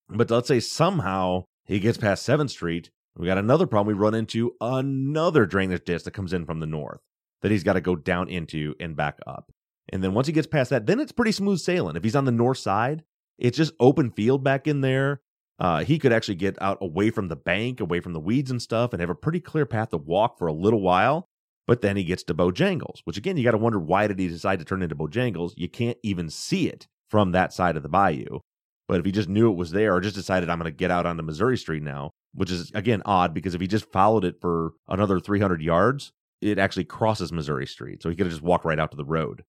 But 0.08 0.30
let's 0.30 0.48
say 0.48 0.60
somehow 0.60 1.44
he 1.64 1.80
gets 1.80 1.98
past 1.98 2.26
7th 2.26 2.50
Street. 2.50 2.90
We 3.16 3.26
got 3.26 3.38
another 3.38 3.66
problem. 3.66 3.96
We 3.96 4.00
run 4.00 4.14
into 4.14 4.52
another 4.60 5.46
drainage 5.46 5.84
ditch 5.84 6.04
that 6.04 6.12
comes 6.12 6.32
in 6.32 6.46
from 6.46 6.60
the 6.60 6.66
north 6.66 7.00
that 7.42 7.50
he's 7.50 7.64
got 7.64 7.74
to 7.74 7.80
go 7.80 7.96
down 7.96 8.28
into 8.28 8.74
and 8.78 8.96
back 8.96 9.18
up. 9.26 9.50
And 9.88 10.02
then 10.02 10.14
once 10.14 10.26
he 10.26 10.32
gets 10.32 10.46
past 10.46 10.70
that, 10.70 10.86
then 10.86 11.00
it's 11.00 11.12
pretty 11.12 11.32
smooth 11.32 11.60
sailing. 11.60 11.96
If 11.96 12.04
he's 12.04 12.16
on 12.16 12.24
the 12.24 12.32
north 12.32 12.58
side, 12.58 13.04
it's 13.38 13.56
just 13.56 13.72
open 13.80 14.10
field 14.10 14.42
back 14.42 14.66
in 14.66 14.80
there. 14.80 15.20
Uh, 15.58 15.84
he 15.84 15.98
could 15.98 16.12
actually 16.12 16.34
get 16.34 16.60
out 16.60 16.78
away 16.80 17.10
from 17.10 17.28
the 17.28 17.36
bank, 17.36 17.80
away 17.80 18.00
from 18.00 18.12
the 18.12 18.20
weeds 18.20 18.50
and 18.50 18.60
stuff, 18.60 18.92
and 18.92 19.00
have 19.00 19.10
a 19.10 19.14
pretty 19.14 19.40
clear 19.40 19.64
path 19.64 19.90
to 19.90 19.96
walk 19.96 20.38
for 20.38 20.46
a 20.46 20.52
little 20.52 20.82
while. 20.82 21.28
But 21.66 21.80
then 21.80 21.96
he 21.96 22.04
gets 22.04 22.22
to 22.24 22.34
Bojangles, 22.34 23.00
which 23.04 23.16
again, 23.16 23.36
you 23.36 23.44
got 23.44 23.52
to 23.52 23.58
wonder 23.58 23.78
why 23.78 24.06
did 24.06 24.18
he 24.18 24.28
decide 24.28 24.60
to 24.60 24.64
turn 24.64 24.82
into 24.82 24.94
Bojangles? 24.94 25.52
You 25.56 25.68
can't 25.68 25.98
even 26.02 26.30
see 26.30 26.68
it 26.68 26.86
from 27.10 27.32
that 27.32 27.52
side 27.52 27.76
of 27.76 27.82
the 27.82 27.88
bayou. 27.88 28.40
But 28.88 29.00
if 29.00 29.04
he 29.04 29.12
just 29.12 29.28
knew 29.28 29.50
it 29.50 29.56
was 29.56 29.72
there 29.72 29.94
or 29.94 30.00
just 30.00 30.14
decided 30.14 30.48
I'm 30.48 30.58
going 30.58 30.70
to 30.70 30.76
get 30.76 30.92
out 30.92 31.06
onto 31.06 31.24
Missouri 31.24 31.58
Street 31.58 31.82
now, 31.82 32.12
which 32.34 32.52
is 32.52 32.70
again 32.72 33.02
odd 33.04 33.34
because 33.34 33.54
if 33.54 33.60
he 33.60 33.66
just 33.66 33.90
followed 33.90 34.24
it 34.24 34.40
for 34.40 34.74
another 34.88 35.18
300 35.18 35.60
yards, 35.60 36.12
it 36.40 36.58
actually 36.58 36.84
crosses 36.84 37.32
Missouri 37.32 37.66
Street. 37.66 38.02
So 38.02 38.08
he 38.08 38.16
could 38.16 38.26
have 38.26 38.32
just 38.32 38.44
walked 38.44 38.64
right 38.64 38.78
out 38.78 38.92
to 38.92 38.96
the 38.96 39.04
road. 39.04 39.42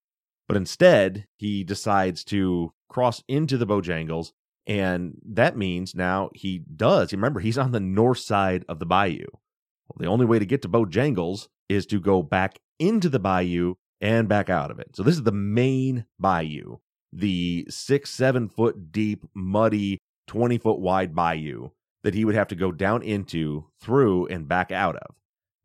But 0.47 0.57
instead, 0.57 1.25
he 1.35 1.63
decides 1.63 2.23
to 2.25 2.71
cross 2.89 3.21
into 3.27 3.57
the 3.57 3.67
Bojangles. 3.67 4.31
And 4.65 5.17
that 5.25 5.57
means 5.57 5.95
now 5.95 6.29
he 6.33 6.59
does. 6.59 7.13
Remember, 7.13 7.39
he's 7.39 7.57
on 7.57 7.71
the 7.71 7.79
north 7.79 8.19
side 8.19 8.65
of 8.67 8.79
the 8.79 8.85
bayou. 8.85 9.27
Well, 9.87 9.97
the 9.99 10.11
only 10.11 10.25
way 10.25 10.39
to 10.39 10.45
get 10.45 10.61
to 10.63 10.69
Bojangles 10.69 11.47
is 11.69 11.85
to 11.87 11.99
go 11.99 12.21
back 12.23 12.59
into 12.79 13.09
the 13.09 13.19
bayou 13.19 13.75
and 14.01 14.27
back 14.27 14.49
out 14.49 14.71
of 14.71 14.79
it. 14.79 14.95
So 14.95 15.03
this 15.03 15.15
is 15.15 15.23
the 15.23 15.31
main 15.31 16.05
bayou, 16.19 16.77
the 17.11 17.65
six, 17.69 18.09
seven 18.09 18.47
foot 18.49 18.91
deep, 18.91 19.25
muddy, 19.33 19.99
20 20.27 20.57
foot 20.57 20.79
wide 20.79 21.15
bayou 21.15 21.69
that 22.03 22.13
he 22.13 22.23
would 22.23 22.35
have 22.35 22.47
to 22.47 22.55
go 22.55 22.71
down 22.71 23.01
into, 23.01 23.65
through, 23.81 24.27
and 24.27 24.47
back 24.47 24.71
out 24.71 24.95
of. 24.95 25.15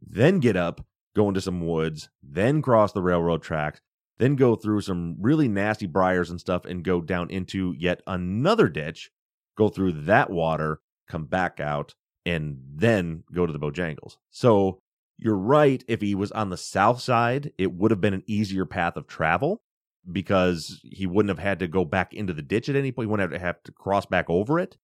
Then 0.00 0.40
get 0.40 0.56
up, 0.56 0.84
go 1.14 1.28
into 1.28 1.40
some 1.40 1.66
woods, 1.66 2.08
then 2.22 2.62
cross 2.62 2.92
the 2.92 3.02
railroad 3.02 3.42
tracks, 3.42 3.80
then 4.18 4.36
go 4.36 4.56
through 4.56 4.80
some 4.80 5.16
really 5.20 5.48
nasty 5.48 5.86
briars 5.86 6.30
and 6.30 6.40
stuff 6.40 6.64
and 6.64 6.84
go 6.84 7.00
down 7.00 7.30
into 7.30 7.74
yet 7.78 8.02
another 8.06 8.68
ditch, 8.68 9.10
go 9.56 9.68
through 9.68 9.92
that 9.92 10.30
water, 10.30 10.80
come 11.08 11.26
back 11.26 11.60
out, 11.60 11.94
and 12.24 12.58
then 12.74 13.24
go 13.32 13.46
to 13.46 13.52
the 13.52 13.58
Bojangles. 13.58 14.16
So 14.30 14.78
you're 15.18 15.36
right. 15.36 15.84
If 15.88 16.00
he 16.00 16.14
was 16.14 16.32
on 16.32 16.50
the 16.50 16.56
south 16.56 17.00
side, 17.00 17.52
it 17.58 17.72
would 17.72 17.90
have 17.90 18.00
been 18.00 18.14
an 18.14 18.24
easier 18.26 18.64
path 18.64 18.96
of 18.96 19.06
travel 19.06 19.62
because 20.10 20.80
he 20.82 21.06
wouldn't 21.06 21.36
have 21.36 21.44
had 21.44 21.60
to 21.60 21.68
go 21.68 21.84
back 21.84 22.12
into 22.12 22.32
the 22.32 22.42
ditch 22.42 22.68
at 22.68 22.76
any 22.76 22.90
point. 22.92 23.06
He 23.06 23.10
wouldn't 23.10 23.32
have 23.32 23.40
to, 23.40 23.46
have 23.46 23.62
to 23.64 23.72
cross 23.72 24.06
back 24.06 24.28
over 24.28 24.58
it. 24.58 24.76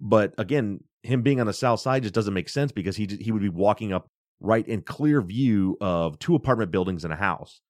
But 0.00 0.34
again, 0.38 0.80
him 1.02 1.22
being 1.22 1.40
on 1.40 1.46
the 1.46 1.52
south 1.52 1.80
side 1.80 2.02
just 2.02 2.14
doesn't 2.14 2.34
make 2.34 2.48
sense 2.48 2.72
because 2.72 2.96
he 2.96 3.06
he 3.20 3.32
would 3.32 3.42
be 3.42 3.48
walking 3.48 3.92
up 3.92 4.08
right 4.40 4.66
in 4.66 4.82
clear 4.82 5.20
view 5.20 5.76
of 5.80 6.18
two 6.18 6.34
apartment 6.34 6.70
buildings 6.70 7.04
and 7.04 7.12
a 7.12 7.16
house. 7.16 7.60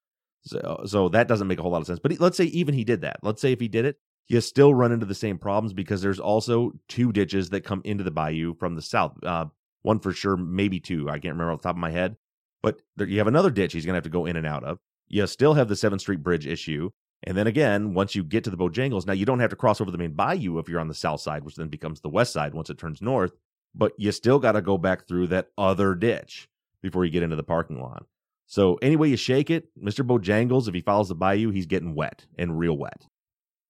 So 0.43 0.83
so 0.87 1.09
that 1.11 1.29
doesn't 1.29 1.47
make 1.47 1.59
a 1.59 1.63
whole 1.63 1.73
lot 1.73 1.81
of 1.81 1.87
sense. 1.87 2.01
But 2.01 2.13
he, 2.13 2.19
let's 2.19 2.37
say 2.37 2.45
even 2.45 2.75
he 2.75 2.85
did 2.85 3.03
that. 3.03 3.19
Let's 3.23 3.41
say 3.41 3.53
if 3.53 3.61
he 3.61 3.69
did 3.69 3.85
it, 3.85 3.99
you 4.29 4.41
still 4.41 4.75
run 4.75 4.93
into 4.93 5.07
the 5.07 5.15
same 5.15 5.39
problems 5.39 5.73
because 5.73 6.03
there's 6.03 6.21
also 6.21 6.73
two 6.87 7.13
ditches 7.13 7.51
that 7.51 7.65
come 7.65 7.81
into 7.85 8.05
the 8.05 8.11
bayou 8.11 8.55
from 8.55 8.75
the 8.75 8.83
south. 8.83 9.13
Uh, 9.25 9.47
one 9.83 10.01
for 10.01 10.13
sure, 10.13 10.37
maybe 10.37 10.81
two. 10.81 11.09
I 11.09 11.15
can't 11.15 11.35
remember 11.35 11.53
off 11.53 11.63
the 11.63 11.69
top 11.69 11.77
of 11.77 11.81
my 11.81 11.91
head. 11.91 12.17
But 12.63 12.83
there, 12.97 13.09
you 13.09 13.19
have 13.19 13.27
another 13.27 13.51
ditch 13.51 13.73
he's 13.73 13.87
going 13.87 13.95
to 13.95 13.99
have 13.99 14.05
to 14.05 14.11
go 14.11 14.27
in 14.27 14.37
and 14.37 14.47
out 14.47 14.65
of. 14.65 14.79
You 15.09 15.27
still 15.27 15.55
have 15.55 15.69
the 15.69 15.75
7th 15.75 16.01
Street 16.01 16.23
Bridge 16.23 16.47
issue. 16.47 16.91
And 17.25 17.37
then 17.37 17.47
again, 17.47 17.95
once 17.95 18.15
you 18.15 18.23
get 18.23 18.45
to 18.45 18.51
the 18.51 18.57
Bojangles, 18.57 19.07
now 19.07 19.13
you 19.13 19.25
don't 19.25 19.41
have 19.41 19.51
to 19.51 19.57
cross 19.57 19.81
over 19.81 19.91
the 19.91 19.99
main 19.99 20.13
bayou 20.13 20.59
if 20.59 20.69
you're 20.69 20.81
on 20.81 20.89
the 20.89 20.95
south 20.95 21.21
side, 21.21 21.45
which 21.45 21.57
then 21.57 21.69
becomes 21.69 22.01
the 22.01 22.09
west 22.09 22.33
side 22.33 22.55
once 22.55 22.71
it 22.71 22.79
turns 22.79 23.01
north. 23.01 23.33
But 23.75 23.93
you 23.97 24.13
still 24.13 24.39
got 24.39 24.53
to 24.53 24.63
go 24.63 24.77
back 24.79 25.09
through 25.09 25.29
that 25.29 25.49
other 25.57 25.95
ditch 25.95 26.49
before 26.83 27.05
you 27.05 27.11
get 27.11 27.23
into 27.23 27.37
the 27.37 27.43
parking 27.43 27.81
lot. 27.81 28.07
So, 28.47 28.79
any 28.81 28.97
way 28.97 29.09
you 29.09 29.17
shake 29.17 29.51
it, 29.51 29.69
Mr. 29.79 30.07
Bojangles, 30.07 30.69
if 30.69 30.75
he 30.75 30.81
follows 30.81 31.09
the 31.09 31.15
bayou, 31.15 31.51
he's 31.51 31.67
getting 31.67 31.95
wet 31.95 32.25
and 32.39 32.59
real 32.59 32.79
wet. 32.79 33.07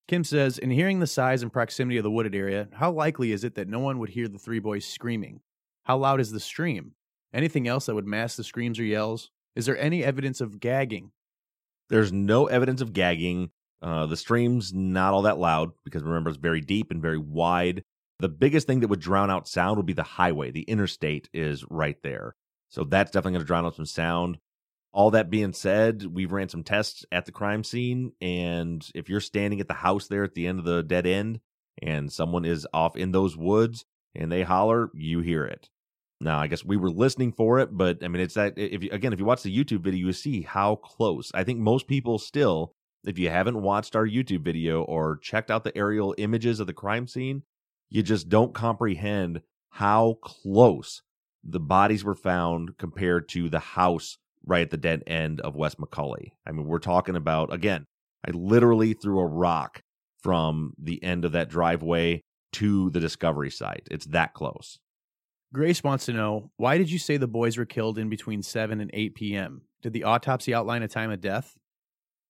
Kim 0.09 0.25
says, 0.25 0.57
in 0.57 0.71
hearing 0.71 1.01
the 1.01 1.07
size 1.07 1.43
and 1.43 1.53
proximity 1.53 1.99
of 1.99 2.03
the 2.03 2.11
wooded 2.11 2.35
area, 2.35 2.69
how 2.73 2.91
likely 2.91 3.31
is 3.31 3.45
it 3.45 3.55
that 3.57 3.69
no 3.69 3.79
one 3.79 3.99
would 3.99 4.09
hear 4.09 4.27
the 4.27 4.39
three 4.39 4.59
boys 4.59 4.87
screaming? 4.87 5.41
How 5.85 5.99
loud 5.99 6.19
is 6.19 6.33
the 6.33 6.41
stream? 6.41 6.93
Anything 7.33 7.69
else 7.69 7.87
that 7.87 7.95
would 7.95 8.07
mask 8.07 8.39
the 8.39 8.45
screams 8.45 8.79
or 8.79 8.85
yells? 8.85 9.31
Is 9.55 9.67
there 9.67 9.77
any 9.77 10.03
evidence 10.03 10.41
of 10.41 10.61
gagging? 10.61 11.11
There's 11.91 12.11
no 12.11 12.47
evidence 12.47 12.81
of 12.81 12.95
gagging. 12.95 13.51
Uh, 13.83 14.07
the 14.07 14.17
stream's 14.17 14.73
not 14.73 15.13
all 15.13 15.23
that 15.23 15.39
loud 15.39 15.73
because 15.85 16.03
remember, 16.03 16.31
it's 16.31 16.39
very 16.39 16.63
deep 16.63 16.91
and 16.91 17.03
very 17.03 17.19
wide. 17.19 17.83
The 18.19 18.31
biggest 18.31 18.67
thing 18.67 18.81
that 18.81 18.89
would 18.89 19.01
drown 19.01 19.31
out 19.31 19.47
sound 19.47 19.77
would 19.77 19.87
be 19.87 19.93
the 19.93 20.03
highway. 20.03 20.51
The 20.51 20.63
interstate 20.63 21.29
is 21.35 21.65
right 21.69 21.97
there. 22.03 22.35
So 22.71 22.85
that's 22.85 23.11
definitely 23.11 23.33
going 23.33 23.45
to 23.45 23.47
drown 23.47 23.67
out 23.67 23.77
some 23.77 23.87
sound. 23.87 24.39
All 24.93 25.11
that 25.11 25.31
being 25.31 25.53
said, 25.53 26.05
we 26.05 26.27
ran 26.27 26.49
some 26.49 26.65
tests 26.65 27.05
at 27.13 27.27
the 27.27 27.33
crime 27.33 27.63
scene. 27.63 28.13
And 28.21 28.87
if 28.95 29.09
you're 29.09 29.21
standing 29.21 29.61
at 29.61 29.69
the 29.69 29.75
house 29.75 30.09
there 30.09 30.25
at 30.25 30.35
the 30.35 30.47
end 30.47 30.59
of 30.59 30.65
the 30.65 30.83
dead 30.83 31.07
end 31.07 31.41
and 31.81 32.13
someone 32.13 32.45
is 32.45 32.67
off 32.73 32.97
in 32.97 33.13
those 33.13 33.37
woods 33.37 33.85
and 34.15 34.33
they 34.33 34.43
holler, 34.43 34.91
you 34.95 35.21
hear 35.21 35.45
it. 35.45 35.69
Now, 36.21 36.41
I 36.41 36.49
guess 36.49 36.65
we 36.65 36.77
were 36.77 36.91
listening 36.91 37.33
for 37.33 37.61
it, 37.61 37.69
but 37.71 38.03
I 38.03 38.09
mean, 38.09 38.23
it's 38.23 38.35
that 38.35 38.55
if 38.57 38.83
you, 38.83 38.91
again, 38.91 39.13
if 39.13 39.21
you 39.21 39.25
watch 39.25 39.43
the 39.43 39.57
YouTube 39.57 39.81
video, 39.81 40.07
you 40.07 40.13
see 40.13 40.43
how 40.43 40.77
close. 40.77 41.31
I 41.33 41.45
think 41.45 41.61
most 41.61 41.87
people 41.87 42.19
still, 42.19 42.75
if 43.07 43.19
you 43.19 43.31
haven't 43.31 43.63
watched 43.63 43.95
our 43.95 44.07
YouTube 44.07 44.43
video 44.43 44.83
or 44.83 45.19
checked 45.19 45.51
out 45.51 45.63
the 45.63 45.77
aerial 45.79 46.15
images 46.19 46.59
of 46.59 46.67
the 46.67 46.73
crime 46.73 47.07
scene, 47.07 47.43
you 47.89 48.03
just 48.03 48.29
don't 48.29 48.53
comprehend 48.53 49.43
how 49.71 50.19
close 50.23 51.03
the 51.45 51.61
bodies 51.61 52.03
were 52.03 52.17
found 52.17 52.77
compared 52.79 53.29
to 53.29 53.49
the 53.49 53.61
house 53.61 54.19
right 54.49 54.63
at 54.63 54.71
the 54.71 54.77
dead 54.77 55.05
end 55.07 55.41
of 55.41 55.55
West 55.55 55.79
McCully. 55.79 56.33
I 56.47 56.53
mean, 56.53 56.67
we're 56.67 56.79
talking 56.79 57.17
about, 57.17 57.53
again, 57.53 57.85
I 58.27 58.33
literally 58.33 58.95
threw 58.95 59.21
a 59.21 59.27
rock 59.27 59.81
from 60.23 60.73
the 60.79 61.03
end 61.05 61.25
of 61.25 61.33
that 61.33 61.49
driveway 61.49 62.23
to 62.55 62.91
the 62.91 63.01
discovery 63.01 63.51
site. 63.51 63.87
It's 63.91 64.07
that 64.07 64.35
close. 64.35 64.79
Grace 65.53 65.85
wants 65.85 66.07
to 66.07 66.13
know 66.13 66.51
why 66.57 66.79
did 66.79 66.91
you 66.91 66.99
say 66.99 67.17
the 67.17 67.27
boys 67.27 67.57
were 67.57 67.65
killed 67.65 67.99
in 67.99 68.09
between 68.09 68.43
7 68.43 68.81
and 68.81 68.91
8 68.93 69.15
p.m.? 69.15 69.63
Did 69.83 69.93
the 69.93 70.05
autopsy 70.05 70.53
outline 70.53 70.83
a 70.83 70.89
time 70.89 71.11
of 71.11 71.21
death? 71.21 71.55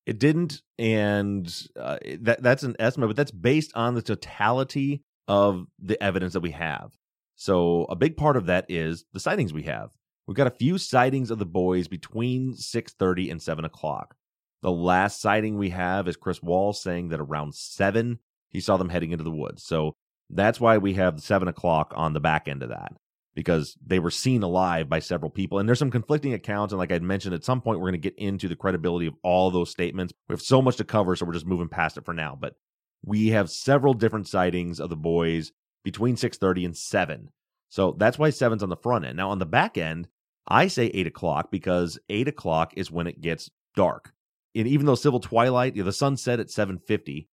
It 0.07 0.19
didn't, 0.19 0.63
and 0.79 1.53
uh, 1.79 1.99
that 2.21 2.43
that's 2.43 2.63
an 2.63 2.77
estimate, 2.79 3.11
but 3.11 3.17
that's 3.17 3.31
based 3.31 3.73
on 3.75 3.95
the 3.95 4.01
totality 4.01 5.03
of 5.27 5.67
the 5.79 6.03
evidence 6.03 6.33
that 6.33 6.41
we 6.41 6.53
have. 6.53 6.93
So 7.35 7.85
a 7.91 7.97
big 7.97 8.17
part 8.17 8.37
of 8.37 8.47
that 8.47 8.67
is 8.69 9.05
the 9.13 9.21
sightings 9.21 9.53
we 9.53 9.65
have. 9.65 9.91
We've 10.29 10.37
got 10.37 10.47
a 10.47 10.51
few 10.51 10.77
sightings 10.77 11.31
of 11.31 11.39
the 11.39 11.47
boys 11.47 11.89
between 11.89 12.53
6:30 12.53 13.31
and 13.31 13.41
7 13.41 13.65
o'clock. 13.65 14.15
The 14.61 14.71
last 14.71 15.23
sighting 15.23 15.57
we 15.57 15.71
have 15.71 16.07
is 16.07 16.19
Chris 16.19 16.43
Wall 16.43 16.75
saying 16.75 17.09
that 17.09 17.21
around 17.21 17.55
seven 17.55 18.19
he 18.51 18.61
saw 18.61 18.77
them 18.77 18.91
heading 18.91 19.13
into 19.13 19.25
the 19.25 19.31
woods. 19.31 19.65
So 19.65 19.97
that's 20.29 20.61
why 20.61 20.77
we 20.77 20.95
have 20.95 21.23
seven 21.23 21.49
o'clock 21.49 21.95
on 21.97 22.13
the 22.13 22.21
back 22.21 22.47
end 22.47 22.63
of 22.63 22.69
that 22.69 22.93
because 23.35 23.79
they 23.85 23.99
were 23.99 24.11
seen 24.11 24.43
alive 24.43 24.89
by 24.89 24.99
several 24.99 25.31
people. 25.31 25.59
And 25.59 25.67
there's 25.67 25.79
some 25.79 25.91
conflicting 25.91 26.35
accounts. 26.35 26.73
And 26.73 26.79
like 26.79 26.93
I'd 26.93 27.03
mentioned, 27.03 27.35
at 27.35 27.45
some 27.45 27.63
point, 27.63 27.79
we're 27.79 27.91
going 27.91 28.03
to 28.03 28.11
get 28.11 28.19
into 28.19 28.49
the 28.49 28.57
credibility 28.57 29.07
of 29.07 29.15
all 29.23 29.51
those 29.51 29.71
statements. 29.71 30.13
We 30.29 30.35
have 30.35 30.43
so 30.43 30.61
much 30.61 30.77
to 30.77 30.85
cover, 30.85 31.17
so 31.17 31.25
we're 31.25 31.33
just 31.33 31.47
moving 31.47 31.69
past 31.69 31.97
it 31.97 32.05
for 32.05 32.13
now. 32.13 32.37
But 32.39 32.55
we 33.03 33.29
have 33.29 33.49
several 33.49 33.95
different 33.95 34.29
sightings 34.29 34.81
of 34.81 34.91
the 34.91 34.97
boys 34.97 35.53
between 35.85 36.17
6.30 36.17 36.67
and 36.67 36.77
7. 36.77 37.31
So 37.71 37.95
that's 37.97 38.19
why 38.19 38.31
7's 38.31 38.63
on 38.63 38.69
the 38.69 38.77
front 38.77 39.05
end. 39.05 39.17
Now, 39.17 39.31
on 39.31 39.39
the 39.39 39.47
back 39.47 39.79
end, 39.79 40.09
I 40.49 40.69
say 40.69 40.87
8 40.87 41.07
o'clock 41.07 41.51
because 41.51 41.99
8 42.09 42.29
o'clock 42.29 42.73
is 42.77 42.91
when 42.91 43.07
it 43.07 43.21
gets 43.21 43.51
dark. 43.77 44.13
And 44.55 44.67
even 44.67 44.87
though 44.87 44.95
civil 44.95 45.21
twilight, 45.21 45.77
you 45.77 45.83
know, 45.83 45.87
the 45.87 45.93
sun 45.93 46.17
set 46.17 46.41
at 46.41 46.49
7.50, 46.49 47.27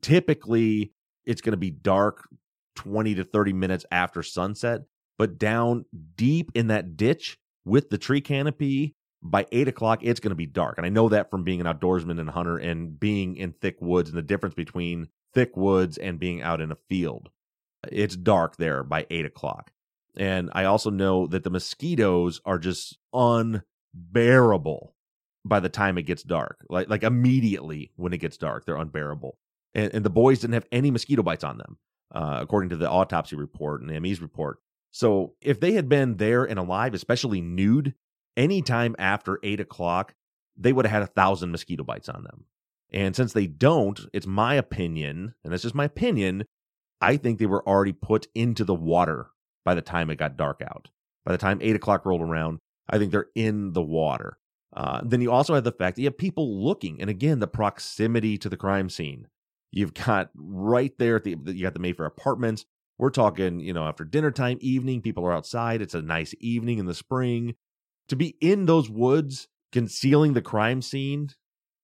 typically 0.00 0.92
it's 1.26 1.40
going 1.40 1.52
to 1.52 1.58
be 1.58 1.70
dark 1.70 2.28
20 2.76 3.16
to 3.16 3.24
30 3.24 3.52
minutes 3.52 3.84
after 3.90 4.22
sunset 4.22 4.82
but 5.18 5.38
down 5.38 5.84
deep 6.16 6.50
in 6.54 6.68
that 6.68 6.96
ditch 6.96 7.38
with 7.64 7.90
the 7.90 7.98
tree 7.98 8.20
canopy 8.20 8.94
by 9.22 9.46
eight 9.52 9.68
o'clock, 9.68 10.00
it's 10.02 10.20
going 10.20 10.30
to 10.30 10.36
be 10.36 10.46
dark. 10.46 10.76
And 10.76 10.86
I 10.86 10.90
know 10.90 11.08
that 11.08 11.30
from 11.30 11.44
being 11.44 11.60
an 11.60 11.66
outdoorsman 11.66 12.20
and 12.20 12.28
hunter 12.28 12.58
and 12.58 12.98
being 12.98 13.36
in 13.36 13.52
thick 13.52 13.76
woods 13.80 14.10
and 14.10 14.18
the 14.18 14.22
difference 14.22 14.54
between 14.54 15.08
thick 15.32 15.56
woods 15.56 15.96
and 15.96 16.18
being 16.18 16.42
out 16.42 16.60
in 16.60 16.70
a 16.70 16.76
field. 16.88 17.30
It's 17.90 18.16
dark 18.16 18.56
there 18.56 18.82
by 18.82 19.06
eight 19.10 19.24
o'clock. 19.24 19.70
And 20.16 20.50
I 20.52 20.64
also 20.64 20.90
know 20.90 21.26
that 21.26 21.44
the 21.44 21.50
mosquitoes 21.50 22.40
are 22.44 22.58
just 22.58 22.98
unbearable 23.12 24.94
by 25.44 25.60
the 25.60 25.68
time 25.68 25.98
it 25.98 26.02
gets 26.02 26.22
dark. 26.22 26.64
Like 26.68 26.88
like 26.88 27.02
immediately 27.02 27.92
when 27.96 28.12
it 28.12 28.18
gets 28.18 28.36
dark, 28.36 28.64
they're 28.64 28.76
unbearable. 28.76 29.38
And, 29.74 29.92
and 29.94 30.04
the 30.04 30.10
boys 30.10 30.40
didn't 30.40 30.54
have 30.54 30.66
any 30.70 30.90
mosquito 30.90 31.22
bites 31.22 31.44
on 31.44 31.58
them, 31.58 31.78
uh, 32.14 32.38
according 32.40 32.70
to 32.70 32.76
the 32.76 32.88
autopsy 32.88 33.36
report 33.36 33.82
and 33.82 34.00
ME's 34.00 34.20
report. 34.20 34.58
So 34.90 35.34
if 35.40 35.58
they 35.58 35.72
had 35.72 35.88
been 35.88 36.16
there 36.16 36.44
and 36.44 36.58
alive, 36.58 36.94
especially 36.94 37.40
nude, 37.40 37.94
anytime 38.36 38.94
after 38.98 39.40
eight 39.42 39.58
o'clock, 39.58 40.14
they 40.56 40.72
would 40.72 40.86
have 40.86 40.92
had 40.92 41.02
a 41.02 41.12
thousand 41.12 41.50
mosquito 41.50 41.82
bites 41.82 42.08
on 42.08 42.22
them. 42.22 42.44
And 42.92 43.16
since 43.16 43.32
they 43.32 43.48
don't, 43.48 44.00
it's 44.12 44.26
my 44.26 44.54
opinion, 44.54 45.34
and 45.42 45.52
that's 45.52 45.64
just 45.64 45.74
my 45.74 45.86
opinion, 45.86 46.44
I 47.00 47.16
think 47.16 47.38
they 47.40 47.46
were 47.46 47.68
already 47.68 47.92
put 47.92 48.28
into 48.36 48.62
the 48.62 48.74
water 48.74 49.30
by 49.64 49.74
the 49.74 49.82
time 49.82 50.10
it 50.10 50.16
got 50.16 50.36
dark 50.36 50.60
out. 50.62 50.90
By 51.24 51.32
the 51.32 51.38
time 51.38 51.58
eight 51.62 51.76
o'clock 51.76 52.04
rolled 52.04 52.20
around, 52.20 52.58
I 52.88 52.98
think 52.98 53.10
they're 53.10 53.30
in 53.34 53.72
the 53.72 53.82
water. 53.82 54.38
Uh, 54.76 55.00
then 55.04 55.20
you 55.20 55.30
also 55.30 55.54
have 55.54 55.64
the 55.64 55.72
fact 55.72 55.96
that 55.96 56.02
you 56.02 56.08
have 56.08 56.18
people 56.18 56.62
looking, 56.64 57.00
and 57.00 57.08
again, 57.08 57.38
the 57.38 57.46
proximity 57.46 58.36
to 58.38 58.48
the 58.48 58.56
crime 58.56 58.90
scene. 58.90 59.28
You've 59.70 59.94
got 59.94 60.30
right 60.34 60.92
there 60.98 61.16
at 61.16 61.24
the 61.24 61.36
you 61.46 61.62
got 61.62 61.74
the 61.74 61.80
Mayfair 61.80 62.06
Apartments. 62.06 62.64
We're 62.98 63.10
talking, 63.10 63.58
you 63.60 63.72
know, 63.72 63.86
after 63.86 64.04
dinner 64.04 64.30
time, 64.30 64.58
evening, 64.60 65.02
people 65.02 65.24
are 65.26 65.32
outside. 65.32 65.82
It's 65.82 65.94
a 65.94 66.02
nice 66.02 66.34
evening 66.40 66.78
in 66.78 66.86
the 66.86 66.94
spring. 66.94 67.54
To 68.08 68.16
be 68.16 68.36
in 68.40 68.66
those 68.66 68.88
woods, 68.88 69.48
concealing 69.72 70.34
the 70.34 70.42
crime 70.42 70.82
scene 70.82 71.30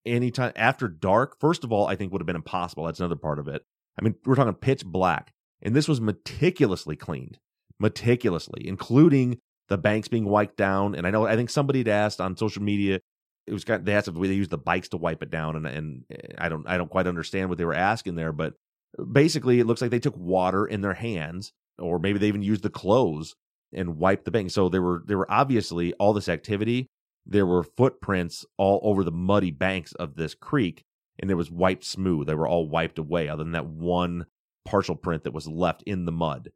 anytime 0.07 0.53
after 0.55 0.87
dark, 0.87 1.39
first 1.41 1.65
of 1.65 1.73
all, 1.73 1.87
I 1.87 1.97
think 1.97 2.13
would 2.13 2.21
have 2.21 2.27
been 2.27 2.37
impossible. 2.37 2.85
That's 2.85 3.01
another 3.01 3.17
part 3.17 3.39
of 3.39 3.49
it. 3.49 3.63
I 3.99 4.05
mean, 4.05 4.15
we're 4.25 4.37
talking 4.37 4.55
pitch 4.55 4.85
black, 4.85 5.33
and 5.63 5.75
this 5.75 5.89
was 5.89 6.01
meticulously 6.01 6.97
cleaned, 6.97 7.39
meticulously, 7.81 8.67
including 8.69 9.39
the 9.69 9.79
banks 9.79 10.09
being 10.09 10.27
wiped 10.27 10.57
down. 10.57 10.95
And 10.95 11.07
I 11.07 11.11
know, 11.11 11.27
I 11.27 11.37
think 11.37 11.51
somebody 11.51 11.81
had 11.81 11.89
asked 11.89 12.21
on 12.21 12.37
social 12.37 12.63
media, 12.63 13.01
it 13.47 13.53
was 13.53 13.65
kind 13.65 13.81
of, 13.81 13.87
they 13.87 13.95
asked 13.95 14.09
if 14.09 14.15
they 14.15 14.29
used 14.29 14.51
the 14.51 14.59
bikes 14.59 14.91
to 14.91 14.97
wipe 14.97 15.23
it 15.23 15.31
down, 15.31 15.57
and 15.57 15.67
and 15.67 16.05
eh, 16.13 16.35
I 16.39 16.49
don't 16.49 16.69
I 16.69 16.77
don't 16.77 16.91
quite 16.91 17.07
understand 17.07 17.49
what 17.49 17.59
they 17.59 17.65
were 17.65 17.75
asking 17.75 18.15
there, 18.15 18.33
but 18.33 18.55
basically 19.13 19.59
it 19.59 19.67
looks 19.67 19.81
like 19.81 19.91
they 19.91 19.99
took 19.99 20.17
water 20.17 20.67
in 20.67 20.83
their 20.83 20.95
hands, 20.95 21.53
or 21.79 21.99
maybe 21.99 22.19
they 22.19 22.29
even 22.29 22.43
used 22.43 22.63
the 22.63 22.71
clothes 22.71 23.35
and 23.73 23.97
wiped 23.97 24.25
the 24.25 24.31
bank. 24.31 24.51
So 24.51 24.69
there 24.69 24.83
were 24.83 25.03
there 25.07 25.19
were 25.19 25.31
obviously 25.31 25.95
all 25.95 26.13
this 26.13 26.29
activity. 26.29 26.87
There 27.27 27.47
were 27.47 27.63
footprints 27.63 28.45
all 28.57 28.81
over 28.83 29.05
the 29.05 29.13
muddy 29.13 29.51
banks 29.51 29.93
of 29.95 30.17
this 30.17 30.35
creek, 30.35 30.85
and 31.19 31.31
it 31.31 31.35
was 31.35 31.51
wiped 31.51 31.85
smooth. 31.85 32.27
They 32.27 32.35
were 32.35 32.49
all 32.49 32.69
wiped 32.69 32.99
away, 32.99 33.29
other 33.29 33.43
than 33.43 33.53
that 33.53 33.67
one 33.67 34.27
partial 34.65 34.97
print 34.97 35.25
that 35.25 35.35
was 35.35 35.49
left 35.49 35.83
in 35.87 36.05
the 36.05 36.13
mud. 36.13 36.51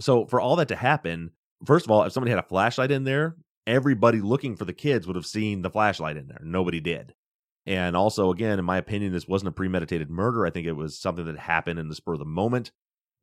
So 0.00 0.26
for 0.26 0.40
all 0.40 0.56
that 0.56 0.68
to 0.68 0.76
happen, 0.76 1.30
first 1.64 1.86
of 1.86 1.90
all, 1.90 2.02
if 2.04 2.12
somebody 2.12 2.30
had 2.30 2.38
a 2.38 2.48
flashlight 2.48 2.90
in 2.90 3.04
there, 3.04 3.36
everybody 3.66 4.20
looking 4.20 4.56
for 4.56 4.64
the 4.64 4.72
kids 4.72 5.06
would 5.06 5.16
have 5.16 5.26
seen 5.26 5.62
the 5.62 5.70
flashlight 5.70 6.16
in 6.16 6.28
there. 6.28 6.40
Nobody 6.42 6.80
did. 6.80 7.14
And 7.66 7.96
also, 7.96 8.32
again, 8.32 8.58
in 8.58 8.64
my 8.64 8.76
opinion, 8.78 9.12
this 9.12 9.28
wasn't 9.28 9.50
a 9.50 9.52
premeditated 9.52 10.10
murder. 10.10 10.44
I 10.44 10.50
think 10.50 10.66
it 10.66 10.72
was 10.72 10.98
something 10.98 11.26
that 11.26 11.38
happened 11.38 11.78
in 11.78 11.88
the 11.88 11.94
spur 11.94 12.14
of 12.14 12.18
the 12.18 12.24
moment. 12.24 12.72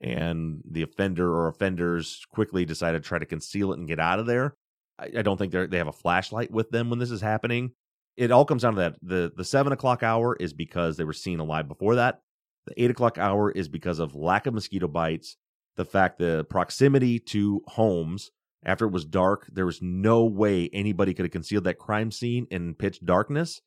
And 0.02 0.62
the 0.70 0.84
offender 0.84 1.30
or 1.30 1.50
offenders 1.50 2.26
quickly 2.32 2.64
decided 2.64 3.04
to 3.04 3.08
try 3.08 3.20
to 3.20 3.26
conceal 3.26 3.74
it 3.74 3.80
and 3.80 3.88
get 3.88 4.00
out 4.00 4.20
of 4.20 4.28
there. 4.28 4.56
I, 4.98 5.10
I 5.18 5.22
don't 5.24 5.38
think 5.38 5.52
they 5.52 5.78
have 5.78 5.88
a 5.88 5.94
flashlight 5.94 6.52
with 6.52 6.70
them 6.70 6.90
when 6.90 7.00
this 7.00 7.12
is 7.12 7.20
happening. 7.20 7.72
It 8.16 8.32
all 8.32 8.46
comes 8.46 8.62
down 8.62 8.76
to 8.76 8.80
that. 8.82 8.96
The, 9.02 9.32
the 9.36 9.44
seven 9.44 9.74
o'clock 9.74 10.04
hour 10.04 10.38
is 10.40 10.54
because 10.54 10.96
they 10.96 11.04
were 11.04 11.14
seen 11.14 11.40
alive 11.40 11.68
before 11.68 11.96
that. 11.96 12.22
The 12.66 12.82
eight 12.82 12.92
o'clock 12.92 13.18
hour 13.18 13.52
is 13.52 13.68
because 13.68 14.00
of 14.00 14.16
lack 14.16 14.46
of 14.46 14.54
mosquito 14.54 14.88
bites, 14.88 15.36
the 15.80 15.86
fact 15.86 16.20
the 16.20 16.46
proximity 16.50 17.20
to 17.20 17.64
homes 17.66 18.32
after 18.66 18.86
it 18.86 18.92
was 18.92 19.06
dark, 19.06 19.48
there 19.50 19.66
was 19.66 19.82
no 19.82 20.26
way 20.26 20.70
anybody 20.74 21.14
could 21.14 21.24
have 21.24 21.32
concealed 21.32 21.64
that 21.64 21.78
crime 21.78 22.12
scene 22.12 22.48
in 22.52 22.76
pitch 22.76 23.00
darkness. 23.04 23.62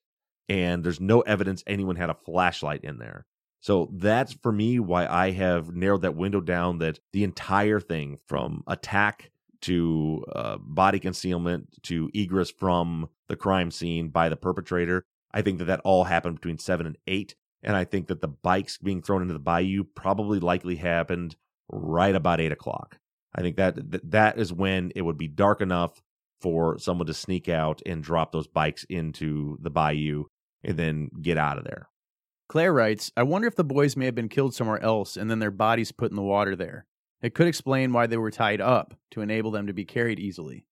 And 0.47 0.85
there's 0.85 1.01
no 1.01 1.23
evidence 1.23 1.65
anyone 1.67 1.97
had 1.97 2.11
a 2.11 2.15
flashlight 2.15 2.85
in 2.85 2.99
there. 2.99 3.25
So 3.61 3.91
that's 3.95 4.35
for 4.35 4.53
me 4.53 4.79
why 4.79 5.07
I 5.07 5.31
have 5.31 5.75
narrowed 5.75 6.03
that 6.03 6.15
window 6.15 6.43
down 6.43 6.81
that 6.81 6.99
the 7.15 7.25
entire 7.25 7.81
thing 7.81 8.19
from 8.27 8.63
attack 8.67 9.31
to 9.63 10.23
uh, 10.35 10.59
body 10.59 10.99
concealment 10.99 11.83
to 11.85 12.11
egress 12.13 12.51
from 12.51 13.09
the 13.29 13.37
crime 13.37 13.71
scene 13.71 14.09
by 14.09 14.29
the 14.29 14.37
perpetrator. 14.37 15.07
I 15.33 15.41
think 15.41 15.61
that 15.61 15.65
that 15.65 15.81
all 15.83 16.05
happened 16.05 16.35
between 16.35 16.59
seven 16.59 16.85
and 16.85 16.99
eight. 17.07 17.37
And 17.63 17.75
I 17.75 17.85
think 17.85 18.09
that 18.09 18.21
the 18.21 18.29
bikes 18.29 18.77
being 18.77 19.01
thrown 19.01 19.23
into 19.23 19.33
the 19.33 19.41
bayou 19.41 19.85
probably 19.85 20.41
likely 20.41 20.77
happened 20.77 21.37
right 21.73 22.14
about 22.14 22.41
eight 22.41 22.53
o'clock. 22.53 22.99
I 23.35 23.41
think 23.41 23.57
that 23.57 24.11
that 24.11 24.39
is 24.39 24.53
when 24.53 24.93
it 24.95 25.03
would 25.03 25.18
be 25.18 25.29
dark 25.29 25.61
enough 25.61 26.03
for 26.41 26.79
someone 26.79 27.07
to 27.07 27.14
sneak 27.14 27.49
out 27.49 27.81
and 27.87 28.03
drop 28.03 28.33
those 28.33 28.47
bikes 28.47 28.85
into 28.91 29.57
the 29.61 29.70
bayou 29.70 30.25
and 30.62 30.77
then 30.77 31.09
get 31.20 31.39
out 31.39 31.59
of 31.59 31.64
there. 31.64 31.89
Claire 32.49 32.73
writes, 32.73 33.11
I 33.16 33.23
wonder 33.23 33.49
if 33.49 33.57
the 33.57 33.64
boys 33.64 33.97
may 33.97 34.05
have 34.05 34.14
been 34.14 34.29
killed 34.29 34.55
somewhere 34.55 34.83
else 34.83 35.16
and 35.16 35.31
then 35.31 35.39
their 35.39 35.51
bodies 35.51 35.93
put 35.93 36.11
in 36.11 36.16
the 36.16 36.23
water 36.23 36.55
there. 36.55 36.87
It 37.23 37.35
could 37.35 37.47
explain 37.47 37.93
why 37.93 38.07
they 38.07 38.16
were 38.16 38.31
tied 38.31 38.61
up 38.61 38.95
to 39.12 39.23
enable 39.23 39.53
them 39.53 39.68
to 39.68 39.73
be 39.73 39.85
carried 39.85 40.18
easily. 40.18 40.66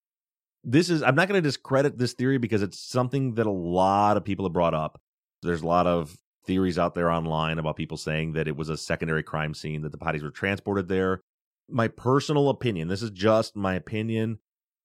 This 0.63 0.91
is, 0.91 1.03
I'm 1.03 1.15
not 1.15 1.29
going 1.29 1.43
to 1.43 1.49
discredit 1.49 1.97
this 1.97 2.13
theory 2.13 2.37
because 2.37 2.63
it's 2.63 2.79
something 2.79 3.35
that 3.35 3.47
a 3.47 3.51
lot 3.51 4.19
of 4.19 4.25
people 4.25 4.45
have 4.45 4.53
brought 4.53 4.75
up. 4.75 5.01
There's 5.43 5.63
a 5.63 5.67
lot 5.67 5.87
of 5.87 6.15
theories 6.47 6.79
out 6.79 6.95
there 6.95 7.11
online 7.11 7.59
about 7.59 7.77
people 7.77 7.97
saying 7.97 8.33
that 8.33 8.49
it 8.49 8.57
was 8.57 8.69
a 8.69 8.77
secondary 8.77 9.23
crime 9.23 9.55
scene, 9.55 9.83
that 9.83 9.93
the 9.93 9.99
bodies 9.99 10.23
were 10.23 10.31
transported 10.31 10.89
there 10.89 11.23
my 11.73 11.89
personal 11.89 12.49
opinion, 12.49 12.89
this 12.89 13.03
is 13.03 13.11
just 13.11 13.57
my 13.57 13.75
opinion. 13.75 14.39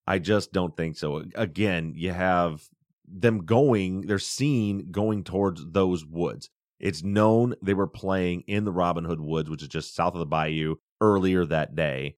I 0.08 0.20
just 0.20 0.54
don't 0.54 0.78
think 0.78 0.98
so. 0.98 1.24
Again, 1.36 1.94
you 1.96 2.12
have 2.12 2.64
them 3.08 3.46
going, 3.46 4.02
they're 4.02 4.20
seen 4.20 4.92
going 4.92 5.24
towards 5.24 5.66
those 5.66 6.06
woods. 6.06 6.50
It's 6.80 7.04
known 7.04 7.56
they 7.62 7.74
were 7.74 7.88
playing 7.88 8.44
in 8.48 8.66
the 8.66 8.72
Robin 8.72 9.06
Hood 9.06 9.22
Woods, 9.22 9.50
which 9.50 9.64
is 9.64 9.70
just 9.70 9.96
south 9.96 10.14
of 10.14 10.20
the 10.20 10.26
bayou, 10.26 10.76
earlier 11.02 11.46
that 11.46 11.76
day. 11.76 12.18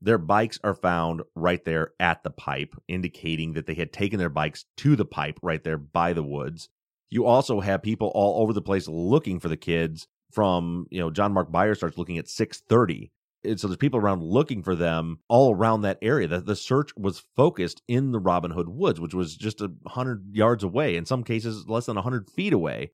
Their 0.00 0.18
bikes 0.18 0.58
are 0.62 0.74
found 0.74 1.22
right 1.34 1.64
there 1.64 1.92
at 1.98 2.22
the 2.22 2.30
pipe, 2.30 2.74
indicating 2.86 3.54
that 3.54 3.66
they 3.66 3.74
had 3.74 3.92
taken 3.92 4.18
their 4.18 4.28
bikes 4.28 4.66
to 4.78 4.94
the 4.94 5.04
pipe 5.04 5.38
right 5.42 5.62
there 5.62 5.78
by 5.78 6.12
the 6.12 6.22
woods. 6.22 6.68
You 7.10 7.26
also 7.26 7.60
have 7.60 7.82
people 7.82 8.10
all 8.14 8.42
over 8.42 8.52
the 8.52 8.62
place 8.62 8.88
looking 8.88 9.40
for 9.40 9.48
the 9.48 9.56
kids 9.56 10.06
from, 10.32 10.86
you 10.90 11.00
know, 11.00 11.10
John 11.10 11.32
Mark 11.32 11.50
Byers 11.50 11.78
starts 11.78 11.98
looking 11.98 12.18
at 12.18 12.28
630 12.28 13.10
and 13.46 13.60
so 13.60 13.68
there's 13.68 13.76
people 13.76 14.00
around 14.00 14.22
looking 14.22 14.62
for 14.62 14.74
them 14.74 15.18
all 15.28 15.54
around 15.54 15.82
that 15.82 15.98
area. 16.02 16.28
The, 16.28 16.40
the 16.40 16.56
search 16.56 16.90
was 16.96 17.24
focused 17.36 17.82
in 17.88 18.12
the 18.12 18.18
Robin 18.18 18.50
Hood 18.50 18.68
Woods, 18.68 19.00
which 19.00 19.14
was 19.14 19.36
just 19.36 19.60
a 19.60 19.70
hundred 19.86 20.34
yards 20.34 20.64
away, 20.64 20.96
in 20.96 21.06
some 21.06 21.22
cases 21.22 21.68
less 21.68 21.86
than 21.86 21.96
a 21.96 22.02
hundred 22.02 22.28
feet 22.30 22.52
away. 22.52 22.90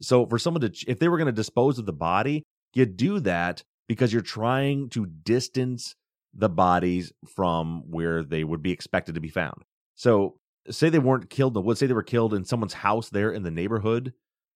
So 0.00 0.26
for 0.26 0.38
someone 0.38 0.62
to, 0.62 0.72
if 0.86 0.98
they 0.98 1.08
were 1.08 1.18
going 1.18 1.26
to 1.26 1.32
dispose 1.32 1.78
of 1.78 1.86
the 1.86 1.92
body, 1.92 2.42
you 2.74 2.86
do 2.86 3.20
that 3.20 3.62
because 3.88 4.12
you're 4.12 4.22
trying 4.22 4.88
to 4.90 5.06
distance 5.06 5.94
the 6.34 6.48
bodies 6.48 7.12
from 7.34 7.82
where 7.90 8.24
they 8.24 8.42
would 8.42 8.62
be 8.62 8.72
expected 8.72 9.14
to 9.14 9.20
be 9.20 9.28
found. 9.28 9.62
So 9.94 10.36
say 10.70 10.88
they 10.88 10.98
weren't 10.98 11.30
killed 11.30 11.52
in 11.52 11.54
the 11.54 11.60
woods, 11.60 11.80
say 11.80 11.86
they 11.86 11.92
were 11.92 12.02
killed 12.02 12.34
in 12.34 12.44
someone's 12.44 12.74
house 12.74 13.10
there 13.10 13.30
in 13.30 13.42
the 13.42 13.50
neighborhood. 13.50 14.12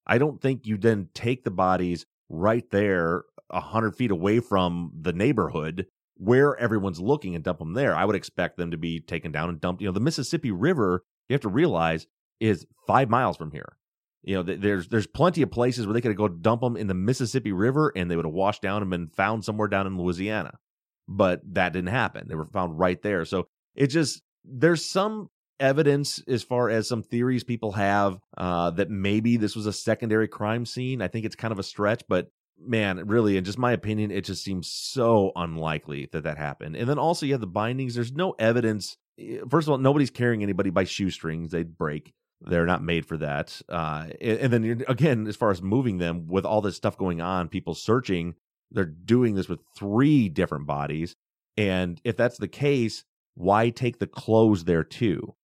I 0.06 0.18
don't 0.18 0.40
think 0.40 0.66
you 0.66 0.76
then 0.76 1.08
take 1.14 1.44
the 1.44 1.50
bodies 1.50 2.06
right 2.28 2.68
there 2.70 3.24
a 3.50 3.60
hundred 3.60 3.96
feet 3.96 4.10
away 4.10 4.40
from 4.40 4.92
the 5.00 5.12
neighborhood 5.12 5.86
where 6.16 6.56
everyone's 6.56 7.00
looking 7.00 7.34
and 7.34 7.44
dump 7.44 7.58
them 7.58 7.74
there. 7.74 7.94
I 7.94 8.04
would 8.04 8.16
expect 8.16 8.56
them 8.56 8.70
to 8.70 8.76
be 8.76 9.00
taken 9.00 9.32
down 9.32 9.48
and 9.48 9.60
dumped. 9.60 9.82
You 9.82 9.88
know, 9.88 9.92
the 9.92 10.00
Mississippi 10.00 10.50
River, 10.50 11.04
you 11.28 11.34
have 11.34 11.42
to 11.42 11.48
realize, 11.48 12.06
is 12.40 12.66
five 12.86 13.10
miles 13.10 13.36
from 13.36 13.50
here. 13.50 13.76
You 14.22 14.36
know, 14.36 14.42
there's 14.42 14.88
there's 14.88 15.06
plenty 15.06 15.42
of 15.42 15.52
places 15.52 15.86
where 15.86 15.94
they 15.94 16.00
could 16.00 16.16
go 16.16 16.26
dump 16.26 16.60
them 16.60 16.76
in 16.76 16.88
the 16.88 16.94
Mississippi 16.94 17.52
River 17.52 17.92
and 17.94 18.10
they 18.10 18.16
would 18.16 18.24
have 18.24 18.34
washed 18.34 18.62
down 18.62 18.82
and 18.82 18.90
been 18.90 19.08
found 19.08 19.44
somewhere 19.44 19.68
down 19.68 19.86
in 19.86 19.96
Louisiana. 19.96 20.58
But 21.06 21.42
that 21.54 21.72
didn't 21.72 21.90
happen. 21.90 22.26
They 22.26 22.34
were 22.34 22.46
found 22.46 22.76
right 22.76 23.00
there. 23.02 23.24
So 23.24 23.46
it 23.76 23.88
just 23.88 24.22
there's 24.44 24.84
some 24.84 25.30
evidence 25.58 26.22
as 26.28 26.42
far 26.42 26.70
as 26.70 26.88
some 26.88 27.02
theories 27.02 27.44
people 27.44 27.72
have 27.72 28.18
uh, 28.36 28.70
that 28.70 28.90
maybe 28.90 29.36
this 29.36 29.56
was 29.56 29.66
a 29.66 29.72
secondary 29.72 30.28
crime 30.28 30.66
scene. 30.66 31.02
I 31.02 31.08
think 31.08 31.24
it's 31.24 31.36
kind 31.36 31.52
of 31.52 31.58
a 31.58 31.64
stretch, 31.64 32.02
but 32.08 32.30
man, 32.58 33.06
really, 33.06 33.36
in 33.36 33.44
just 33.44 33.58
my 33.58 33.72
opinion, 33.72 34.10
it 34.10 34.24
just 34.24 34.42
seems 34.42 34.70
so 34.70 35.32
unlikely 35.36 36.08
that 36.12 36.24
that 36.24 36.38
happened. 36.38 36.76
And 36.76 36.88
then 36.88 36.98
also, 36.98 37.26
you 37.26 37.32
have 37.32 37.40
the 37.40 37.46
bindings. 37.46 37.94
There's 37.94 38.12
no 38.12 38.34
evidence. 38.38 38.96
Eh, 39.18 39.38
first 39.48 39.68
of 39.68 39.72
all, 39.72 39.78
nobody's 39.78 40.10
carrying 40.10 40.42
anybody 40.42 40.70
by 40.70 40.84
shoestrings; 40.84 41.50
they'd 41.50 41.76
break. 41.76 42.12
They're 42.40 42.66
not 42.66 42.82
made 42.82 43.06
for 43.06 43.16
that. 43.18 43.60
Uh, 43.68 44.08
and, 44.20 44.38
and 44.38 44.52
then 44.52 44.84
again, 44.88 45.26
as 45.26 45.36
far 45.36 45.50
as 45.50 45.62
moving 45.62 45.98
them, 45.98 46.26
with 46.26 46.44
all 46.44 46.60
this 46.60 46.76
stuff 46.76 46.98
going 46.98 47.20
on, 47.20 47.48
people 47.48 47.74
searching, 47.74 48.34
they're 48.70 48.84
doing 48.84 49.34
this 49.34 49.48
with 49.48 49.60
three 49.76 50.28
different 50.28 50.66
bodies. 50.66 51.16
And 51.56 52.00
if 52.04 52.16
that's 52.16 52.38
the 52.38 52.48
case, 52.48 53.04
why 53.34 53.70
take 53.70 53.98
the 53.98 54.06
clothes 54.06 54.64
there 54.64 54.84
too? 54.84 55.34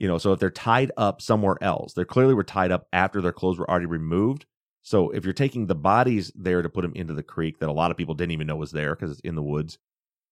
You 0.00 0.08
know, 0.08 0.18
so 0.18 0.32
if 0.32 0.40
they're 0.40 0.50
tied 0.50 0.90
up 0.96 1.20
somewhere 1.20 1.56
else, 1.60 1.92
they 1.92 2.04
clearly 2.04 2.34
were 2.34 2.42
tied 2.42 2.72
up 2.72 2.88
after 2.92 3.20
their 3.20 3.32
clothes 3.32 3.58
were 3.58 3.70
already 3.70 3.86
removed. 3.86 4.46
So 4.82 5.10
if 5.10 5.24
you're 5.24 5.34
taking 5.34 5.66
the 5.66 5.74
bodies 5.74 6.32
there 6.34 6.62
to 6.62 6.70
put 6.70 6.82
them 6.82 6.94
into 6.94 7.12
the 7.12 7.22
creek 7.22 7.58
that 7.58 7.68
a 7.68 7.72
lot 7.72 7.90
of 7.90 7.98
people 7.98 8.14
didn't 8.14 8.32
even 8.32 8.46
know 8.46 8.56
was 8.56 8.72
there 8.72 8.96
because 8.96 9.10
it's 9.12 9.20
in 9.20 9.34
the 9.34 9.42
woods, 9.42 9.78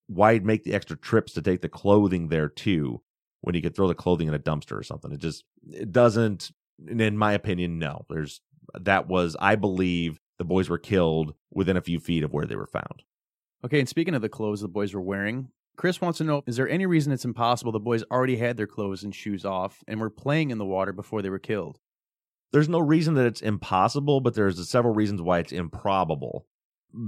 why 0.07 0.39
make 0.39 0.65
the 0.65 0.73
extra 0.73 0.97
trips 0.97 1.35
to 1.35 1.43
take 1.43 1.61
the 1.61 1.69
clothing 1.69 2.29
there 2.29 2.49
too 2.49 3.03
when 3.43 3.55
you 3.55 3.61
could 3.61 3.77
throw 3.77 3.87
the 3.87 3.95
clothing 3.95 4.27
in 4.27 4.33
a 4.35 4.39
dumpster 4.39 4.73
or 4.73 4.83
something? 4.83 5.13
It 5.13 5.21
just 5.21 5.45
it 5.71 5.93
doesn't. 5.93 6.51
In 6.87 7.19
my 7.19 7.35
opinion, 7.35 7.79
no. 7.79 8.07
There's 8.09 8.41
that 8.75 9.07
was 9.07 9.37
I 9.39 9.57
believe 9.57 10.19
the 10.39 10.45
boys 10.45 10.71
were 10.71 10.79
killed 10.79 11.35
within 11.53 11.77
a 11.77 11.83
few 11.83 12.01
feet 12.01 12.25
of 12.25 12.33
where 12.33 12.47
they 12.47 12.57
were 12.57 12.67
found. 12.67 13.03
Okay, 13.65 13.81
and 13.81 13.89
speaking 13.89 14.15
of 14.15 14.23
the 14.23 14.31
clothes 14.31 14.63
the 14.63 14.69
boys 14.69 14.95
were 14.95 15.03
wearing, 15.03 15.51
Chris 15.79 16.03
wants 16.03 16.19
to 16.19 16.25
know 16.25 16.43
is 16.47 16.57
there 16.57 16.69
any 16.69 16.85
reason 16.85 17.13
it's 17.13 17.25
impossible 17.25 17.73
the 17.73 17.81
boys 17.81 18.03
already 18.11 18.37
had 18.37 18.59
their 18.59 18.67
clothes 18.67 19.03
and 19.03 19.15
shoes 19.15 19.47
off 19.47 19.83
and 19.89 19.99
were 19.99 20.11
playing 20.11 20.51
in 20.51 20.59
the 20.59 20.67
water 20.67 20.93
before 20.93 21.23
they 21.23 21.31
were 21.31 21.39
killed? 21.39 21.79
there's 22.53 22.69
no 22.69 22.79
reason 22.79 23.15
that 23.15 23.27
it's 23.27 23.43
impossible, 23.43 24.21
but 24.21 24.35
there's 24.35 24.69
several 24.69 24.95
reasons 24.95 25.21
why 25.21 25.39
it's 25.39 25.53
improbable 25.53 26.47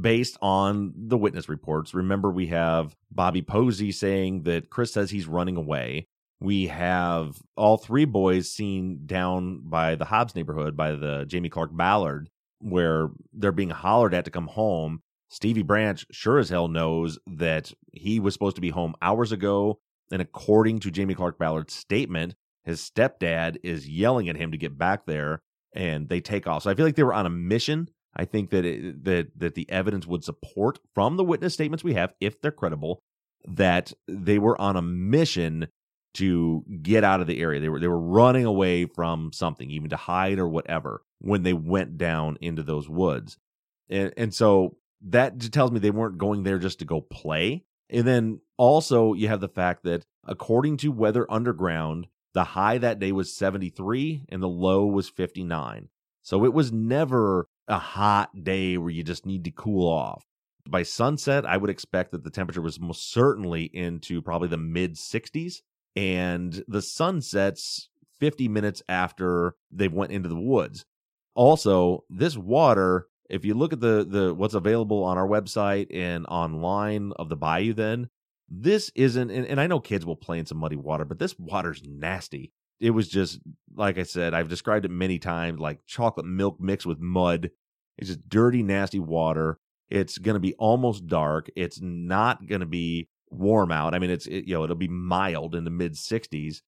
based 0.01 0.37
on 0.43 0.93
the 0.95 1.17
witness 1.17 1.49
reports. 1.49 1.95
Remember, 1.95 2.31
we 2.31 2.49
have 2.49 2.95
Bobby 3.11 3.41
Posey 3.41 3.93
saying 3.93 4.43
that 4.43 4.69
Chris 4.69 4.93
says 4.93 5.11
he's 5.11 5.27
running 5.27 5.57
away. 5.57 6.07
We 6.41 6.67
have 6.67 7.39
all 7.57 7.79
three 7.79 8.05
boys 8.05 8.51
seen 8.51 9.07
down 9.07 9.63
by 9.65 9.95
the 9.95 10.05
Hobbs 10.07 10.35
neighborhood 10.35 10.77
by 10.77 10.93
the 10.93 11.25
Jamie 11.27 11.49
Clark 11.49 11.71
Ballard, 11.75 12.29
where 12.61 13.09
they're 13.33 13.53
being 13.53 13.71
hollered 13.71 14.15
at 14.15 14.27
to 14.27 14.31
come 14.31 14.49
home. 14.49 15.03
Stevie 15.31 15.63
Branch 15.63 16.05
sure 16.11 16.39
as 16.39 16.51
hell 16.51 16.69
knows 16.69 17.19
that 17.27 17.73
he 17.93 18.21
was 18.21 18.35
supposed 18.35 18.57
to 18.57 18.63
be 18.63 18.71
home 18.71 18.95
hours 19.01 19.33
ago. 19.33 19.79
And 20.11 20.21
according 20.21 20.81
to 20.81 20.91
Jamie 20.91 21.15
Clark 21.15 21.39
Ballard's 21.39 21.73
statement, 21.73 22.35
his 22.65 22.81
stepdad 22.81 23.57
is 23.63 23.89
yelling 23.89 24.29
at 24.29 24.37
him 24.37 24.51
to 24.51 24.59
get 24.59 24.77
back 24.77 25.07
there 25.07 25.41
and 25.73 26.09
they 26.09 26.21
take 26.21 26.47
off. 26.47 26.65
So 26.65 26.71
I 26.71 26.75
feel 26.75 26.85
like 26.85 26.97
they 26.97 27.05
were 27.05 27.15
on 27.15 27.27
a 27.27 27.31
mission. 27.31 27.89
I 28.17 28.25
think 28.25 28.51
that 28.51 28.65
it, 28.65 29.05
that 29.05 29.29
that 29.37 29.55
the 29.55 29.71
evidence 29.71 30.07
would 30.07 30.25
support 30.25 30.81
from 30.95 31.17
the 31.17 31.25
witness 31.25 31.55
statements 31.55 31.85
we 31.85 31.95
have, 31.95 32.13
if 32.21 32.41
they're 32.41 32.51
credible, 32.51 33.01
that 33.47 33.93
they 34.09 34.39
were 34.39 34.61
on 34.61 34.77
a 34.77 34.83
mission 34.83 35.69
to 36.15 36.65
get 36.83 37.05
out 37.05 37.21
of 37.21 37.29
the 37.29 37.41
area. 37.41 37.61
They 37.61 37.69
were 37.69 37.79
they 37.79 37.87
were 37.87 38.01
running 38.01 38.45
away 38.45 38.87
from 38.87 39.33
something, 39.33 39.71
even 39.71 39.91
to 39.91 39.97
hide 39.97 40.41
or 40.41 40.49
whatever, 40.49 41.03
when 41.21 41.45
they 41.45 41.53
went 41.53 41.99
down 41.99 42.37
into 42.41 42.65
those 42.65 42.89
woods. 42.89 43.39
And 43.89 44.13
and 44.17 44.35
so 44.35 44.77
that 45.09 45.41
tells 45.53 45.71
me 45.71 45.79
they 45.79 45.91
weren't 45.91 46.19
going 46.19 46.43
there 46.43 46.59
just 46.59 46.79
to 46.81 46.85
go 46.85 47.01
play. 47.01 47.65
And 47.89 48.07
then 48.07 48.41
also 48.57 49.15
you 49.15 49.29
have 49.29 49.41
the 49.41 49.49
fact 49.49 49.85
that 49.85 50.05
according 50.27 50.77
to 50.79 50.93
Weather 50.93 51.31
Underground, 51.31 52.07
the 52.35 52.45
high 52.45 52.79
that 52.79 52.99
day 52.99 53.13
was 53.13 53.37
73 53.37 54.27
and 54.29 54.43
the 54.43 54.49
low 54.49 54.87
was 54.87 55.09
59. 55.09 55.89
So 56.23 56.45
it 56.45 56.53
was 56.53 56.73
never 56.73 57.49
a 57.67 57.79
hot 57.79 58.45
day 58.45 58.77
where 58.77 58.91
you 58.91 59.03
just 59.03 59.27
need 59.27 59.45
to 59.45 59.51
cool 59.51 59.89
off. 59.89 60.25
By 60.69 60.83
sunset, 60.83 61.47
I 61.47 61.57
would 61.57 61.71
expect 61.71 62.13
that 62.13 62.23
the 62.23 62.31
temperature 62.31 62.61
was 62.61 62.79
most 62.79 63.11
certainly 63.11 63.65
into 63.65 64.21
probably 64.23 64.49
the 64.49 64.59
mid 64.59 64.95
60s 64.95 65.63
and 65.97 66.63
the 66.69 66.83
sun 66.83 67.23
sets 67.23 67.89
50 68.19 68.49
minutes 68.49 68.83
after 68.89 69.55
they 69.71 69.89
went 69.89 70.13
into 70.13 70.29
the 70.29 70.39
woods. 70.39 70.85
Also, 71.35 72.05
this 72.11 72.37
water, 72.37 73.09
if 73.31 73.45
you 73.45 73.55
look 73.55 73.73
at 73.73 73.81
the 73.81 74.05
the 74.09 74.35
what's 74.35 74.55
available 74.55 75.03
on 75.05 75.17
our 75.17 75.27
website 75.27 75.87
and 75.95 76.27
online 76.27 77.13
of 77.17 77.29
the 77.29 77.37
bayou 77.37 77.73
then, 77.73 78.09
this 78.49 78.91
isn't 78.95 79.31
and, 79.31 79.47
and 79.47 79.61
I 79.61 79.67
know 79.67 79.81
kids 79.81 80.05
will 80.05 80.17
play 80.17 80.39
in 80.39 80.47
some 80.47 80.59
muddy 80.59 80.77
water, 80.77 81.05
but 81.05 81.19
this 81.19 81.39
water's 81.39 81.83
nasty. 81.87 82.53
It 82.81 82.91
was 82.91 83.09
just 83.09 83.41
like 83.75 83.99
I 83.99 84.03
said, 84.03 84.35
I've 84.35 84.49
described 84.49 84.85
it 84.85 84.91
many 84.91 85.19
times 85.19 85.61
like 85.61 85.87
chocolate 85.87 86.27
milk 86.27 86.61
mixed 86.61 86.87
with 86.87 86.99
mud. 86.99 87.51
It's 87.99 88.09
just 88.09 88.29
dirty, 88.29 88.63
nasty 88.63 88.99
water. 88.99 89.59
It's 89.89 90.19
going 90.19 90.35
to 90.35 90.41
be 90.41 90.55
almost 90.55 91.07
dark. 91.07 91.51
It's 91.57 91.81
not 91.81 92.47
going 92.47 92.61
to 92.61 92.67
be 92.67 93.09
warm 93.31 93.71
out. 93.71 93.95
I 93.95 93.99
mean, 93.99 94.11
it's 94.11 94.27
it, 94.27 94.47
you 94.47 94.55
know 94.55 94.65
it'll 94.65 94.77
be 94.77 94.89
mild 94.89 95.55
in 95.55 95.65
the 95.65 95.71
mid 95.71 95.95
60s, 95.95 96.63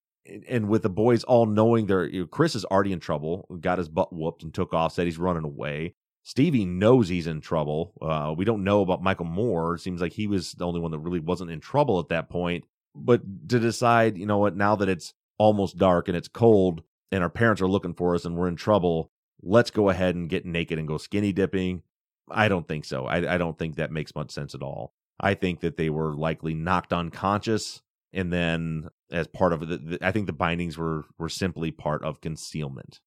and 0.48 0.68
with 0.68 0.82
the 0.82 0.90
boys 0.90 1.24
all 1.24 1.46
knowing 1.46 1.86
they're 1.86 2.04
you 2.04 2.20
know, 2.22 2.26
Chris 2.26 2.54
is 2.54 2.64
already 2.66 2.92
in 2.92 3.00
trouble, 3.00 3.46
got 3.60 3.78
his 3.78 3.88
butt 3.88 4.12
whooped 4.12 4.42
and 4.42 4.54
took 4.54 4.72
off, 4.72 4.92
said 4.92 5.06
he's 5.06 5.18
running 5.18 5.44
away. 5.44 5.94
Stevie 6.22 6.64
knows 6.64 7.08
he's 7.08 7.26
in 7.26 7.40
trouble. 7.40 7.92
Uh, 8.00 8.34
we 8.36 8.44
don't 8.44 8.64
know 8.64 8.80
about 8.80 9.02
Michael 9.02 9.26
Moore. 9.26 9.74
It 9.74 9.80
seems 9.80 10.00
like 10.00 10.12
he 10.12 10.26
was 10.26 10.52
the 10.52 10.66
only 10.66 10.80
one 10.80 10.92
that 10.92 11.00
really 11.00 11.20
wasn't 11.20 11.50
in 11.50 11.60
trouble 11.60 11.98
at 11.98 12.08
that 12.08 12.30
point. 12.30 12.64
But 12.94 13.48
to 13.48 13.58
decide, 13.58 14.16
you 14.16 14.26
know 14.26 14.38
what, 14.38 14.56
now 14.56 14.76
that 14.76 14.88
it's 14.88 15.14
almost 15.38 15.78
dark 15.78 16.08
and 16.08 16.16
it's 16.16 16.28
cold 16.28 16.82
and 17.10 17.22
our 17.22 17.30
parents 17.30 17.60
are 17.60 17.68
looking 17.68 17.94
for 17.94 18.14
us 18.14 18.24
and 18.24 18.36
we're 18.36 18.48
in 18.48 18.56
trouble, 18.56 19.10
let's 19.42 19.70
go 19.70 19.88
ahead 19.88 20.14
and 20.14 20.28
get 20.28 20.46
naked 20.46 20.78
and 20.78 20.86
go 20.86 20.98
skinny 20.98 21.32
dipping. 21.32 21.82
I 22.30 22.48
don't 22.48 22.68
think 22.68 22.84
so. 22.84 23.06
I, 23.06 23.34
I 23.34 23.38
don't 23.38 23.58
think 23.58 23.76
that 23.76 23.90
makes 23.90 24.14
much 24.14 24.30
sense 24.30 24.54
at 24.54 24.62
all. 24.62 24.94
I 25.18 25.34
think 25.34 25.60
that 25.60 25.76
they 25.76 25.90
were 25.90 26.14
likely 26.14 26.54
knocked 26.54 26.92
unconscious, 26.92 27.82
and 28.12 28.32
then 28.32 28.88
as 29.10 29.26
part 29.26 29.52
of 29.52 29.70
it, 29.70 30.02
I 30.02 30.10
think 30.10 30.26
the 30.26 30.32
bindings 30.32 30.78
were 30.78 31.04
were 31.18 31.28
simply 31.28 31.70
part 31.70 32.02
of 32.02 32.20
concealment. 32.20 33.00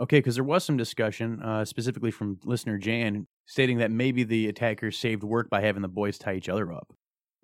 Okay, 0.00 0.18
because 0.18 0.34
there 0.34 0.44
was 0.44 0.64
some 0.64 0.76
discussion, 0.76 1.40
uh, 1.40 1.64
specifically 1.64 2.10
from 2.10 2.38
listener 2.44 2.78
Jan, 2.78 3.26
stating 3.46 3.78
that 3.78 3.92
maybe 3.92 4.24
the 4.24 4.48
attackers 4.48 4.98
saved 4.98 5.22
work 5.22 5.48
by 5.48 5.60
having 5.60 5.82
the 5.82 5.88
boys 5.88 6.18
tie 6.18 6.34
each 6.34 6.48
other 6.48 6.72
up. 6.72 6.92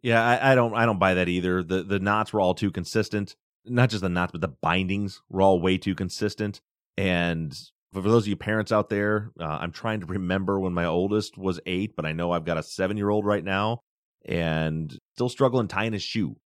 Yeah, 0.03 0.25
I, 0.25 0.53
I 0.53 0.55
don't 0.55 0.75
I 0.75 0.87
don't 0.87 0.99
buy 0.99 1.15
that 1.15 1.29
either. 1.29 1.63
The 1.63 1.83
the 1.83 2.01
knots 2.01 2.33
were 2.33 2.41
all 2.41 2.55
too 2.55 2.71
consistent. 2.71 3.37
Not 3.65 3.91
just 3.91 4.03
the 4.03 4.09
knots, 4.09 4.33
but 4.33 4.41
the 4.41 4.57
bindings 4.63 5.21
were 5.29 5.43
all 5.43 5.61
way 5.61 5.79
too 5.79 5.95
consistent. 5.95 6.61
And 6.97 7.57
for 7.93 8.01
those 8.03 8.25
of 8.25 8.29
you 8.29 8.37
parents 8.37 8.73
out 8.73 8.89
there, 8.89 9.31
uh, 9.39 9.59
I'm 9.61 9.73
trying 9.73 10.01
to 10.01 10.07
remember 10.07 10.59
when 10.59 10.73
my 10.73 10.87
oldest 10.87 11.37
was 11.37 11.61
eight, 11.67 11.95
but 11.97 12.07
I 12.07 12.13
know 12.13 12.33
I've 12.33 12.45
got 12.45 12.59
a 12.59 12.63
seven 12.63 12.97
year 12.97 13.11
old 13.11 13.27
right 13.27 13.45
now 13.45 13.83
and 14.25 14.97
still 15.15 15.29
struggling 15.29 15.69
tying 15.69 15.93
his 15.93 16.03
shoe. 16.03 16.37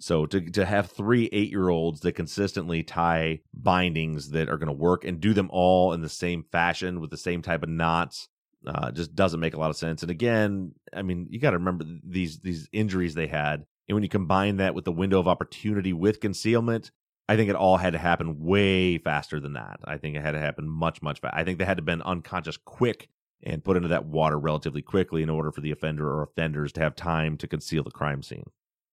So 0.00 0.26
to 0.26 0.40
to 0.40 0.64
have 0.64 0.90
three 0.90 1.28
eight 1.32 1.50
year 1.50 1.68
olds 1.68 2.00
that 2.00 2.12
consistently 2.12 2.82
tie 2.82 3.40
bindings 3.54 4.30
that 4.30 4.48
are 4.48 4.56
going 4.58 4.68
to 4.68 4.72
work 4.72 5.04
and 5.04 5.20
do 5.20 5.34
them 5.34 5.50
all 5.52 5.92
in 5.92 6.00
the 6.00 6.08
same 6.08 6.44
fashion 6.50 7.00
with 7.00 7.10
the 7.10 7.16
same 7.16 7.42
type 7.42 7.62
of 7.62 7.68
knots 7.68 8.28
uh, 8.66 8.90
just 8.90 9.14
doesn't 9.14 9.40
make 9.40 9.54
a 9.54 9.58
lot 9.58 9.70
of 9.70 9.76
sense. 9.76 10.02
And 10.02 10.10
again, 10.10 10.72
I 10.92 11.02
mean, 11.02 11.26
you 11.30 11.40
got 11.40 11.50
to 11.50 11.58
remember 11.58 11.84
these 12.04 12.40
these 12.40 12.68
injuries 12.72 13.14
they 13.14 13.26
had, 13.26 13.64
and 13.88 13.94
when 13.94 14.02
you 14.02 14.08
combine 14.08 14.58
that 14.58 14.74
with 14.74 14.84
the 14.84 14.92
window 14.92 15.18
of 15.18 15.28
opportunity 15.28 15.92
with 15.92 16.20
concealment, 16.20 16.90
I 17.28 17.36
think 17.36 17.50
it 17.50 17.56
all 17.56 17.76
had 17.76 17.92
to 17.92 17.98
happen 17.98 18.40
way 18.40 18.98
faster 18.98 19.40
than 19.40 19.54
that. 19.54 19.80
I 19.84 19.98
think 19.98 20.16
it 20.16 20.22
had 20.22 20.32
to 20.32 20.38
happen 20.38 20.68
much 20.68 21.02
much 21.02 21.20
faster. 21.20 21.36
I 21.36 21.44
think 21.44 21.58
they 21.58 21.64
had 21.64 21.78
to 21.78 21.82
been 21.82 22.02
unconscious 22.02 22.56
quick 22.56 23.08
and 23.42 23.64
put 23.64 23.76
into 23.76 23.88
that 23.88 24.06
water 24.06 24.38
relatively 24.38 24.82
quickly 24.82 25.22
in 25.22 25.30
order 25.30 25.50
for 25.50 25.60
the 25.60 25.72
offender 25.72 26.08
or 26.08 26.22
offenders 26.22 26.72
to 26.72 26.80
have 26.80 26.94
time 26.94 27.36
to 27.38 27.48
conceal 27.48 27.82
the 27.82 27.90
crime 27.90 28.22
scene. 28.22 28.44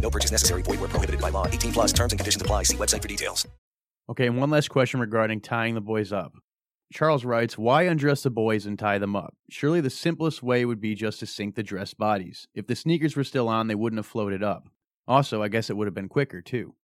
No 0.00 0.10
purchase 0.10 0.32
necessary. 0.32 0.62
Void 0.62 0.80
where 0.80 0.88
prohibited 0.88 1.20
by 1.20 1.28
law. 1.30 1.46
18 1.46 1.72
plus 1.72 1.92
terms 1.92 2.12
and 2.12 2.18
conditions 2.18 2.42
apply. 2.42 2.64
See 2.64 2.76
website 2.76 3.02
for 3.02 3.08
details. 3.08 3.46
Okay, 4.10 4.26
and 4.26 4.38
one 4.38 4.50
last 4.50 4.70
question 4.70 4.98
regarding 4.98 5.40
tying 5.40 5.76
the 5.76 5.80
boys 5.80 6.12
up. 6.12 6.32
Charles 6.92 7.24
writes, 7.24 7.56
Why 7.56 7.84
undress 7.84 8.24
the 8.24 8.30
boys 8.30 8.66
and 8.66 8.76
tie 8.78 8.98
them 8.98 9.14
up? 9.14 9.34
Surely 9.48 9.80
the 9.80 9.90
simplest 9.90 10.42
way 10.42 10.64
would 10.64 10.80
be 10.80 10.96
just 10.96 11.20
to 11.20 11.26
sink 11.26 11.54
the 11.54 11.62
dressed 11.62 11.96
bodies. 11.96 12.48
If 12.54 12.66
the 12.66 12.74
sneakers 12.74 13.14
were 13.14 13.24
still 13.24 13.48
on, 13.48 13.68
they 13.68 13.76
wouldn't 13.76 13.98
have 13.98 14.06
floated 14.06 14.42
up. 14.42 14.68
Also, 15.06 15.42
I 15.42 15.48
guess 15.48 15.70
it 15.70 15.76
would 15.76 15.86
have 15.86 15.94
been 15.94 16.08
quicker, 16.08 16.42
too. 16.42 16.74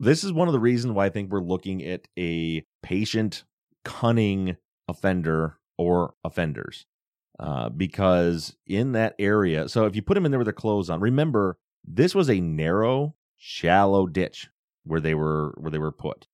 This 0.00 0.24
is 0.24 0.32
one 0.32 0.48
of 0.48 0.52
the 0.52 0.60
reasons 0.60 0.94
why 0.94 1.06
I 1.06 1.10
think 1.10 1.30
we're 1.30 1.40
looking 1.40 1.84
at 1.84 2.08
a 2.18 2.64
patient, 2.82 3.44
cunning 3.84 4.56
offender 4.88 5.58
or 5.76 6.14
offenders. 6.24 6.86
Uh, 7.38 7.68
because 7.68 8.56
in 8.66 8.92
that 8.92 9.14
area, 9.20 9.68
so 9.68 9.86
if 9.86 9.94
you 9.94 10.02
put 10.02 10.14
them 10.14 10.24
in 10.24 10.32
there 10.32 10.40
with 10.40 10.46
their 10.46 10.52
clothes 10.52 10.90
on, 10.90 10.98
remember 10.98 11.56
this 11.90 12.14
was 12.14 12.28
a 12.28 12.40
narrow, 12.40 13.14
shallow 13.36 14.06
ditch 14.06 14.48
where 14.84 15.00
they 15.00 15.14
were 15.14 15.54
where 15.58 15.70
they 15.70 15.78
were 15.78 15.92
put. 15.92 16.26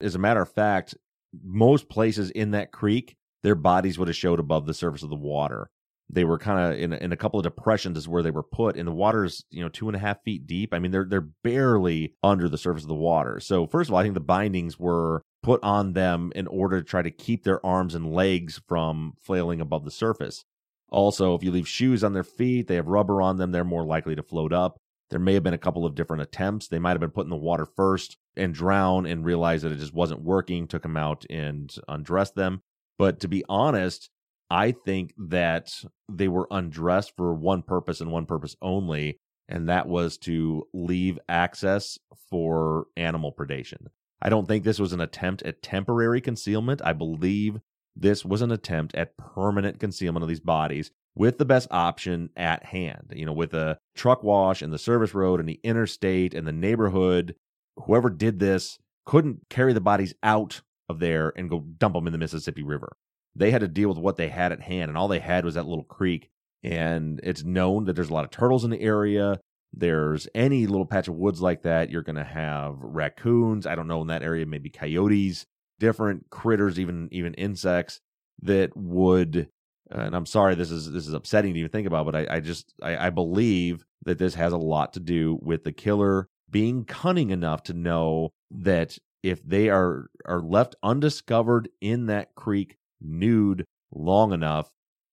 As 0.00 0.14
a 0.14 0.18
matter 0.18 0.42
of 0.42 0.52
fact, 0.52 0.94
most 1.42 1.88
places 1.88 2.30
in 2.30 2.52
that 2.52 2.72
creek, 2.72 3.16
their 3.42 3.54
bodies 3.54 3.98
would 3.98 4.08
have 4.08 4.16
showed 4.16 4.40
above 4.40 4.66
the 4.66 4.74
surface 4.74 5.02
of 5.02 5.10
the 5.10 5.16
water. 5.16 5.70
They 6.12 6.24
were 6.24 6.38
kind 6.38 6.72
of 6.72 6.80
in, 6.80 6.92
in 6.92 7.12
a 7.12 7.16
couple 7.16 7.38
of 7.38 7.44
depressions 7.44 7.96
is 7.96 8.08
where 8.08 8.22
they 8.22 8.32
were 8.32 8.42
put, 8.42 8.76
and 8.76 8.88
the 8.88 8.92
water's 8.92 9.44
you 9.50 9.62
know 9.62 9.68
two 9.68 9.88
and 9.88 9.96
a 9.96 10.00
half 10.00 10.22
feet 10.22 10.46
deep. 10.46 10.74
I 10.74 10.78
mean, 10.78 10.90
they're 10.90 11.06
they're 11.08 11.28
barely 11.44 12.14
under 12.22 12.48
the 12.48 12.58
surface 12.58 12.82
of 12.82 12.88
the 12.88 12.94
water. 12.94 13.40
So 13.40 13.66
first 13.66 13.88
of 13.88 13.94
all, 13.94 14.00
I 14.00 14.02
think 14.02 14.14
the 14.14 14.20
bindings 14.20 14.78
were 14.78 15.22
put 15.42 15.62
on 15.62 15.92
them 15.92 16.32
in 16.34 16.46
order 16.46 16.80
to 16.80 16.86
try 16.86 17.00
to 17.00 17.10
keep 17.10 17.44
their 17.44 17.64
arms 17.64 17.94
and 17.94 18.12
legs 18.12 18.60
from 18.66 19.14
flailing 19.22 19.60
above 19.60 19.84
the 19.84 19.90
surface. 19.90 20.44
Also, 20.90 21.34
if 21.34 21.44
you 21.44 21.52
leave 21.52 21.68
shoes 21.68 22.02
on 22.02 22.12
their 22.12 22.24
feet, 22.24 22.66
they 22.66 22.74
have 22.74 22.88
rubber 22.88 23.22
on 23.22 23.36
them, 23.36 23.52
they're 23.52 23.64
more 23.64 23.84
likely 23.84 24.16
to 24.16 24.22
float 24.22 24.52
up. 24.52 24.80
There 25.10 25.20
may 25.20 25.34
have 25.34 25.42
been 25.42 25.54
a 25.54 25.58
couple 25.58 25.84
of 25.84 25.94
different 25.94 26.22
attempts. 26.22 26.68
They 26.68 26.78
might 26.78 26.92
have 26.92 27.00
been 27.00 27.10
put 27.10 27.26
in 27.26 27.30
the 27.30 27.36
water 27.36 27.66
first 27.66 28.16
and 28.36 28.54
drown 28.54 29.06
and 29.06 29.24
realized 29.24 29.64
that 29.64 29.72
it 29.72 29.78
just 29.78 29.92
wasn't 29.92 30.22
working, 30.22 30.68
took 30.68 30.82
them 30.82 30.96
out 30.96 31.24
and 31.28 31.74
undressed 31.88 32.36
them. 32.36 32.62
But 32.98 33.20
to 33.20 33.28
be 33.28 33.44
honest, 33.48 34.10
I 34.50 34.72
think 34.72 35.14
that 35.18 35.84
they 36.08 36.28
were 36.28 36.46
undressed 36.50 37.16
for 37.16 37.34
one 37.34 37.62
purpose 37.62 38.00
and 38.00 38.12
one 38.12 38.26
purpose 38.26 38.56
only, 38.62 39.18
and 39.48 39.68
that 39.68 39.88
was 39.88 40.16
to 40.18 40.66
leave 40.72 41.18
access 41.28 41.98
for 42.28 42.86
animal 42.96 43.32
predation. 43.32 43.86
I 44.22 44.28
don't 44.28 44.46
think 44.46 44.64
this 44.64 44.78
was 44.78 44.92
an 44.92 45.00
attempt 45.00 45.42
at 45.42 45.62
temporary 45.62 46.20
concealment. 46.20 46.82
I 46.84 46.92
believe 46.92 47.60
this 47.96 48.24
was 48.24 48.42
an 48.42 48.52
attempt 48.52 48.94
at 48.94 49.16
permanent 49.16 49.80
concealment 49.80 50.22
of 50.22 50.28
these 50.28 50.40
bodies 50.40 50.90
with 51.20 51.36
the 51.36 51.44
best 51.44 51.68
option 51.70 52.30
at 52.34 52.64
hand. 52.64 53.12
You 53.14 53.26
know, 53.26 53.34
with 53.34 53.52
a 53.52 53.78
truck 53.94 54.24
wash 54.24 54.62
and 54.62 54.72
the 54.72 54.78
service 54.78 55.12
road 55.12 55.38
and 55.38 55.46
the 55.46 55.60
interstate 55.62 56.32
and 56.32 56.48
the 56.48 56.52
neighborhood, 56.52 57.34
whoever 57.76 58.08
did 58.08 58.38
this 58.38 58.78
couldn't 59.04 59.40
carry 59.50 59.74
the 59.74 59.82
bodies 59.82 60.14
out 60.22 60.62
of 60.88 60.98
there 60.98 61.30
and 61.36 61.50
go 61.50 61.60
dump 61.60 61.94
them 61.94 62.06
in 62.06 62.14
the 62.14 62.18
Mississippi 62.18 62.62
River. 62.62 62.96
They 63.36 63.50
had 63.50 63.60
to 63.60 63.68
deal 63.68 63.90
with 63.90 63.98
what 63.98 64.16
they 64.16 64.30
had 64.30 64.50
at 64.50 64.62
hand, 64.62 64.88
and 64.88 64.96
all 64.96 65.08
they 65.08 65.18
had 65.18 65.44
was 65.44 65.56
that 65.56 65.66
little 65.66 65.84
creek. 65.84 66.30
And 66.62 67.20
it's 67.22 67.44
known 67.44 67.84
that 67.84 67.96
there's 67.96 68.08
a 68.08 68.14
lot 68.14 68.24
of 68.24 68.30
turtles 68.30 68.64
in 68.64 68.70
the 68.70 68.80
area. 68.80 69.40
there's 69.72 70.26
any 70.34 70.66
little 70.66 70.86
patch 70.86 71.06
of 71.06 71.16
woods 71.16 71.42
like 71.42 71.62
that, 71.62 71.90
you're 71.90 72.02
going 72.02 72.16
to 72.16 72.24
have 72.24 72.76
raccoons. 72.80 73.66
I 73.66 73.74
don't 73.74 73.88
know 73.88 74.00
in 74.00 74.08
that 74.08 74.22
area, 74.22 74.46
maybe 74.46 74.70
coyotes, 74.70 75.44
different 75.78 76.30
critters, 76.30 76.80
even 76.80 77.08
even 77.12 77.34
insects 77.34 78.00
that 78.40 78.74
would. 78.74 79.48
And 79.90 80.14
I'm 80.14 80.26
sorry, 80.26 80.54
this 80.54 80.70
is 80.70 80.90
this 80.90 81.08
is 81.08 81.14
upsetting 81.14 81.54
to 81.54 81.60
even 81.60 81.70
think 81.70 81.86
about, 81.86 82.06
but 82.06 82.14
I, 82.14 82.36
I 82.36 82.40
just 82.40 82.72
I, 82.82 83.06
I 83.06 83.10
believe 83.10 83.84
that 84.04 84.18
this 84.18 84.34
has 84.34 84.52
a 84.52 84.58
lot 84.58 84.92
to 84.94 85.00
do 85.00 85.38
with 85.42 85.64
the 85.64 85.72
killer 85.72 86.28
being 86.50 86.84
cunning 86.84 87.30
enough 87.30 87.62
to 87.64 87.72
know 87.72 88.30
that 88.50 88.98
if 89.22 89.42
they 89.42 89.68
are 89.68 90.06
are 90.24 90.40
left 90.40 90.76
undiscovered 90.82 91.68
in 91.80 92.06
that 92.06 92.34
creek 92.34 92.76
nude 93.00 93.64
long 93.92 94.32
enough 94.32 94.70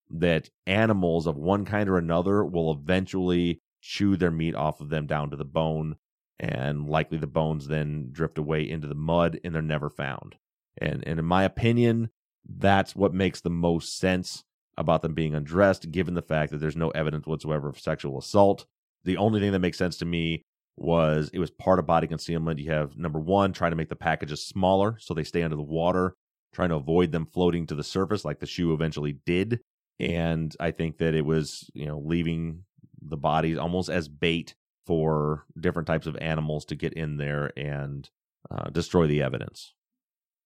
that 0.10 0.50
animals 0.66 1.28
of 1.28 1.38
one 1.38 1.66
kind 1.66 1.90
or 1.90 1.98
another 1.98 2.44
will 2.46 2.72
eventually 2.72 3.60
chew 3.82 4.16
their 4.16 4.32
meat 4.32 4.56
off 4.56 4.80
of 4.80 4.90
them 4.90 5.06
down 5.06 5.30
to 5.30 5.36
the 5.36 5.46
bone 5.46 5.96
and 6.40 6.88
likely 6.88 7.18
the 7.18 7.28
bones 7.28 7.68
then 7.68 8.10
drift 8.12 8.38
away 8.38 8.68
into 8.68 8.88
the 8.88 8.96
mud 8.96 9.40
and 9.44 9.54
they're 9.54 9.62
never 9.62 9.90
found. 9.90 10.36
And 10.80 11.04
and 11.08 11.20
in 11.20 11.26
my 11.26 11.44
opinion 11.44 12.10
that's 12.50 12.96
what 12.96 13.14
makes 13.14 13.42
the 13.42 13.50
most 13.50 13.98
sense 13.98 14.44
about 14.78 15.02
them 15.02 15.14
being 15.14 15.34
undressed 15.34 15.92
given 15.92 16.14
the 16.14 16.22
fact 16.22 16.52
that 16.52 16.60
there's 16.60 16.76
no 16.76 16.90
evidence 16.92 17.26
whatsoever 17.26 17.70
of 17.70 17.80
sexual 17.80 18.18
assault 18.18 18.66
the 19.04 19.18
only 19.18 19.40
thing 19.40 19.52
that 19.54 19.60
makes 19.60 19.78
sense 19.78 19.98
to 19.98 20.06
me 20.06 20.44
was 20.78 21.30
it 21.34 21.40
was 21.40 21.50
part 21.50 21.80
of 21.80 21.88
body 21.88 22.08
concealment. 22.08 22.60
You 22.60 22.72
have 22.72 22.98
number 22.98 23.20
one, 23.20 23.52
trying 23.52 23.72
to 23.72 23.78
make 23.78 23.90
the 23.90 23.96
packages 23.96 24.46
smaller 24.46 24.98
so 25.00 25.14
they 25.14 25.24
stay 25.24 25.44
under 25.44 25.56
the 25.56 25.62
water, 25.64 26.16
trying 26.54 26.70
to 26.70 26.76
avoid 26.76 27.12
them 27.12 27.26
floating 27.26 27.66
to 27.68 27.76
the 27.76 27.84
surface 27.84 28.24
like 28.24 28.40
the 28.40 28.46
shoe 28.46 28.74
eventually 28.74 29.18
did. 29.26 29.60
And 30.00 30.56
I 30.60 30.72
think 30.72 31.00
that 31.00 31.16
it 31.16 31.26
was, 31.26 31.70
you 31.74 31.86
know, 31.88 32.00
leaving 32.00 32.64
the 33.02 33.18
bodies 33.18 33.58
almost 33.58 33.90
as 33.90 34.08
bait 34.08 34.54
for 34.86 35.46
different 35.60 35.88
types 35.88 36.06
of 36.06 36.16
animals 36.18 36.66
to 36.66 36.76
get 36.76 36.94
in 36.94 37.18
there 37.18 37.52
and 37.58 38.08
uh, 38.52 38.70
destroy 38.70 39.08
the 39.08 39.24
evidence. 39.24 39.74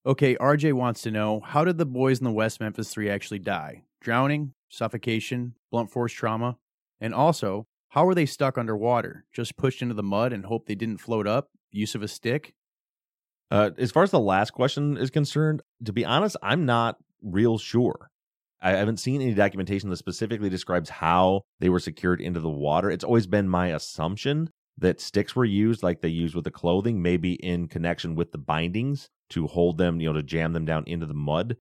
Okay, 0.06 0.36
RJ 0.36 0.74
wants 0.74 1.02
to 1.02 1.12
know 1.12 1.42
how 1.42 1.66
did 1.66 1.78
the 1.78 1.86
boys 1.86 2.20
in 2.20 2.24
the 2.24 2.32
West 2.32 2.60
Memphis 2.60 2.90
Three 2.90 3.10
actually 3.10 3.40
die? 3.40 3.84
Drowning, 4.02 4.54
suffocation, 4.68 5.54
blunt 5.70 5.92
force 5.92 6.12
trauma? 6.12 6.58
And 7.00 7.14
also, 7.14 7.68
how 7.90 8.06
were 8.06 8.16
they 8.16 8.26
stuck 8.26 8.58
underwater? 8.58 9.26
Just 9.32 9.58
pushed 9.58 9.82
into 9.82 9.94
the 9.94 10.04
mud 10.04 10.34
and 10.34 10.46
hope 10.46 10.66
they 10.66 10.76
didn't 10.76 10.98
float 10.98 11.28
up? 11.28 11.50
Use 11.72 11.94
of 11.94 12.02
a 12.02 12.08
stick? 12.08 12.54
Uh, 13.52 13.70
as 13.78 13.92
far 13.92 14.02
as 14.02 14.12
the 14.12 14.20
last 14.20 14.52
question 14.52 14.98
is 14.98 15.10
concerned, 15.10 15.62
to 15.86 15.94
be 15.94 16.04
honest, 16.04 16.36
I'm 16.42 16.66
not 16.66 16.98
real 17.22 17.58
sure. 17.58 18.10
I 18.62 18.72
haven't 18.72 18.98
seen 18.98 19.22
any 19.22 19.34
documentation 19.34 19.90
that 19.90 19.98
specifically 19.98 20.50
describes 20.50 20.90
how 20.90 21.42
they 21.60 21.70
were 21.70 21.80
secured 21.80 22.22
into 22.22 22.40
the 22.40 22.50
water. 22.50 22.90
It's 22.90 23.04
always 23.04 23.28
been 23.28 23.50
my 23.50 23.68
assumption 23.68 24.50
that 24.78 25.02
sticks 25.02 25.36
were 25.36 25.46
used 25.46 25.84
like 25.84 26.02
they 26.02 26.08
used 26.10 26.34
with 26.34 26.46
the 26.46 26.52
clothing, 26.52 27.02
maybe 27.02 27.34
in 27.34 27.68
connection 27.68 28.16
with 28.16 28.32
the 28.32 28.38
bindings 28.38 29.10
to 29.30 29.48
hold 29.48 29.78
them, 29.78 30.00
you 30.00 30.08
know, 30.08 30.14
to 30.14 30.24
jam 30.24 30.54
them 30.54 30.66
down 30.66 30.84
into 30.88 31.06
the 31.06 31.14
mud. 31.14 31.58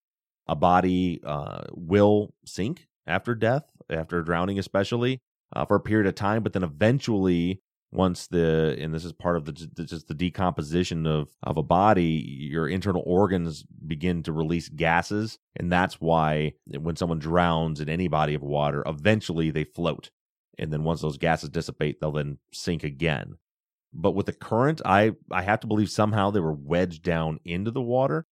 A 0.50 0.56
body 0.56 1.20
uh, 1.24 1.62
will 1.74 2.34
sink 2.44 2.88
after 3.06 3.36
death, 3.36 3.70
after 3.88 4.20
drowning, 4.22 4.58
especially 4.58 5.20
uh, 5.54 5.64
for 5.64 5.76
a 5.76 5.80
period 5.80 6.08
of 6.08 6.16
time, 6.16 6.42
but 6.42 6.52
then 6.52 6.64
eventually, 6.64 7.60
once 7.92 8.26
the 8.26 8.76
and 8.80 8.92
this 8.92 9.04
is 9.04 9.12
part 9.12 9.36
of 9.36 9.44
the 9.44 9.52
just 9.52 10.08
the 10.08 10.14
decomposition 10.14 11.06
of 11.06 11.28
of 11.44 11.56
a 11.56 11.62
body, 11.62 12.24
your 12.50 12.68
internal 12.68 13.04
organs 13.06 13.64
begin 13.86 14.24
to 14.24 14.32
release 14.32 14.68
gases, 14.68 15.38
and 15.54 15.70
that's 15.70 16.00
why 16.00 16.52
when 16.66 16.96
someone 16.96 17.20
drowns 17.20 17.80
in 17.80 17.88
any 17.88 18.08
body 18.08 18.34
of 18.34 18.42
water, 18.42 18.82
eventually 18.86 19.52
they 19.52 19.64
float, 19.64 20.10
and 20.58 20.72
then 20.72 20.82
once 20.82 21.00
those 21.00 21.16
gases 21.16 21.48
dissipate, 21.48 22.00
they'll 22.00 22.10
then 22.10 22.38
sink 22.52 22.82
again. 22.82 23.34
But 23.92 24.16
with 24.16 24.26
the 24.26 24.32
current, 24.32 24.80
I 24.84 25.12
I 25.30 25.42
have 25.42 25.60
to 25.60 25.68
believe 25.68 25.90
somehow 25.90 26.30
they 26.30 26.40
were 26.40 26.52
wedged 26.52 27.04
down 27.04 27.38
into 27.44 27.70
the 27.70 27.82
water. 27.82 28.26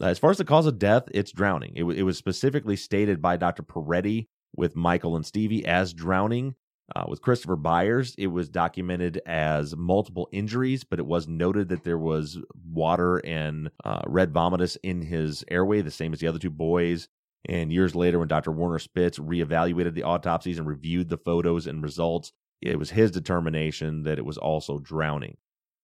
As 0.00 0.18
far 0.18 0.30
as 0.30 0.38
the 0.38 0.44
cause 0.44 0.66
of 0.66 0.78
death, 0.78 1.04
it's 1.12 1.32
drowning. 1.32 1.72
It, 1.76 1.84
it 1.84 2.02
was 2.02 2.18
specifically 2.18 2.76
stated 2.76 3.22
by 3.22 3.36
Dr. 3.36 3.62
Peretti 3.62 4.26
with 4.56 4.76
Michael 4.76 5.16
and 5.16 5.24
Stevie 5.24 5.64
as 5.66 5.92
drowning. 5.92 6.54
Uh, 6.94 7.04
with 7.08 7.22
Christopher 7.22 7.56
Byers, 7.56 8.14
it 8.18 8.26
was 8.26 8.50
documented 8.50 9.20
as 9.24 9.74
multiple 9.74 10.28
injuries, 10.32 10.84
but 10.84 10.98
it 10.98 11.06
was 11.06 11.26
noted 11.26 11.70
that 11.70 11.82
there 11.82 11.98
was 11.98 12.38
water 12.70 13.18
and 13.18 13.70
uh, 13.84 14.02
red 14.06 14.34
vomitus 14.34 14.76
in 14.82 15.00
his 15.00 15.44
airway, 15.50 15.80
the 15.80 15.90
same 15.90 16.12
as 16.12 16.20
the 16.20 16.26
other 16.26 16.38
two 16.38 16.50
boys. 16.50 17.08
And 17.48 17.72
years 17.72 17.94
later, 17.94 18.18
when 18.18 18.28
Dr. 18.28 18.52
Werner 18.52 18.78
Spitz 18.78 19.18
reevaluated 19.18 19.94
the 19.94 20.02
autopsies 20.02 20.58
and 20.58 20.66
reviewed 20.66 21.08
the 21.08 21.16
photos 21.16 21.66
and 21.66 21.82
results, 21.82 22.32
it 22.60 22.78
was 22.78 22.90
his 22.90 23.10
determination 23.10 24.02
that 24.02 24.18
it 24.18 24.24
was 24.24 24.38
also 24.38 24.78
drowning. 24.78 25.36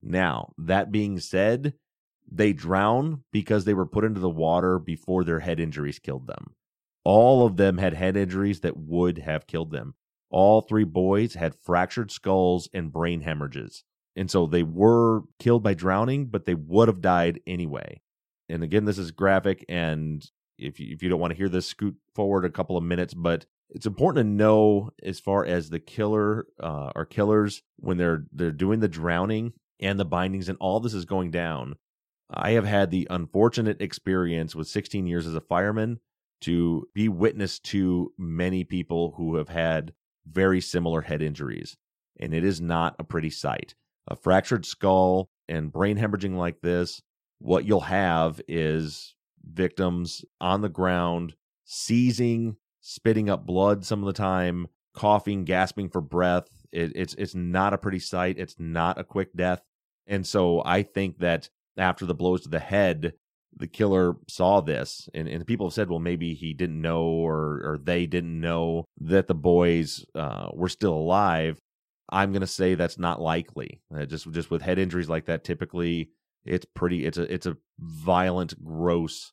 Now, 0.03 0.53
that 0.59 0.93
being 0.93 1.19
said, 1.19 1.75
they 2.31 2.53
drown 2.53 3.25
because 3.33 3.65
they 3.65 3.75
were 3.75 3.87
put 3.87 4.05
into 4.05 4.21
the 4.21 4.31
water 4.31 4.79
before 4.79 5.25
their 5.25 5.41
head 5.41 5.61
injuries 5.61 5.99
killed 5.99 6.27
them. 6.27 6.55
All 7.05 7.47
of 7.47 7.57
them 7.57 7.79
had 7.79 7.95
head 7.95 8.17
injuries 8.17 8.61
that 8.61 8.77
would 8.77 9.19
have 9.19 9.47
killed 9.47 9.71
them. 9.71 9.95
All 10.31 10.61
three 10.61 10.85
boys 10.85 11.35
had 11.35 11.55
fractured 11.55 12.11
skulls 12.11 12.69
and 12.73 12.93
brain 12.93 13.23
hemorrhages. 13.23 13.85
And 14.17 14.31
so 14.31 14.47
they 14.47 14.63
were 14.63 15.23
killed 15.39 15.63
by 15.63 15.75
drowning, 15.75 16.27
but 16.27 16.45
they 16.45 16.55
would 16.55 16.89
have 16.89 17.01
died 17.01 17.41
anyway. 17.47 18.01
And 18.49 18.63
again, 18.63 18.85
this 18.85 18.99
is 18.99 19.11
graphic. 19.13 19.65
And 19.69 20.25
if 20.59 20.79
you, 20.79 20.93
if 20.93 21.03
you 21.03 21.09
don't 21.09 21.21
want 21.21 21.33
to 21.33 21.37
hear 21.37 21.49
this, 21.49 21.67
scoot 21.67 21.97
forward 22.15 22.45
a 22.45 22.51
couple 22.51 22.77
of 22.77 22.85
minutes. 22.85 23.15
But 23.15 23.47
it's 23.71 23.87
important 23.87 24.25
to 24.25 24.31
know 24.31 24.91
as 25.03 25.21
far 25.21 25.45
as 25.45 25.71
the 25.71 25.81
killer 25.81 26.47
uh, 26.61 26.91
or 26.95 27.07
killers 27.07 27.63
when 27.77 27.97
they're 27.97 28.25
they're 28.33 28.51
doing 28.51 28.81
the 28.81 28.89
drowning 28.89 29.53
and 29.79 29.99
the 29.99 30.05
bindings 30.05 30.49
and 30.49 30.59
all 30.61 30.81
this 30.81 30.95
is 30.95 31.05
going 31.05 31.31
down. 31.31 31.77
I 32.33 32.53
have 32.53 32.65
had 32.65 32.91
the 32.91 33.07
unfortunate 33.11 33.81
experience 33.81 34.55
with 34.55 34.69
16 34.69 35.07
years 35.07 35.27
as 35.27 35.35
a 35.35 35.41
fireman 35.41 36.01
to 36.43 36.87
be 36.95 37.09
witness 37.09 37.59
to 37.59 38.13
many 38.17 38.65
people 38.65 39.15
who 39.17 39.37
have 39.37 39.49
had 39.49 39.93
very 40.27 40.61
similar 40.61 41.03
head 41.03 41.23
injuries, 41.23 41.77
and 42.19 42.33
it 42.33 42.45
is 42.45 42.61
not 42.61 42.95
a 42.99 43.05
pretty 43.05 43.31
sight. 43.31 43.75
A 44.09 44.17
fractured 44.17 44.65
skull 44.65 45.29
and 45.49 45.73
brain 45.73 45.99
hemorrhaging 45.99 46.37
like 46.37 46.61
this, 46.61 47.03
what 47.41 47.65
you'll 47.65 47.81
have 47.81 48.41
is 48.49 49.15
victims 49.45 50.25
on 50.41 50.61
the 50.61 50.69
ground, 50.69 51.35
seizing, 51.65 52.57
spitting 52.81 53.29
up 53.29 53.47
blood 53.47 53.85
some 53.85 54.01
of 54.01 54.07
the 54.07 54.13
time, 54.13 54.67
coughing, 54.95 55.45
gasping 55.45 55.89
for 55.89 56.01
breath. 56.01 56.49
It, 56.73 56.93
it's 56.95 57.15
it's 57.15 57.35
not 57.35 57.75
a 57.75 57.79
pretty 57.79 57.99
sight. 57.99 58.39
It's 58.39 58.57
not 58.59 58.99
a 58.99 59.05
quick 59.05 59.35
death, 59.35 59.63
and 60.07 60.27
so 60.27 60.63
I 60.65 60.83
think 60.83 61.19
that 61.19 61.51
after 61.77 62.07
the 62.07 62.15
blows 62.15 62.43
to 62.43 62.49
the 62.49 62.59
head, 62.59 63.15
the 63.57 63.67
killer 63.67 64.15
saw 64.29 64.61
this 64.61 65.09
and, 65.15 65.29
and 65.29 65.47
people 65.47 65.67
have 65.67 65.75
said 65.75 65.91
well 65.91 65.99
maybe 65.99 66.35
he 66.35 66.55
didn't 66.55 66.81
know 66.81 67.03
or 67.03 67.61
or 67.65 67.79
they 67.83 68.07
didn't 68.07 68.41
know 68.41 68.85
that 69.01 69.27
the 69.27 69.35
boys 69.35 70.05
uh, 70.15 70.49
were 70.53 70.69
still 70.69 70.95
alive. 70.95 71.59
I'm 72.13 72.33
going 72.33 72.41
to 72.41 72.47
say 72.47 72.75
that's 72.75 72.99
not 72.99 73.21
likely. 73.21 73.81
Uh, 73.95 74.05
just 74.05 74.31
just 74.33 74.51
with 74.51 74.63
head 74.63 74.79
injuries 74.79 75.09
like 75.09 75.27
that 75.27 75.45
typically 75.45 76.11
it's 76.45 76.67
pretty 76.75 77.05
it's 77.07 77.19
a 77.19 77.33
it's 77.33 77.47
a 77.47 77.57
violent 77.79 78.63
gross 78.65 79.33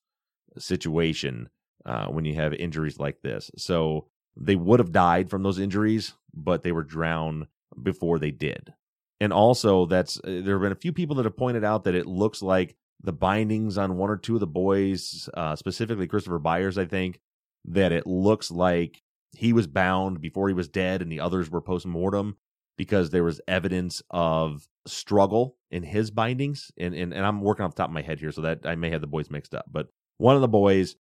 situation 0.57 1.49
uh, 1.85 2.07
when 2.07 2.25
you 2.25 2.35
have 2.35 2.53
injuries 2.53 2.99
like 2.99 3.21
this. 3.21 3.51
So 3.57 4.07
they 4.35 4.55
would 4.55 4.79
have 4.79 4.91
died 4.91 5.29
from 5.29 5.43
those 5.43 5.59
injuries 5.59 6.13
but 6.33 6.63
they 6.63 6.71
were 6.71 6.83
drowned 6.83 7.47
before 7.81 8.19
they 8.19 8.31
did 8.31 8.73
and 9.19 9.33
also 9.33 9.85
that's 9.85 10.17
uh, 10.19 10.41
there 10.43 10.55
have 10.55 10.61
been 10.61 10.71
a 10.71 10.75
few 10.75 10.93
people 10.93 11.15
that 11.15 11.25
have 11.25 11.37
pointed 11.37 11.63
out 11.63 11.83
that 11.83 11.95
it 11.95 12.05
looks 12.05 12.41
like 12.41 12.75
the 13.01 13.13
bindings 13.13 13.77
on 13.77 13.97
one 13.97 14.09
or 14.09 14.17
two 14.17 14.35
of 14.35 14.39
the 14.39 14.47
boys, 14.47 15.29
uh, 15.35 15.55
specifically 15.55 16.07
Christopher 16.07 16.39
Byers, 16.39 16.77
I 16.77 16.85
think, 16.85 17.19
that 17.65 17.91
it 17.91 18.07
looks 18.07 18.49
like 18.49 19.03
he 19.35 19.53
was 19.53 19.67
bound 19.67 20.21
before 20.21 20.47
he 20.47 20.53
was 20.53 20.67
dead 20.67 21.01
and 21.01 21.11
the 21.11 21.19
others 21.19 21.49
were 21.49 21.61
post 21.61 21.85
mortem 21.85 22.37
because 22.77 23.09
there 23.09 23.23
was 23.23 23.41
evidence 23.47 24.01
of 24.09 24.67
struggle 24.85 25.57
in 25.69 25.83
his 25.83 26.11
bindings. 26.11 26.71
And, 26.77 26.93
and, 26.93 27.13
and 27.13 27.25
I'm 27.25 27.41
working 27.41 27.65
off 27.65 27.75
the 27.75 27.83
top 27.83 27.89
of 27.89 27.93
my 27.93 28.01
head 28.01 28.19
here, 28.19 28.31
so 28.31 28.41
that 28.41 28.65
I 28.65 28.75
may 28.75 28.89
have 28.91 29.01
the 29.01 29.07
boys 29.07 29.29
mixed 29.29 29.53
up. 29.53 29.65
But 29.71 29.87
one 30.17 30.35
of 30.35 30.41
the 30.41 30.47
boys, 30.47 30.95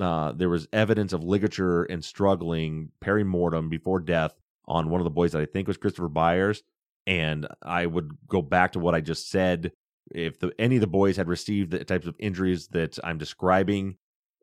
uh, 0.00 0.32
there 0.32 0.48
was 0.48 0.68
evidence 0.72 1.12
of 1.12 1.22
ligature 1.22 1.84
and 1.84 2.04
struggling 2.04 2.90
peri 3.00 3.24
mortem 3.24 3.68
before 3.68 4.00
death 4.00 4.34
on 4.66 4.90
one 4.90 5.00
of 5.00 5.04
the 5.04 5.10
boys 5.10 5.32
that 5.32 5.42
I 5.42 5.46
think 5.46 5.68
was 5.68 5.76
Christopher 5.76 6.08
Byers. 6.08 6.62
And 7.08 7.48
I 7.62 7.86
would 7.86 8.10
go 8.28 8.42
back 8.42 8.72
to 8.72 8.78
what 8.78 8.94
I 8.94 9.00
just 9.00 9.30
said 9.30 9.72
if 10.10 10.38
the, 10.38 10.52
any 10.58 10.76
of 10.76 10.82
the 10.82 10.86
boys 10.86 11.16
had 11.16 11.26
received 11.26 11.70
the 11.70 11.82
types 11.82 12.06
of 12.06 12.14
injuries 12.18 12.68
that 12.68 12.98
I'm 13.02 13.16
describing, 13.16 13.96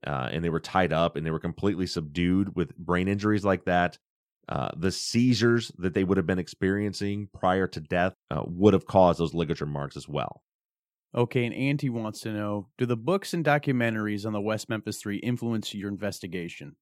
uh, 0.06 0.30
and 0.32 0.44
they 0.44 0.50
were 0.50 0.60
tied 0.60 0.92
up 0.92 1.16
and 1.16 1.24
they 1.24 1.32
were 1.32 1.40
completely 1.40 1.86
subdued 1.86 2.56
with 2.56 2.76
brain 2.76 3.08
injuries 3.08 3.46
like 3.46 3.66
that, 3.66 4.00
uh, 4.50 4.70
the 4.76 4.92
seizures 4.92 5.72
that 5.78 5.94
they 5.94 6.04
would 6.04 6.18
have 6.18 6.26
been 6.26 6.40
experiencing 6.40 7.30
prior 7.34 7.68
to 7.68 7.80
death 7.80 8.16
uh, 8.32 8.44
would 8.48 8.74
have 8.74 8.88
caused 8.88 9.20
those 9.20 9.36
ligature 9.36 9.68
marks 9.68 9.96
as 9.96 10.10
well. 10.10 10.42
Okay, 11.16 11.46
and 11.46 11.54
Auntie 11.54 11.90
wants 11.90 12.20
to 12.22 12.34
know 12.34 12.68
Do 12.80 12.88
the 12.88 12.98
books 12.98 13.34
and 13.34 13.46
documentaries 13.46 14.26
on 14.26 14.34
the 14.34 14.42
West 14.42 14.70
Memphis 14.70 14.98
Three 14.98 15.18
influence 15.18 15.74
your 15.74 15.90
investigation? 15.90 16.76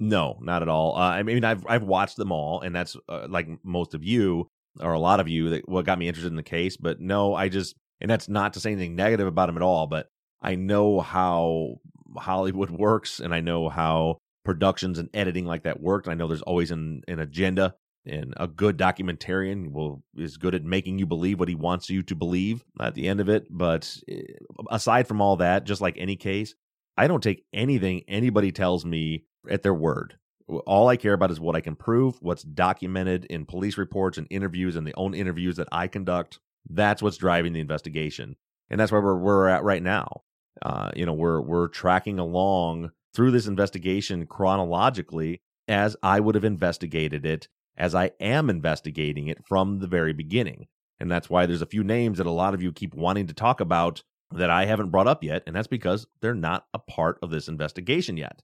No, 0.00 0.38
not 0.40 0.62
at 0.62 0.68
all. 0.68 0.96
Uh, 0.96 1.10
I 1.10 1.22
mean, 1.24 1.44
I've 1.44 1.66
I've 1.66 1.82
watched 1.82 2.16
them 2.16 2.30
all, 2.30 2.60
and 2.60 2.74
that's 2.74 2.96
uh, 3.08 3.26
like 3.28 3.48
most 3.64 3.94
of 3.94 4.04
you. 4.04 4.48
Or 4.80 4.92
a 4.92 4.98
lot 4.98 5.20
of 5.20 5.28
you 5.28 5.50
that 5.50 5.68
what 5.68 5.84
got 5.84 5.98
me 5.98 6.08
interested 6.08 6.30
in 6.30 6.36
the 6.36 6.42
case. 6.42 6.76
But 6.76 7.00
no, 7.00 7.34
I 7.34 7.48
just 7.48 7.74
and 8.00 8.10
that's 8.10 8.28
not 8.28 8.54
to 8.54 8.60
say 8.60 8.72
anything 8.72 8.96
negative 8.96 9.26
about 9.26 9.48
him 9.48 9.56
at 9.56 9.62
all, 9.62 9.86
but 9.86 10.08
I 10.40 10.54
know 10.54 11.00
how 11.00 11.76
Hollywood 12.16 12.70
works 12.78 13.20
and 13.20 13.34
I 13.34 13.40
know 13.40 13.68
how 13.68 14.18
productions 14.44 14.98
and 14.98 15.10
editing 15.12 15.44
like 15.44 15.64
that 15.64 15.80
worked. 15.80 16.08
I 16.08 16.14
know 16.14 16.26
there's 16.26 16.42
always 16.42 16.70
an, 16.70 17.02
an 17.08 17.18
agenda 17.18 17.74
and 18.06 18.32
a 18.38 18.46
good 18.46 18.78
documentarian 18.78 19.72
will 19.72 20.02
is 20.16 20.36
good 20.36 20.54
at 20.54 20.64
making 20.64 20.98
you 20.98 21.06
believe 21.06 21.38
what 21.38 21.48
he 21.48 21.54
wants 21.54 21.90
you 21.90 22.02
to 22.04 22.14
believe 22.14 22.64
at 22.80 22.94
the 22.94 23.08
end 23.08 23.20
of 23.20 23.28
it. 23.28 23.46
But 23.50 23.94
eh, 24.08 24.22
aside 24.70 25.06
from 25.06 25.20
all 25.20 25.36
that, 25.36 25.64
just 25.64 25.80
like 25.80 25.96
any 25.98 26.16
case, 26.16 26.54
I 26.96 27.06
don't 27.06 27.22
take 27.22 27.44
anything 27.52 28.02
anybody 28.08 28.50
tells 28.50 28.84
me 28.84 29.24
at 29.50 29.62
their 29.62 29.74
word. 29.74 30.16
All 30.48 30.88
I 30.88 30.96
care 30.96 31.12
about 31.12 31.30
is 31.30 31.40
what 31.40 31.56
I 31.56 31.60
can 31.60 31.76
prove, 31.76 32.16
what's 32.20 32.42
documented 32.42 33.26
in 33.26 33.44
police 33.44 33.76
reports 33.76 34.18
and 34.18 34.26
interviews 34.30 34.76
and 34.76 34.86
the 34.86 34.94
own 34.96 35.14
interviews 35.14 35.56
that 35.56 35.68
I 35.70 35.88
conduct. 35.88 36.38
That's 36.68 37.02
what's 37.02 37.16
driving 37.16 37.52
the 37.52 37.60
investigation, 37.60 38.36
and 38.70 38.80
that's 38.80 38.92
where 38.92 39.00
we're, 39.00 39.18
we're 39.18 39.48
at 39.48 39.64
right 39.64 39.82
now. 39.82 40.22
Uh, 40.62 40.90
you 40.96 41.06
know, 41.06 41.12
we're 41.12 41.40
we're 41.40 41.68
tracking 41.68 42.18
along 42.18 42.90
through 43.14 43.30
this 43.30 43.46
investigation 43.46 44.26
chronologically 44.26 45.40
as 45.66 45.96
I 46.02 46.20
would 46.20 46.34
have 46.34 46.44
investigated 46.44 47.26
it, 47.26 47.48
as 47.76 47.94
I 47.94 48.12
am 48.20 48.48
investigating 48.50 49.28
it 49.28 49.46
from 49.46 49.78
the 49.78 49.86
very 49.86 50.12
beginning. 50.12 50.66
And 50.98 51.10
that's 51.10 51.30
why 51.30 51.46
there's 51.46 51.62
a 51.62 51.66
few 51.66 51.84
names 51.84 52.18
that 52.18 52.26
a 52.26 52.32
lot 52.32 52.54
of 52.54 52.62
you 52.62 52.72
keep 52.72 52.94
wanting 52.94 53.26
to 53.28 53.34
talk 53.34 53.60
about 53.60 54.02
that 54.32 54.50
I 54.50 54.66
haven't 54.66 54.90
brought 54.90 55.06
up 55.06 55.22
yet, 55.22 55.42
and 55.46 55.54
that's 55.54 55.68
because 55.68 56.06
they're 56.20 56.34
not 56.34 56.66
a 56.74 56.78
part 56.78 57.18
of 57.22 57.30
this 57.30 57.48
investigation 57.48 58.16
yet. 58.16 58.42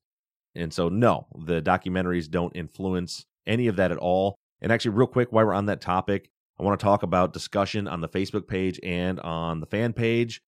And 0.55 0.73
so, 0.73 0.89
no, 0.89 1.27
the 1.37 1.61
documentaries 1.61 2.31
don't 2.31 2.55
influence 2.57 3.27
any 3.47 3.67
of 3.67 3.77
that 3.77 3.91
at 3.91 3.99
all. 3.99 4.37
And 4.61 4.73
actually, 4.73 4.93
real 4.93 5.07
quick, 5.07 5.33
while 5.33 5.47
we're 5.47 5.53
on 5.53 5.67
that 5.67 5.81
topic, 5.81 6.31
I 6.59 6.63
want 6.63 6.79
to 6.79 6.85
talk 6.85 7.03
about 7.03 7.33
discussion 7.33 7.89
on 7.89 8.01
the 8.01 8.09
Facebook 8.09 8.47
page 8.47 8.79
and 8.83 9.19
on 9.21 9.61
the 9.61 9.67
fan 9.67 9.93
page. 9.93 10.41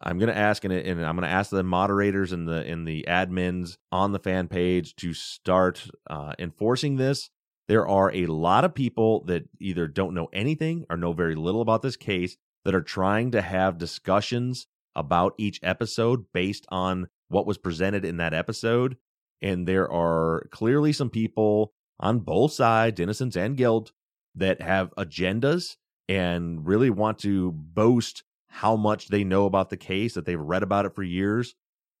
I'm 0.00 0.18
going 0.18 0.28
to 0.28 0.36
ask, 0.36 0.64
and, 0.64 0.72
I'm 0.74 1.16
going 1.16 1.22
to 1.22 1.28
ask 1.28 1.50
the 1.50 1.62
moderators 1.62 2.32
and 2.32 2.46
the 2.46 2.64
and 2.66 2.86
the 2.86 3.06
admins 3.08 3.76
on 3.90 4.12
the 4.12 4.18
fan 4.18 4.48
page 4.48 4.94
to 4.96 5.14
start 5.14 5.88
uh, 6.10 6.34
enforcing 6.38 6.96
this. 6.96 7.30
There 7.68 7.88
are 7.88 8.12
a 8.12 8.26
lot 8.26 8.64
of 8.64 8.74
people 8.74 9.24
that 9.24 9.48
either 9.58 9.88
don't 9.88 10.14
know 10.14 10.28
anything 10.32 10.84
or 10.90 10.98
know 10.98 11.14
very 11.14 11.34
little 11.34 11.62
about 11.62 11.80
this 11.80 11.96
case 11.96 12.36
that 12.66 12.74
are 12.74 12.82
trying 12.82 13.30
to 13.30 13.40
have 13.40 13.78
discussions 13.78 14.66
about 14.94 15.34
each 15.38 15.60
episode 15.62 16.26
based 16.34 16.66
on 16.68 17.08
what 17.28 17.46
was 17.46 17.56
presented 17.56 18.04
in 18.04 18.18
that 18.18 18.34
episode. 18.34 18.96
And 19.44 19.68
there 19.68 19.92
are 19.92 20.48
clearly 20.50 20.94
some 20.94 21.10
people 21.10 21.74
on 22.00 22.20
both 22.20 22.52
sides, 22.52 22.98
innocence 22.98 23.36
and 23.36 23.58
guilt, 23.58 23.92
that 24.34 24.62
have 24.62 24.94
agendas 24.96 25.76
and 26.08 26.66
really 26.66 26.88
want 26.88 27.18
to 27.20 27.52
boast 27.52 28.24
how 28.48 28.74
much 28.74 29.08
they 29.08 29.22
know 29.22 29.44
about 29.44 29.68
the 29.68 29.76
case, 29.76 30.14
that 30.14 30.24
they've 30.24 30.40
read 30.40 30.62
about 30.62 30.86
it 30.86 30.94
for 30.94 31.02
years. 31.02 31.54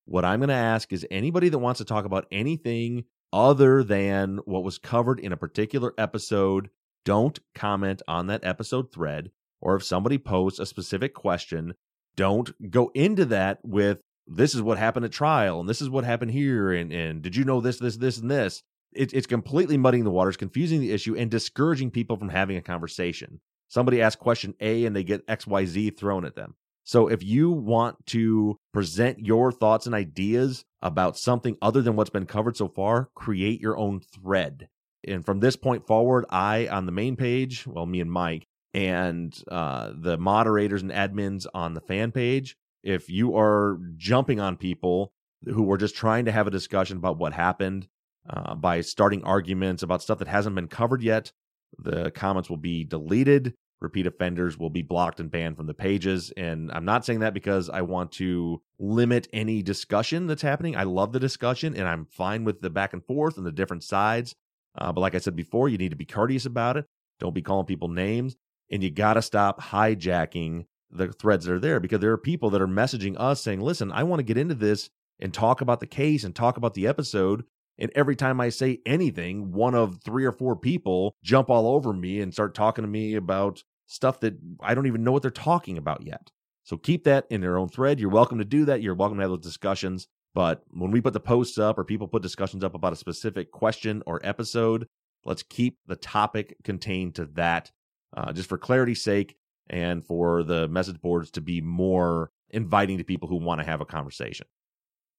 What 0.06 0.24
I'm 0.24 0.40
going 0.40 0.48
to 0.48 0.54
ask 0.54 0.90
is 0.90 1.06
anybody 1.10 1.50
that 1.50 1.58
wants 1.58 1.78
to 1.78 1.84
talk 1.84 2.06
about 2.06 2.26
anything 2.32 3.04
other 3.30 3.84
than 3.84 4.38
what 4.46 4.64
was 4.64 4.78
covered 4.78 5.20
in 5.20 5.30
a 5.30 5.36
particular 5.36 5.92
episode, 5.98 6.70
don't 7.04 7.40
comment 7.54 8.00
on 8.08 8.26
that 8.28 8.42
episode 8.42 8.90
thread. 8.90 9.30
Or 9.60 9.76
if 9.76 9.84
somebody 9.84 10.16
posts 10.16 10.58
a 10.58 10.64
specific 10.64 11.12
question, 11.12 11.74
don't 12.16 12.70
go 12.70 12.90
into 12.94 13.26
that 13.26 13.58
with 13.62 14.00
this 14.26 14.54
is 14.54 14.62
what 14.62 14.78
happened 14.78 15.04
at 15.04 15.12
trial 15.12 15.60
and 15.60 15.68
this 15.68 15.82
is 15.82 15.90
what 15.90 16.04
happened 16.04 16.30
here 16.30 16.72
and 16.72 16.92
and 16.92 17.22
did 17.22 17.36
you 17.36 17.44
know 17.44 17.60
this 17.60 17.78
this 17.78 17.96
this 17.96 18.18
and 18.18 18.30
this? 18.30 18.62
It, 18.92 19.12
it's 19.12 19.26
completely 19.26 19.76
muddying 19.76 20.04
the 20.04 20.10
waters 20.10 20.36
confusing 20.36 20.80
the 20.80 20.92
issue 20.92 21.16
and 21.16 21.30
discouraging 21.30 21.90
people 21.90 22.16
from 22.16 22.28
having 22.28 22.56
a 22.56 22.62
conversation. 22.62 23.40
Somebody 23.68 24.00
asks 24.00 24.20
question 24.20 24.54
a 24.60 24.84
and 24.84 24.94
they 24.94 25.04
get 25.04 25.26
xyz 25.26 25.96
thrown 25.98 26.24
at 26.24 26.36
them. 26.36 26.54
So 26.84 27.08
if 27.08 27.22
you 27.22 27.50
want 27.50 28.04
to 28.06 28.58
present 28.72 29.18
your 29.18 29.50
thoughts 29.50 29.86
and 29.86 29.94
ideas 29.94 30.64
about 30.82 31.16
something 31.16 31.56
other 31.62 31.80
than 31.82 31.96
what's 31.96 32.10
been 32.10 32.26
covered 32.26 32.56
so 32.56 32.68
far 32.68 33.08
create 33.14 33.60
your 33.60 33.76
own 33.76 34.00
thread. 34.00 34.68
And 35.06 35.24
from 35.24 35.40
this 35.40 35.56
point 35.56 35.86
forward 35.86 36.24
i 36.30 36.66
on 36.68 36.86
the 36.86 36.92
main 36.92 37.16
page 37.16 37.66
well 37.66 37.86
me 37.86 38.00
and 38.00 38.10
mike 38.10 38.46
and 38.74 39.40
uh, 39.48 39.92
the 39.94 40.18
moderators 40.18 40.82
and 40.82 40.90
admins 40.90 41.46
on 41.54 41.74
the 41.74 41.80
fan 41.80 42.10
page. 42.10 42.56
If 42.84 43.08
you 43.08 43.36
are 43.36 43.78
jumping 43.96 44.40
on 44.40 44.56
people 44.56 45.12
who 45.44 45.70
are 45.72 45.78
just 45.78 45.96
trying 45.96 46.26
to 46.26 46.32
have 46.32 46.46
a 46.46 46.50
discussion 46.50 46.98
about 46.98 47.18
what 47.18 47.32
happened 47.32 47.88
uh, 48.28 48.54
by 48.54 48.82
starting 48.82 49.24
arguments 49.24 49.82
about 49.82 50.02
stuff 50.02 50.18
that 50.18 50.28
hasn't 50.28 50.54
been 50.54 50.68
covered 50.68 51.02
yet, 51.02 51.32
the 51.78 52.10
comments 52.10 52.50
will 52.50 52.58
be 52.58 52.84
deleted. 52.84 53.54
Repeat 53.80 54.06
offenders 54.06 54.58
will 54.58 54.70
be 54.70 54.82
blocked 54.82 55.18
and 55.18 55.30
banned 55.30 55.56
from 55.56 55.66
the 55.66 55.74
pages. 55.74 56.32
And 56.36 56.70
I'm 56.72 56.84
not 56.84 57.04
saying 57.04 57.20
that 57.20 57.34
because 57.34 57.68
I 57.68 57.82
want 57.82 58.12
to 58.12 58.62
limit 58.78 59.28
any 59.32 59.62
discussion 59.62 60.26
that's 60.26 60.42
happening. 60.42 60.76
I 60.76 60.84
love 60.84 61.12
the 61.12 61.20
discussion 61.20 61.74
and 61.74 61.88
I'm 61.88 62.06
fine 62.06 62.44
with 62.44 62.60
the 62.60 62.70
back 62.70 62.92
and 62.92 63.04
forth 63.04 63.36
and 63.36 63.46
the 63.46 63.52
different 63.52 63.82
sides. 63.82 64.34
Uh, 64.76 64.92
but 64.92 65.00
like 65.00 65.14
I 65.14 65.18
said 65.18 65.36
before, 65.36 65.68
you 65.68 65.78
need 65.78 65.90
to 65.90 65.96
be 65.96 66.04
courteous 66.06 66.46
about 66.46 66.76
it. 66.76 66.86
Don't 67.18 67.34
be 67.34 67.42
calling 67.42 67.66
people 67.66 67.88
names 67.88 68.36
and 68.70 68.82
you 68.82 68.90
got 68.90 69.14
to 69.14 69.22
stop 69.22 69.60
hijacking 69.60 70.66
the 70.94 71.12
threads 71.12 71.44
that 71.44 71.54
are 71.54 71.60
there 71.60 71.80
because 71.80 72.00
there 72.00 72.12
are 72.12 72.18
people 72.18 72.50
that 72.50 72.62
are 72.62 72.68
messaging 72.68 73.16
us 73.18 73.40
saying, 73.40 73.60
listen, 73.60 73.92
I 73.92 74.04
want 74.04 74.20
to 74.20 74.24
get 74.24 74.38
into 74.38 74.54
this 74.54 74.88
and 75.20 75.34
talk 75.34 75.60
about 75.60 75.80
the 75.80 75.86
case 75.86 76.24
and 76.24 76.34
talk 76.34 76.56
about 76.56 76.74
the 76.74 76.86
episode. 76.86 77.44
And 77.78 77.90
every 77.94 78.14
time 78.14 78.40
I 78.40 78.50
say 78.50 78.80
anything, 78.86 79.52
one 79.52 79.74
of 79.74 79.98
three 80.04 80.24
or 80.24 80.32
four 80.32 80.56
people 80.56 81.16
jump 81.22 81.50
all 81.50 81.66
over 81.66 81.92
me 81.92 82.20
and 82.20 82.32
start 82.32 82.54
talking 82.54 82.82
to 82.82 82.88
me 82.88 83.14
about 83.14 83.62
stuff 83.86 84.20
that 84.20 84.38
I 84.60 84.74
don't 84.74 84.86
even 84.86 85.02
know 85.02 85.12
what 85.12 85.22
they're 85.22 85.30
talking 85.30 85.76
about 85.76 86.06
yet. 86.06 86.30
So 86.62 86.76
keep 86.76 87.04
that 87.04 87.26
in 87.28 87.40
their 87.40 87.58
own 87.58 87.68
thread. 87.68 88.00
You're 88.00 88.10
welcome 88.10 88.38
to 88.38 88.44
do 88.44 88.64
that. 88.66 88.80
You're 88.80 88.94
welcome 88.94 89.18
to 89.18 89.22
have 89.22 89.30
those 89.30 89.40
discussions. 89.40 90.06
But 90.34 90.62
when 90.70 90.90
we 90.90 91.00
put 91.00 91.12
the 91.12 91.20
posts 91.20 91.58
up 91.58 91.78
or 91.78 91.84
people 91.84 92.08
put 92.08 92.22
discussions 92.22 92.64
up 92.64 92.74
about 92.74 92.92
a 92.92 92.96
specific 92.96 93.50
question 93.50 94.02
or 94.06 94.20
episode, 94.24 94.86
let's 95.24 95.42
keep 95.42 95.78
the 95.86 95.96
topic 95.96 96.56
contained 96.64 97.16
to 97.16 97.26
that 97.34 97.70
uh, 98.16 98.32
just 98.32 98.48
for 98.48 98.58
clarity's 98.58 99.02
sake 99.02 99.36
and 99.68 100.04
for 100.04 100.42
the 100.42 100.68
message 100.68 101.00
boards 101.00 101.30
to 101.32 101.40
be 101.40 101.60
more 101.60 102.30
inviting 102.50 102.98
to 102.98 103.04
people 103.04 103.28
who 103.28 103.36
want 103.36 103.60
to 103.60 103.66
have 103.66 103.80
a 103.80 103.86
conversation. 103.86 104.46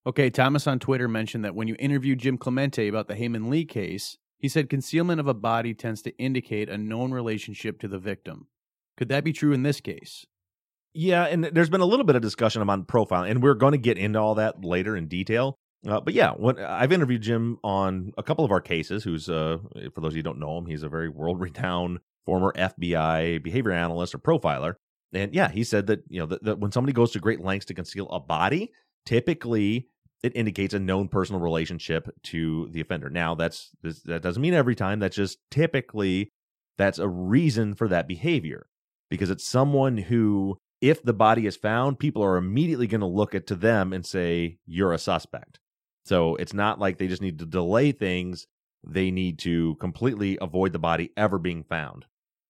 Okay, 0.07 0.29
Thomas 0.29 0.67
on 0.67 0.79
Twitter 0.79 1.07
mentioned 1.07 1.43
that 1.43 1.55
when 1.55 1.67
you 1.67 1.75
interviewed 1.79 2.19
Jim 2.19 2.37
Clemente 2.37 2.87
about 2.87 3.07
the 3.07 3.15
Hae 3.15 3.27
Min 3.27 3.49
Lee 3.49 3.65
case, 3.65 4.17
he 4.37 4.47
said 4.47 4.69
concealment 4.69 5.19
of 5.19 5.27
a 5.27 5.33
body 5.33 5.73
tends 5.73 6.01
to 6.03 6.15
indicate 6.17 6.69
a 6.69 6.77
known 6.77 7.11
relationship 7.11 7.79
to 7.79 7.87
the 7.87 7.97
victim. 7.97 8.47
Could 8.97 9.09
that 9.09 9.23
be 9.23 9.33
true 9.33 9.51
in 9.51 9.63
this 9.63 9.81
case? 9.81 10.25
Yeah, 10.93 11.25
and 11.25 11.43
there's 11.43 11.69
been 11.69 11.81
a 11.81 11.85
little 11.85 12.05
bit 12.05 12.15
of 12.15 12.21
discussion 12.21 12.61
about 12.61 12.87
profiling, 12.87 13.31
and 13.31 13.41
we're 13.41 13.55
going 13.55 13.73
to 13.73 13.77
get 13.77 13.97
into 13.97 14.19
all 14.19 14.35
that 14.35 14.63
later 14.63 14.95
in 14.95 15.07
detail. 15.07 15.57
Uh, 15.85 15.99
but 15.99 16.13
yeah, 16.13 16.31
when, 16.31 16.57
I've 16.59 16.91
interviewed 16.91 17.21
Jim 17.21 17.57
on 17.63 18.13
a 18.17 18.23
couple 18.23 18.45
of 18.45 18.51
our 18.51 18.61
cases. 18.61 19.03
Who's, 19.03 19.27
uh, 19.27 19.57
for 19.93 20.01
those 20.01 20.13
of 20.13 20.15
you 20.15 20.19
who 20.19 20.23
don't 20.23 20.39
know 20.39 20.57
him, 20.57 20.67
he's 20.67 20.83
a 20.83 20.89
very 20.89 21.09
world-renowned 21.09 21.99
former 22.25 22.53
FBI 22.55 23.41
behavior 23.43 23.71
analyst 23.71 24.15
or 24.15 24.19
profiler. 24.19 24.75
And 25.13 25.33
yeah, 25.33 25.49
he 25.49 25.63
said 25.63 25.87
that, 25.87 26.03
you 26.09 26.19
know, 26.19 26.25
that, 26.25 26.43
that 26.43 26.59
when 26.59 26.71
somebody 26.71 26.93
goes 26.93 27.11
to 27.11 27.19
great 27.19 27.41
lengths 27.41 27.67
to 27.67 27.73
conceal 27.73 28.09
a 28.09 28.19
body, 28.19 28.71
typically 29.05 29.87
it 30.23 30.35
indicates 30.35 30.73
a 30.73 30.79
known 30.79 31.07
personal 31.07 31.39
relationship 31.39 32.09
to 32.23 32.67
the 32.71 32.81
offender. 32.81 33.09
Now, 33.09 33.35
that's 33.35 33.69
that 33.83 34.21
doesn't 34.21 34.41
mean 34.41 34.55
every 34.55 34.75
time. 34.75 34.99
That's 34.99 35.15
just 35.15 35.37
typically 35.51 36.31
that's 36.77 36.99
a 36.99 37.07
reason 37.07 37.75
for 37.75 37.87
that 37.89 38.07
behavior 38.07 38.67
because 39.09 39.29
it's 39.29 39.45
someone 39.45 39.97
who, 39.97 40.57
if 40.81 41.03
the 41.03 41.13
body 41.13 41.45
is 41.45 41.55
found, 41.55 41.99
people 41.99 42.23
are 42.23 42.37
immediately 42.37 42.87
going 42.87 43.01
to 43.01 43.07
look 43.07 43.35
at 43.35 43.47
to 43.47 43.55
them 43.55 43.93
and 43.93 44.05
say 44.05 44.57
you're 44.65 44.93
a 44.93 44.97
suspect. 44.97 45.59
So 46.05 46.35
it's 46.35 46.53
not 46.53 46.79
like 46.79 46.97
they 46.97 47.07
just 47.07 47.21
need 47.21 47.39
to 47.39 47.45
delay 47.45 47.91
things; 47.91 48.47
they 48.83 49.11
need 49.11 49.39
to 49.39 49.75
completely 49.75 50.37
avoid 50.41 50.73
the 50.73 50.79
body 50.79 51.11
ever 51.15 51.37
being 51.37 51.63
found. 51.63 52.05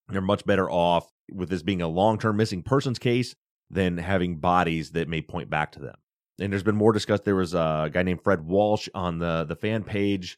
They're 0.10 0.22
much 0.22 0.45
better 0.45 0.70
off 0.70 1.08
with 1.32 1.49
this 1.49 1.64
being 1.64 1.82
a 1.82 1.88
long 1.88 2.20
term 2.20 2.38
missing 2.38 2.64
persons 2.64 2.99
case 2.99 3.36
than 3.70 3.97
having 3.97 4.38
bodies 4.38 4.91
that 4.91 5.08
may 5.08 5.22
point 5.22 5.49
back 5.49 5.72
to 5.74 5.80
them. 5.80 5.95
And 6.39 6.51
there's 6.51 6.64
been 6.64 6.76
more 6.76 6.91
discussed. 6.91 7.24
There 7.24 7.36
was 7.36 7.53
a 7.53 7.89
guy 7.91 8.03
named 8.03 8.22
Fred 8.24 8.45
Walsh 8.45 8.89
on 8.93 9.20
the, 9.20 9.45
the 9.45 9.56
fan 9.56 9.84
page, 9.84 10.38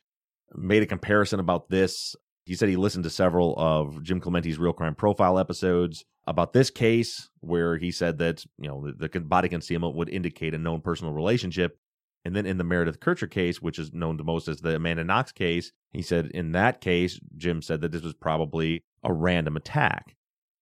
made 0.55 0.83
a 0.83 0.87
comparison 0.87 1.39
about 1.39 1.69
this. 1.69 2.15
He 2.45 2.55
said 2.55 2.69
he 2.69 2.77
listened 2.77 3.03
to 3.03 3.09
several 3.09 3.55
of 3.57 4.03
Jim 4.03 4.21
Clemente's 4.21 4.57
Real 4.57 4.73
Crime 4.73 4.95
Profile 4.95 5.37
episodes 5.37 6.05
about 6.27 6.53
this 6.53 6.69
case, 6.69 7.29
where 7.39 7.77
he 7.77 7.91
said 7.91 8.19
that 8.19 8.45
you 8.57 8.69
know 8.69 8.91
the, 8.97 9.07
the 9.07 9.19
body 9.19 9.49
concealment 9.49 9.95
would 9.95 10.09
indicate 10.09 10.53
a 10.53 10.57
known 10.57 10.81
personal 10.81 11.13
relationship. 11.13 11.77
And 12.25 12.35
then 12.35 12.45
in 12.45 12.57
the 12.57 12.63
Meredith 12.63 12.99
Kercher 12.99 13.29
case, 13.29 13.61
which 13.61 13.79
is 13.79 13.93
known 13.93 14.17
to 14.17 14.23
most 14.23 14.49
as 14.49 14.59
the 14.59 14.75
Amanda 14.75 15.03
Knox 15.03 15.31
case, 15.31 15.71
he 15.91 16.01
said 16.01 16.27
in 16.27 16.51
that 16.51 16.81
case, 16.81 17.19
Jim 17.37 17.61
said 17.61 17.81
that 17.81 17.91
this 17.93 18.01
was 18.01 18.13
probably 18.13 18.83
a 19.03 19.13
random 19.13 19.57
attack. 19.57 20.15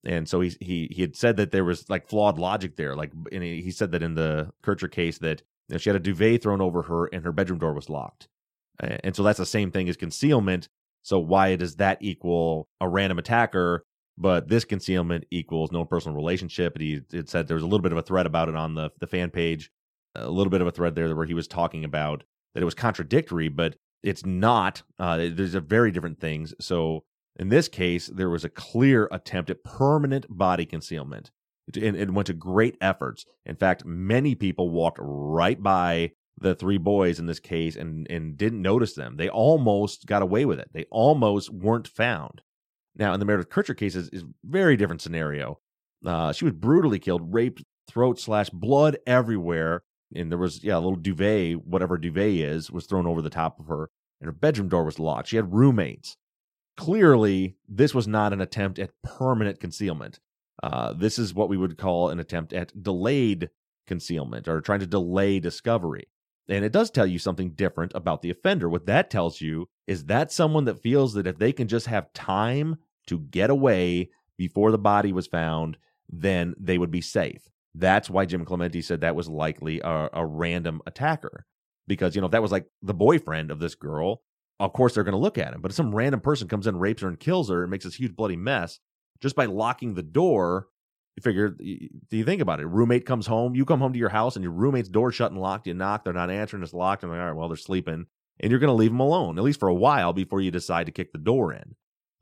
And 0.05 0.29
so 0.29 0.41
he 0.41 0.55
he 0.59 0.87
he 0.91 1.01
had 1.01 1.15
said 1.15 1.37
that 1.37 1.51
there 1.51 1.65
was 1.65 1.89
like 1.89 2.07
flawed 2.07 2.37
logic 2.37 2.75
there. 2.75 2.95
Like 2.95 3.11
and 3.31 3.43
he 3.43 3.71
said 3.71 3.91
that 3.91 4.03
in 4.03 4.15
the 4.15 4.51
Kercher 4.63 4.91
case 4.91 5.17
that 5.19 5.41
you 5.67 5.73
know, 5.73 5.77
she 5.77 5.89
had 5.89 5.95
a 5.95 5.99
duvet 5.99 6.43
thrown 6.43 6.61
over 6.61 6.83
her 6.83 7.07
and 7.07 7.23
her 7.23 7.31
bedroom 7.31 7.59
door 7.59 7.73
was 7.73 7.89
locked. 7.89 8.27
And 8.79 9.15
so 9.15 9.23
that's 9.23 9.39
the 9.39 9.45
same 9.45 9.71
thing 9.71 9.89
as 9.89 9.97
concealment. 9.97 10.67
So 11.01 11.17
why 11.17 11.55
does 11.55 11.77
that 11.77 11.97
equal 12.01 12.67
a 12.81 12.89
random 12.89 13.19
attacker 13.19 13.85
but 14.17 14.47
this 14.47 14.65
concealment 14.65 15.25
equals 15.29 15.71
no 15.71 15.85
personal 15.85 16.15
relationship. 16.15 16.75
And 16.75 16.81
He 16.83 17.01
it 17.11 17.29
said 17.29 17.47
there 17.47 17.55
was 17.55 17.63
a 17.63 17.67
little 17.67 17.81
bit 17.81 17.91
of 17.91 17.97
a 17.97 18.03
thread 18.03 18.25
about 18.25 18.49
it 18.49 18.55
on 18.55 18.75
the 18.75 18.91
the 18.99 19.07
fan 19.07 19.29
page, 19.29 19.71
a 20.15 20.29
little 20.29 20.51
bit 20.51 20.61
of 20.61 20.67
a 20.67 20.71
thread 20.71 20.95
there 20.95 21.13
where 21.15 21.25
he 21.25 21.33
was 21.33 21.47
talking 21.47 21.83
about 21.83 22.23
that 22.53 22.61
it 22.61 22.65
was 22.65 22.73
contradictory, 22.73 23.49
but 23.49 23.75
it's 24.03 24.25
not. 24.25 24.83
Uh, 24.97 25.17
there's 25.17 25.55
a 25.55 25.59
very 25.59 25.91
different 25.91 26.19
things. 26.19 26.53
So 26.59 27.03
in 27.37 27.49
this 27.49 27.67
case, 27.67 28.07
there 28.07 28.29
was 28.29 28.45
a 28.45 28.49
clear 28.49 29.07
attempt 29.11 29.49
at 29.49 29.63
permanent 29.63 30.25
body 30.29 30.65
concealment. 30.65 31.31
And 31.73 31.95
it 31.95 32.11
went 32.11 32.27
to 32.27 32.33
great 32.33 32.77
efforts. 32.79 33.25
In 33.45 33.55
fact, 33.55 33.85
many 33.85 34.35
people 34.35 34.69
walked 34.69 34.99
right 35.01 35.61
by 35.61 36.11
the 36.37 36.53
three 36.53 36.77
boys 36.77 37.19
in 37.19 37.25
this 37.25 37.39
case 37.39 37.75
and, 37.75 38.05
and 38.09 38.37
didn't 38.37 38.61
notice 38.61 38.93
them. 38.93 39.17
They 39.17 39.29
almost 39.29 40.05
got 40.05 40.21
away 40.21 40.45
with 40.45 40.59
it. 40.59 40.69
They 40.73 40.85
almost 40.91 41.49
weren't 41.49 41.87
found. 41.87 42.41
Now, 42.95 43.13
in 43.13 43.19
the 43.19 43.25
Meredith 43.25 43.49
Kercher 43.49 43.75
case, 43.75 43.95
is, 43.95 44.09
is 44.09 44.23
very 44.43 44.77
different 44.77 45.01
scenario. 45.01 45.59
Uh, 46.05 46.31
she 46.33 46.45
was 46.45 46.53
brutally 46.53 46.99
killed, 46.99 47.33
raped, 47.33 47.63
throat 47.89 48.19
slash, 48.19 48.49
blood 48.49 48.97
everywhere. 49.07 49.83
And 50.13 50.31
there 50.31 50.37
was, 50.37 50.63
yeah, 50.63 50.75
a 50.75 50.79
little 50.79 50.95
duvet, 50.95 51.65
whatever 51.65 51.97
duvet 51.97 52.35
is, 52.35 52.71
was 52.71 52.85
thrown 52.85 53.07
over 53.07 53.21
the 53.21 53.29
top 53.29 53.59
of 53.59 53.67
her. 53.67 53.89
And 54.21 54.27
her 54.27 54.31
bedroom 54.31 54.69
door 54.69 54.85
was 54.85 54.99
locked. 54.99 55.29
She 55.29 55.35
had 55.35 55.53
roommates. 55.53 56.15
Clearly, 56.77 57.55
this 57.67 57.93
was 57.93 58.07
not 58.07 58.33
an 58.33 58.41
attempt 58.41 58.79
at 58.79 59.01
permanent 59.01 59.59
concealment. 59.59 60.19
Uh, 60.61 60.93
this 60.93 61.17
is 61.17 61.33
what 61.33 61.49
we 61.49 61.57
would 61.57 61.77
call 61.77 62.09
an 62.09 62.19
attempt 62.19 62.53
at 62.53 62.81
delayed 62.81 63.49
concealment 63.87 64.47
or 64.47 64.61
trying 64.61 64.79
to 64.79 64.87
delay 64.87 65.39
discovery. 65.39 66.07
And 66.47 66.63
it 66.63 66.71
does 66.71 66.91
tell 66.91 67.07
you 67.07 67.17
something 67.17 67.51
different 67.51 67.91
about 67.95 68.21
the 68.21 68.29
offender. 68.29 68.69
What 68.69 68.85
that 68.85 69.09
tells 69.09 69.41
you 69.41 69.67
is 69.87 70.05
that 70.05 70.31
someone 70.31 70.65
that 70.65 70.81
feels 70.81 71.13
that 71.13 71.27
if 71.27 71.37
they 71.37 71.51
can 71.51 71.67
just 71.67 71.87
have 71.87 72.13
time 72.13 72.77
to 73.07 73.19
get 73.19 73.49
away 73.49 74.09
before 74.37 74.71
the 74.71 74.77
body 74.77 75.11
was 75.11 75.27
found, 75.27 75.77
then 76.09 76.55
they 76.59 76.77
would 76.77 76.91
be 76.91 77.01
safe. 77.01 77.49
That's 77.73 78.09
why 78.09 78.25
Jim 78.25 78.45
Clemente 78.45 78.81
said 78.81 79.01
that 79.01 79.15
was 79.15 79.27
likely 79.27 79.81
a, 79.81 80.09
a 80.13 80.25
random 80.25 80.81
attacker. 80.85 81.45
Because, 81.87 82.15
you 82.15 82.21
know, 82.21 82.25
if 82.25 82.31
that 82.31 82.41
was 82.41 82.51
like 82.51 82.65
the 82.81 82.93
boyfriend 82.93 83.51
of 83.51 83.59
this 83.59 83.75
girl, 83.75 84.21
of 84.59 84.73
course 84.73 84.93
they're 84.93 85.03
going 85.03 85.13
to 85.13 85.19
look 85.19 85.37
at 85.37 85.53
him. 85.53 85.61
But 85.61 85.71
if 85.71 85.75
some 85.75 85.93
random 85.93 86.21
person 86.21 86.47
comes 86.47 86.67
in, 86.67 86.77
rapes 86.77 87.01
her, 87.01 87.07
and 87.07 87.19
kills 87.19 87.49
her, 87.49 87.63
and 87.63 87.71
makes 87.71 87.85
this 87.85 87.95
huge 87.95 88.15
bloody 88.15 88.37
mess, 88.37 88.79
just 89.21 89.35
by 89.35 89.45
locking 89.45 89.93
the 89.93 90.03
door, 90.03 90.67
you 91.15 91.21
figure, 91.21 91.49
do 91.49 92.17
you 92.17 92.25
think 92.25 92.41
about 92.41 92.59
it? 92.59 92.67
Roommate 92.67 93.05
comes 93.05 93.27
home, 93.27 93.55
you 93.55 93.65
come 93.65 93.79
home 93.79 93.93
to 93.93 93.99
your 93.99 94.09
house, 94.09 94.35
and 94.35 94.43
your 94.43 94.51
roommate's 94.51 94.89
door 94.89 95.11
shut 95.11 95.31
and 95.31 95.39
locked. 95.39 95.67
You 95.67 95.73
knock, 95.73 96.03
they're 96.03 96.13
not 96.13 96.29
answering, 96.29 96.63
it's 96.63 96.73
locked. 96.73 97.03
And 97.03 97.11
like, 97.11 97.21
all 97.21 97.27
right, 97.27 97.35
well, 97.35 97.47
they're 97.47 97.57
sleeping. 97.57 98.05
And 98.39 98.51
you're 98.51 98.59
going 98.59 98.69
to 98.69 98.73
leave 98.73 98.91
them 98.91 98.99
alone, 98.99 99.37
at 99.37 99.43
least 99.43 99.61
for 99.61 99.69
a 99.69 99.73
while, 99.73 100.11
before 100.11 100.41
you 100.41 100.51
decide 100.51 100.87
to 100.87 100.91
kick 100.91 101.13
the 101.13 101.17
door 101.17 101.53
in, 101.53 101.75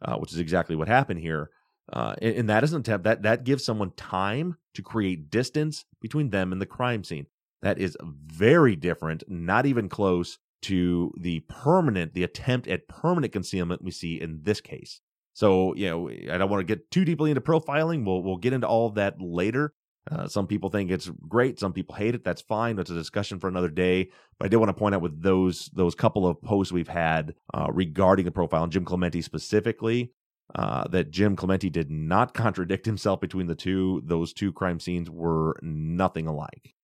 uh, 0.04 0.18
which 0.18 0.32
is 0.32 0.38
exactly 0.38 0.76
what 0.76 0.88
happened 0.88 1.20
here. 1.20 1.50
Uh, 1.92 2.14
and, 2.22 2.36
and 2.36 2.50
that 2.50 2.64
is 2.64 2.72
an 2.74 2.82
attempt 2.82 3.04
that 3.04 3.24
that 3.24 3.44
gives 3.44 3.66
someone 3.66 3.92
time 3.98 4.58
to 4.76 4.84
create 4.84 5.32
distance 5.32 5.86
between 6.00 6.30
them 6.30 6.52
and 6.52 6.62
the 6.62 6.66
crime 6.68 7.04
scene. 7.04 7.26
That 7.64 7.80
is 7.80 7.98
very 8.04 8.76
different, 8.76 9.24
not 9.28 9.66
even 9.66 9.90
close 9.90 10.38
to 10.64 11.14
the 11.18 11.42
permanent, 11.42 12.14
the 12.14 12.24
attempt 12.24 12.68
at 12.68 12.88
permanent 12.88 13.34
concealment 13.34 13.84
we 13.84 13.92
see 13.92 14.20
in 14.20 14.42
this 14.44 14.62
case. 14.62 15.02
So, 15.34 15.74
you 15.76 15.90
know, 15.90 16.10
I 16.10 16.38
don't 16.38 16.50
want 16.50 16.62
to 16.62 16.76
get 16.76 16.92
too 16.92 17.06
deeply 17.06 17.32
into 17.32 17.42
profiling. 17.42 18.06
We'll 18.06 18.22
we'll 18.22 18.38
get 18.38 18.54
into 18.54 18.68
all 18.68 18.88
of 18.88 18.96
that 18.96 19.20
later. 19.20 19.74
Uh, 20.12 20.28
some 20.28 20.48
people 20.48 20.70
think 20.70 20.92
it's 20.92 21.10
great. 21.28 21.60
Some 21.60 21.74
people 21.74 21.96
hate 21.96 22.14
it. 22.14 22.24
That's 22.24 22.42
fine. 22.42 22.76
That's 22.76 22.90
a 22.90 22.96
discussion 22.96 23.40
for 23.40 23.48
another 23.48 23.70
day. 23.70 24.10
But 24.38 24.46
I 24.46 24.50
did 24.50 24.58
want 24.58 24.70
to 24.70 24.74
point 24.74 24.96
out 24.96 25.02
with 25.02 25.22
those 25.22 25.70
those 25.74 25.96
couple 25.96 26.28
of 26.28 26.42
posts 26.42 26.74
we've 26.74 26.88
had 26.88 27.36
uh, 27.54 27.68
regarding 27.72 28.26
the 28.26 28.32
profile 28.32 28.64
and 28.64 28.72
Jim 28.72 28.86
Clemente 28.86 29.22
specifically, 29.22 30.12
uh, 30.56 30.88
that 30.90 31.12
Jim 31.12 31.36
Clemente 31.36 31.70
did 31.70 31.90
not 31.90 32.34
contradict 32.36 32.86
himself 32.86 33.22
between 33.22 33.48
the 33.48 33.56
two. 33.56 34.02
Those 34.06 34.34
two 34.34 34.52
crime 34.52 34.80
scenes 34.80 35.10
were 35.10 35.58
nothing 35.62 36.28
alike. 36.28 36.76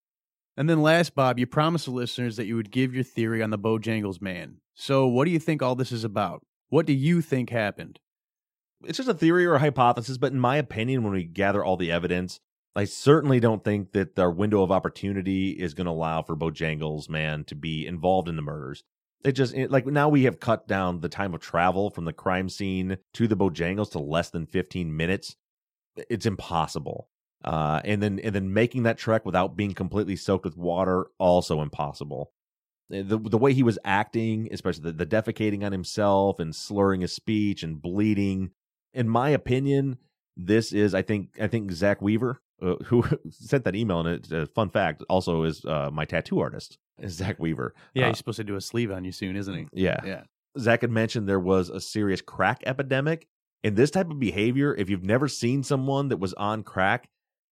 And 0.59 0.69
then 0.69 0.81
last, 0.81 1.15
Bob, 1.15 1.39
you 1.39 1.47
promised 1.47 1.85
the 1.85 1.91
listeners 1.91 2.35
that 2.35 2.45
you 2.45 2.57
would 2.57 2.69
give 2.69 2.93
your 2.93 3.05
theory 3.05 3.41
on 3.41 3.49
the 3.49 3.57
Bojangles 3.57 4.21
man. 4.21 4.57
So 4.75 5.07
what 5.07 5.23
do 5.23 5.31
you 5.31 5.39
think 5.39 5.61
all 5.61 5.73
this 5.73 5.93
is 5.93 6.03
about? 6.03 6.41
What 6.67 6.85
do 6.85 6.91
you 6.91 7.21
think 7.21 7.49
happened? 7.49 8.01
It's 8.83 8.97
just 8.97 9.07
a 9.07 9.13
theory 9.13 9.45
or 9.45 9.55
a 9.55 9.59
hypothesis, 9.59 10.17
but 10.17 10.33
in 10.33 10.39
my 10.39 10.57
opinion, 10.57 11.03
when 11.03 11.13
we 11.13 11.23
gather 11.23 11.63
all 11.63 11.77
the 11.77 11.93
evidence, 11.93 12.41
I 12.75 12.83
certainly 12.83 13.39
don't 13.39 13.63
think 13.63 13.93
that 13.93 14.19
our 14.19 14.29
window 14.29 14.61
of 14.61 14.69
opportunity 14.69 15.51
is 15.51 15.73
going 15.73 15.85
to 15.85 15.91
allow 15.91 16.23
for 16.23 16.35
Bojangles 16.35 17.07
man 17.07 17.45
to 17.45 17.55
be 17.55 17.87
involved 17.87 18.27
in 18.27 18.35
the 18.35 18.41
murders. 18.41 18.83
It 19.23 19.33
just 19.33 19.53
it, 19.53 19.71
like 19.71 19.85
now 19.85 20.09
we 20.09 20.23
have 20.23 20.41
cut 20.41 20.67
down 20.67 20.99
the 20.99 21.07
time 21.07 21.33
of 21.33 21.39
travel 21.39 21.89
from 21.89 22.03
the 22.03 22.11
crime 22.11 22.49
scene 22.49 22.97
to 23.13 23.29
the 23.29 23.37
Bojangles 23.37 23.91
to 23.91 23.99
less 23.99 24.29
than 24.29 24.45
15 24.45 24.95
minutes. 24.95 25.37
It's 26.09 26.25
impossible. 26.25 27.07
Uh, 27.43 27.79
and 27.85 28.03
then 28.03 28.19
and 28.19 28.35
then 28.35 28.53
making 28.53 28.83
that 28.83 28.97
trek 28.97 29.25
without 29.25 29.55
being 29.55 29.73
completely 29.73 30.15
soaked 30.15 30.43
with 30.45 30.57
water 30.57 31.07
also 31.17 31.61
impossible. 31.61 32.31
The 32.89 33.17
the 33.17 33.37
way 33.37 33.53
he 33.53 33.63
was 33.63 33.79
acting, 33.85 34.49
especially 34.51 34.91
the, 34.91 35.05
the 35.05 35.05
defecating 35.05 35.63
on 35.63 35.71
himself 35.71 36.39
and 36.39 36.55
slurring 36.55 37.01
his 37.01 37.13
speech 37.13 37.63
and 37.63 37.81
bleeding, 37.81 38.51
in 38.93 39.07
my 39.07 39.29
opinion, 39.29 39.97
this 40.35 40.73
is 40.73 40.93
I 40.93 41.01
think 41.01 41.29
I 41.39 41.47
think 41.47 41.71
Zach 41.71 42.01
Weaver 42.01 42.41
uh, 42.61 42.75
who 42.85 43.05
sent 43.29 43.63
that 43.63 43.75
email 43.75 43.99
and 43.99 44.09
it's 44.09 44.31
a 44.31 44.47
fun 44.47 44.69
fact 44.69 45.03
also 45.07 45.43
is 45.43 45.63
uh, 45.65 45.89
my 45.93 46.03
tattoo 46.03 46.39
artist 46.39 46.77
Zach 47.07 47.39
Weaver. 47.39 47.73
Yeah, 47.93 48.05
Uh, 48.05 48.07
he's 48.09 48.17
supposed 48.17 48.37
to 48.37 48.43
do 48.43 48.55
a 48.55 48.61
sleeve 48.61 48.91
on 48.91 49.05
you 49.05 49.11
soon, 49.11 49.35
isn't 49.37 49.55
he? 49.55 49.67
yeah. 49.71 50.01
Yeah. 50.03 50.23
Zach 50.57 50.81
had 50.81 50.91
mentioned 50.91 51.29
there 51.29 51.39
was 51.39 51.69
a 51.69 51.79
serious 51.79 52.21
crack 52.21 52.63
epidemic. 52.65 53.27
And 53.63 53.75
this 53.75 53.91
type 53.91 54.09
of 54.09 54.19
behavior, 54.19 54.73
if 54.73 54.89
you've 54.89 55.03
never 55.03 55.27
seen 55.27 55.63
someone 55.63 56.07
that 56.09 56.17
was 56.17 56.33
on 56.33 56.63
crack, 56.63 57.07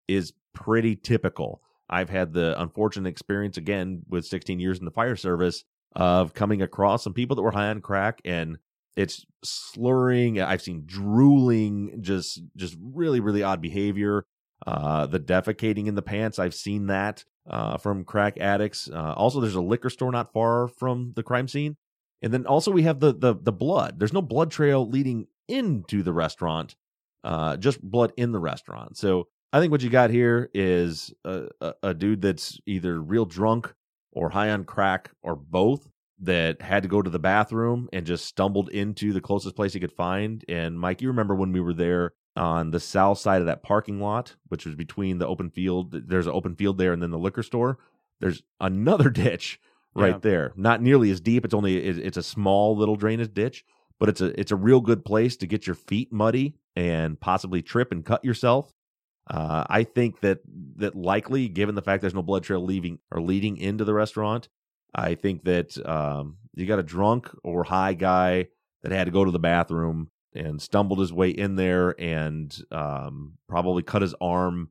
is 0.08 0.34
pretty 0.54 0.96
typical. 0.96 1.62
I've 1.90 2.10
had 2.10 2.34
the 2.34 2.60
unfortunate 2.62 3.10
experience 3.10 3.58
again 3.58 4.04
with 4.10 4.26
16 4.26 4.60
years 4.60 4.80
in 4.80 4.86
the 4.86 4.92
fire 4.92 5.16
service 5.16 5.64
of 5.96 6.34
coming 6.34 6.62
across 6.62 7.04
some 7.04 7.14
people 7.14 7.36
that 7.36 7.42
were 7.42 7.52
high 7.52 7.70
on 7.70 7.82
crack 7.82 8.22
and 8.26 8.58
it's 8.98 9.26
slurring. 9.44 10.42
I've 10.42 10.62
seen 10.62 10.84
drooling, 10.86 12.00
just 12.02 12.42
just 12.56 12.76
really 12.82 13.20
really 13.20 13.44
odd 13.44 13.62
behavior. 13.62 14.26
Uh, 14.66 15.06
the 15.06 15.20
defecating 15.20 15.86
in 15.86 15.94
the 15.94 16.02
pants, 16.02 16.40
I've 16.40 16.56
seen 16.56 16.88
that 16.88 17.24
uh, 17.48 17.78
from 17.78 18.04
crack 18.04 18.40
addicts. 18.40 18.90
Uh, 18.92 19.14
also, 19.16 19.40
there's 19.40 19.54
a 19.54 19.62
liquor 19.62 19.92
store 19.92 20.12
not 20.12 20.34
far 20.34 20.68
from 20.68 21.14
the 21.16 21.22
crime 21.22 21.48
scene, 21.48 21.78
and 22.24 22.34
then 22.34 22.48
also 22.48 22.72
we 22.72 22.82
have 22.84 23.00
the 23.00 23.14
the 23.14 23.36
the 23.36 23.52
blood. 23.52 24.00
There's 24.00 24.14
no 24.14 24.22
blood 24.22 24.50
trail 24.50 24.90
leading 24.90 25.28
into 25.48 26.02
the 26.02 26.12
restaurant, 26.12 26.76
uh, 27.24 27.56
just 27.58 27.82
blood 27.82 28.14
in 28.18 28.32
the 28.32 28.40
restaurant. 28.40 28.98
So 28.98 29.28
I 29.54 29.60
think 29.60 29.72
what 29.72 29.82
you 29.82 29.90
got 29.90 30.10
here 30.10 30.50
is 30.54 31.14
a, 31.24 31.48
a, 31.62 31.74
a 31.84 31.94
dude 31.94 32.22
that's 32.22 32.60
either 32.66 33.02
real 33.02 33.26
drunk 33.26 33.74
or 34.12 34.30
high 34.30 34.50
on 34.50 34.66
crack 34.66 35.12
or 35.24 35.36
both 35.36 35.90
that 36.20 36.62
had 36.62 36.84
to 36.84 36.90
go 36.90 37.02
to 37.02 37.10
the 37.10 37.20
bathroom 37.20 37.88
and 37.94 38.06
just 38.06 38.26
stumbled 38.26 38.70
into 38.70 39.14
the 39.14 39.22
closest 39.22 39.56
place 39.56 39.74
he 39.74 39.80
could 39.80 39.92
find. 39.92 40.44
And 40.50 40.80
Mike, 40.80 41.02
you 41.02 41.08
remember 41.08 41.36
when 41.36 41.52
we 41.52 41.62
were 41.62 41.74
there 41.74 42.14
on 42.36 42.72
the 42.72 42.80
south 42.80 43.20
side 43.20 43.40
of 43.40 43.48
that 43.48 43.64
parking 43.64 44.00
lot, 44.02 44.36
which 44.48 44.66
was 44.66 44.76
between 44.76 45.20
the 45.20 45.28
open 45.28 45.50
field. 45.50 45.92
There's 46.08 46.28
an 46.28 46.34
open 46.34 46.56
field 46.56 46.78
there 46.78 46.92
and 46.94 47.02
then 47.02 47.12
the 47.12 47.18
liquor 47.20 47.44
store. 47.44 47.78
There's 48.20 48.42
another 48.60 49.10
ditch 49.12 49.60
right 49.96 50.14
Yeah. 50.16 50.20
there. 50.22 50.54
Not 50.56 50.82
nearly 50.82 51.10
as 51.12 51.22
deep. 51.22 51.46
It's 51.46 51.54
only 51.54 51.78
it's 51.78 52.18
a 52.18 52.24
small 52.24 52.76
little 52.76 52.96
drainage 52.96 53.34
ditch, 53.34 53.64
but 54.00 54.10
it's 54.10 54.22
a 54.22 54.38
it's 54.40 54.52
a 54.52 54.56
real 54.56 54.82
good 54.82 55.06
place 55.06 55.38
to 55.38 55.48
get 55.48 55.68
your 55.68 55.76
feet 55.76 56.12
muddy 56.12 56.56
and 56.76 57.20
possibly 57.20 57.62
trip 57.62 57.92
and 57.92 58.04
cut 58.06 58.26
yourself. 58.26 58.72
Uh, 59.30 59.66
I 59.70 59.84
think 59.84 60.22
that 60.22 60.40
that 60.78 60.96
likely, 60.96 61.48
given 61.50 61.76
the 61.76 61.82
fact 61.82 62.02
there's 62.02 62.14
no 62.14 62.22
blood 62.22 62.44
trail 62.44 62.64
leaving 62.64 63.00
or 63.12 63.22
leading 63.22 63.58
into 63.58 63.84
the 63.84 63.94
restaurant, 63.94 64.48
I 64.96 65.16
think 65.16 65.44
that 65.44 65.78
um, 65.88 66.38
you 66.56 66.66
got 66.66 66.80
a 66.80 66.84
drunk 66.84 67.30
or 67.44 67.64
high 67.64 67.94
guy 67.94 68.48
that 68.84 68.92
had 68.92 69.06
to 69.06 69.12
go 69.12 69.26
to 69.26 69.32
the 69.32 69.40
bathroom 69.40 70.12
and 70.34 70.62
stumbled 70.62 71.00
his 71.00 71.12
way 71.12 71.30
in 71.30 71.56
there 71.56 72.00
and 72.00 72.56
um, 72.72 73.34
probably 73.50 73.84
cut 73.84 74.02
his 74.02 74.16
arm 74.22 74.70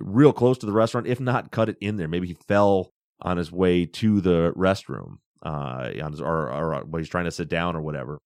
real 0.00 0.32
close 0.32 0.58
to 0.58 0.66
the 0.66 0.72
restaurant, 0.72 1.06
if 1.06 1.20
not 1.20 1.50
cut 1.50 1.68
it 1.68 1.76
in 1.80 1.96
there. 1.96 2.08
Maybe 2.08 2.26
he 2.26 2.34
fell 2.34 2.92
on 3.20 3.36
his 3.36 3.52
way 3.52 3.86
to 3.86 4.20
the 4.20 4.52
restroom, 4.56 5.18
uh, 5.42 5.90
on 6.02 6.12
his, 6.12 6.20
or, 6.20 6.52
or 6.52 6.84
when 6.84 7.00
he's 7.00 7.08
trying 7.08 7.24
to 7.24 7.30
sit 7.30 7.48
down 7.48 7.76
or 7.76 7.80
whatever. 7.80 8.18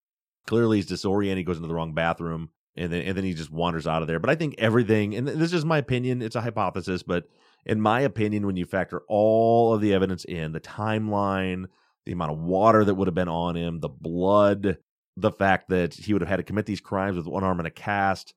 Clearly, 0.47 0.79
he's 0.79 0.87
disoriented, 0.87 1.47
goes 1.47 1.57
into 1.57 1.69
the 1.69 1.75
wrong 1.75 1.95
bathroom, 1.95 2.49
and 2.81 2.93
then 2.93 3.03
and 3.03 3.17
then 3.17 3.25
he 3.25 3.35
just 3.35 3.53
wanders 3.53 3.87
out 3.87 4.03
of 4.03 4.09
there. 4.09 4.19
But 4.19 4.31
I 4.31 4.35
think 4.35 4.55
everything, 4.59 5.15
and 5.15 5.29
this 5.29 5.53
is 5.53 5.65
my 5.65 5.79
opinion, 5.79 6.23
it's 6.23 6.37
a 6.37 6.41
hypothesis, 6.41 7.03
but 7.03 7.25
in 7.67 7.81
my 7.81 8.01
opinion, 8.01 8.47
when 8.47 8.57
you 8.57 8.65
factor 8.65 9.03
all 9.07 9.75
of 9.75 9.83
the 9.83 9.93
evidence 9.93 10.25
in, 10.25 10.53
the 10.53 10.61
timeline, 10.61 11.67
the 12.07 12.13
amount 12.13 12.33
of 12.33 12.39
water 12.39 12.85
that 12.85 12.95
would 12.95 13.07
have 13.07 13.15
been 13.15 13.29
on 13.29 13.55
him, 13.55 13.81
the 13.81 13.89
blood, 13.89 14.79
the 15.17 15.31
fact 15.31 15.69
that 15.69 15.93
he 15.93 16.15
would 16.15 16.23
have 16.23 16.29
had 16.29 16.37
to 16.37 16.43
commit 16.43 16.65
these 16.65 16.81
crimes 16.81 17.19
with 17.19 17.27
one 17.27 17.45
arm 17.45 17.61
and 17.61 17.67
a 17.67 17.71
cast, 17.71 18.33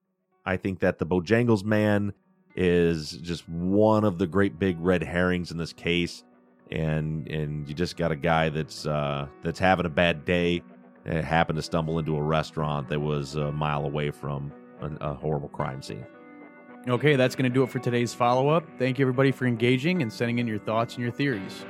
I 0.46 0.58
think 0.58 0.80
that 0.80 1.00
the 1.00 1.06
Bojangles 1.06 1.64
man 1.64 2.12
is 2.56 3.12
just 3.12 3.48
one 3.48 4.04
of 4.04 4.18
the 4.18 4.28
great 4.28 4.60
big 4.60 4.76
red 4.80 5.02
herrings 5.02 5.52
in 5.52 5.58
this 5.58 5.74
case. 5.74 6.24
And 6.70 7.28
and 7.30 7.68
you 7.68 7.74
just 7.74 7.96
got 7.98 8.12
a 8.12 8.16
guy 8.16 8.50
that's 8.50 8.86
uh, 8.86 9.28
that's 9.42 9.60
having 9.60 9.86
a 9.86 9.90
bad 9.90 10.26
day 10.26 10.64
happened 11.06 11.58
to 11.58 11.64
stumble 11.64 12.00
into 12.00 12.16
a 12.16 12.22
restaurant 12.22 12.90
that 12.90 13.00
was 13.00 13.36
a 13.36 13.52
mile 13.52 13.86
away 13.86 14.12
from 14.12 14.52
a, 14.82 15.10
a 15.10 15.14
horrible 15.14 15.50
crime 15.50 15.82
scene. 15.82 16.06
Okay, 16.88 17.16
that's 17.16 17.36
going 17.36 17.50
to 17.50 17.54
do 17.54 17.64
it 17.64 17.70
for 17.70 17.80
today's 17.80 18.14
follow 18.14 18.50
up. 18.50 18.66
Thank 18.78 19.00
you, 19.00 19.04
everybody, 19.04 19.32
for 19.32 19.46
engaging 19.46 20.02
and 20.02 20.12
sending 20.12 20.40
in 20.40 20.48
your 20.48 20.60
thoughts 20.60 20.96
and 20.96 21.04
your 21.04 21.14
theories. 21.14 21.66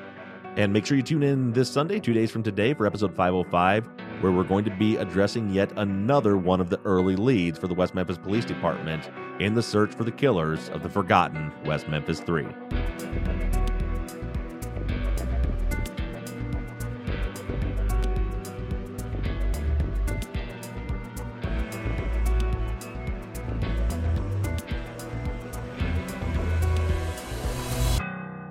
And 0.56 0.72
make 0.72 0.86
sure 0.86 0.98
you 0.98 1.04
tune 1.04 1.24
in 1.24 1.52
this 1.52 1.70
Sunday, 1.70 2.00
two 2.00 2.14
days 2.14 2.30
from 2.30 2.44
today, 2.44 2.74
for 2.74 2.86
episode 2.86 3.16
505, 3.16 3.88
where 4.22 4.32
we're 4.32 4.44
going 4.44 4.66
to 4.66 4.76
be 4.76 4.98
addressing 4.98 5.50
yet 5.50 5.72
another 5.78 6.38
one 6.38 6.62
of 6.62 6.70
the 6.70 6.80
early 6.82 7.16
leads 7.16 7.58
for 7.58 7.68
the 7.68 7.74
West 7.74 7.96
Memphis 7.96 8.18
Police 8.18 8.46
Department 8.46 9.10
in 9.40 9.56
the 9.56 9.64
search 9.64 9.94
for 9.94 10.04
the 10.04 10.12
killers 10.12 10.70
of 10.70 10.84
the 10.84 10.90
forgotten 10.90 11.52
West 11.66 11.88
Memphis 11.88 12.20
Three. 12.20 12.48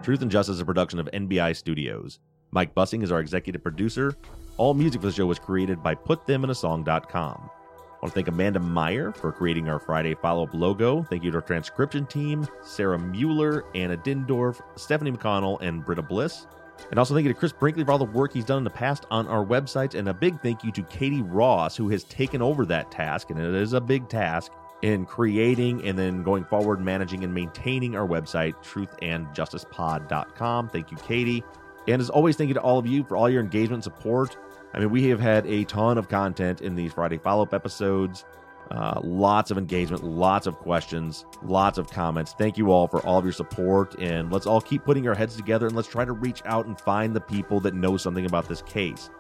Truth 0.03 0.23
and 0.23 0.31
Justice 0.31 0.55
is 0.55 0.61
a 0.61 0.65
production 0.65 0.99
of 0.99 1.09
NBI 1.13 1.55
Studios. 1.55 2.19
Mike 2.51 2.75
Bussing 2.75 3.05
is 3.05 3.13
our 3.13 3.21
executive 3.21 3.63
producer. 3.63 4.17
All 4.57 4.75
music 4.75 5.01
for 5.01 5.07
the 5.07 5.13
show 5.13 5.27
was 5.27 5.39
created 5.39 5.81
by 5.81 5.95
PutThemInASong.com. 5.95 7.51
I 7.51 7.99
want 8.03 8.03
to 8.03 8.11
thank 8.11 8.27
Amanda 8.27 8.59
Meyer 8.59 9.13
for 9.13 9.31
creating 9.31 9.69
our 9.69 9.79
Friday 9.79 10.17
follow 10.17 10.43
up 10.43 10.55
logo. 10.55 11.05
Thank 11.05 11.23
you 11.23 11.31
to 11.31 11.37
our 11.37 11.43
transcription 11.43 12.05
team, 12.07 12.49
Sarah 12.65 12.99
Mueller, 12.99 13.65
Anna 13.77 13.97
Dindorf, 13.97 14.61
Stephanie 14.75 15.13
McConnell, 15.13 15.63
and 15.63 15.85
Britta 15.85 16.03
Bliss. 16.03 16.49
And 16.91 16.99
also 16.99 17.15
thank 17.15 17.25
you 17.25 17.33
to 17.33 17.39
Chris 17.39 17.53
Brinkley 17.53 17.85
for 17.85 17.93
all 17.93 17.99
the 17.99 18.05
work 18.05 18.33
he's 18.33 18.45
done 18.45 18.59
in 18.59 18.65
the 18.65 18.71
past 18.71 19.07
on 19.13 19.29
our 19.29 19.45
websites. 19.45 19.95
And 19.95 20.09
a 20.09 20.15
big 20.15 20.41
thank 20.43 20.65
you 20.65 20.73
to 20.73 20.83
Katie 20.83 21.23
Ross, 21.23 21.77
who 21.77 21.89
has 21.91 22.03
taken 22.05 22.43
over 22.43 22.67
that 22.67 22.91
task, 22.91 23.31
and 23.31 23.39
it 23.39 23.55
is 23.55 23.73
a 23.73 23.81
big 23.81 24.09
task, 24.09 24.51
in 24.83 25.07
creating 25.07 25.87
and 25.87 25.99
then 25.99 26.23
going 26.23 26.45
forward, 26.45 26.81
managing 26.81 27.25
and 27.25 27.33
maintaining 27.33 27.97
our 27.97 28.07
website, 28.07 28.53
truthandjusticepod.com. 28.65 30.69
Thank 30.69 30.91
you, 30.91 30.97
Katie. 30.99 31.43
And 31.89 32.01
as 32.01 32.11
always, 32.11 32.37
thank 32.37 32.49
you 32.49 32.55
to 32.55 32.61
all 32.61 32.79
of 32.79 32.87
you 32.87 33.05
for 33.05 33.17
all 33.17 33.31
your 33.31 33.43
engagement 33.43 33.85
support. 33.85 34.37
I 34.75 34.81
mean, 34.81 34.91
we 34.91 35.09
have 35.09 35.21
had 35.21 35.47
a 35.47 35.65
ton 35.65 35.99
of 35.99 36.09
content 36.09 36.61
in 36.61 36.75
these 36.75 36.93
Friday 36.93 37.19
follow 37.19 37.43
up 37.43 37.55
episodes. 37.55 38.25
Uh, 38.71 38.99
lots 39.03 39.51
of 39.51 39.59
engagement, 39.59 40.03
lots 40.03 40.47
of 40.47 40.57
questions, 40.57 41.27
lots 41.43 41.77
of 41.77 41.91
comments. 41.91 42.35
Thank 42.39 42.57
you 42.57 42.73
all 42.73 42.89
for 42.89 43.05
all 43.05 43.19
of 43.19 43.25
your 43.25 43.33
support. 43.33 44.01
And 44.01 44.33
let's 44.33 44.47
all 44.47 44.63
keep 44.63 44.85
putting 44.85 45.07
our 45.09 45.15
heads 45.15 45.37
together 45.37 45.67
and 45.67 45.77
let's 45.77 45.89
try 45.89 46.07
to 46.07 46.13
reach 46.13 46.41
out 46.47 46.67
and 46.67 46.81
find 46.81 47.15
the 47.15 47.21
people 47.21 47.61
that 47.61 47.75
know 47.75 47.99
something 47.99 48.25
about 48.25 48.49
this 48.49 48.63
case. 48.63 49.11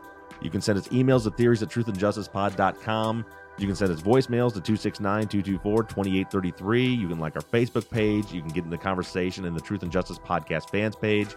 You 0.40 0.48
can 0.48 0.60
send 0.60 0.78
us 0.78 0.88
emails 0.88 1.26
at 1.26 1.36
theories 1.36 1.62
at 1.62 1.68
truthandjusticepod.com. 1.68 3.26
You 3.58 3.66
can 3.66 3.76
send 3.76 3.92
us 3.92 4.00
voicemails 4.00 4.54
to 4.54 4.60
269 4.60 5.28
224 5.28 5.82
2833. 5.84 6.86
You 6.86 7.08
can 7.08 7.18
like 7.18 7.36
our 7.36 7.42
Facebook 7.42 7.88
page. 7.90 8.32
You 8.32 8.40
can 8.40 8.50
get 8.50 8.64
in 8.64 8.70
the 8.70 8.78
conversation 8.78 9.44
in 9.44 9.54
the 9.54 9.60
Truth 9.60 9.82
and 9.82 9.92
Justice 9.92 10.18
Podcast 10.18 10.70
fans 10.70 10.96
page. 10.96 11.28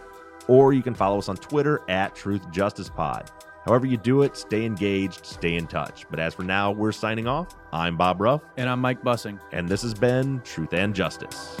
Or 0.48 0.72
you 0.72 0.82
can 0.82 0.94
follow 0.94 1.18
us 1.18 1.28
on 1.28 1.36
Twitter 1.36 1.82
at 1.88 2.14
Truth 2.14 2.50
Justice 2.50 2.88
Pod. 2.88 3.30
However, 3.64 3.84
you 3.86 3.96
do 3.96 4.22
it, 4.22 4.36
stay 4.36 4.64
engaged, 4.64 5.26
stay 5.26 5.56
in 5.56 5.66
touch. 5.66 6.06
But 6.08 6.20
as 6.20 6.34
for 6.34 6.44
now, 6.44 6.70
we're 6.70 6.92
signing 6.92 7.26
off. 7.26 7.48
I'm 7.72 7.96
Bob 7.96 8.20
Ruff. 8.20 8.42
And 8.56 8.70
I'm 8.70 8.80
Mike 8.80 9.02
Bussing. 9.02 9.40
And 9.52 9.68
this 9.68 9.82
has 9.82 9.92
been 9.92 10.40
Truth 10.42 10.72
and 10.72 10.94
Justice. 10.94 11.60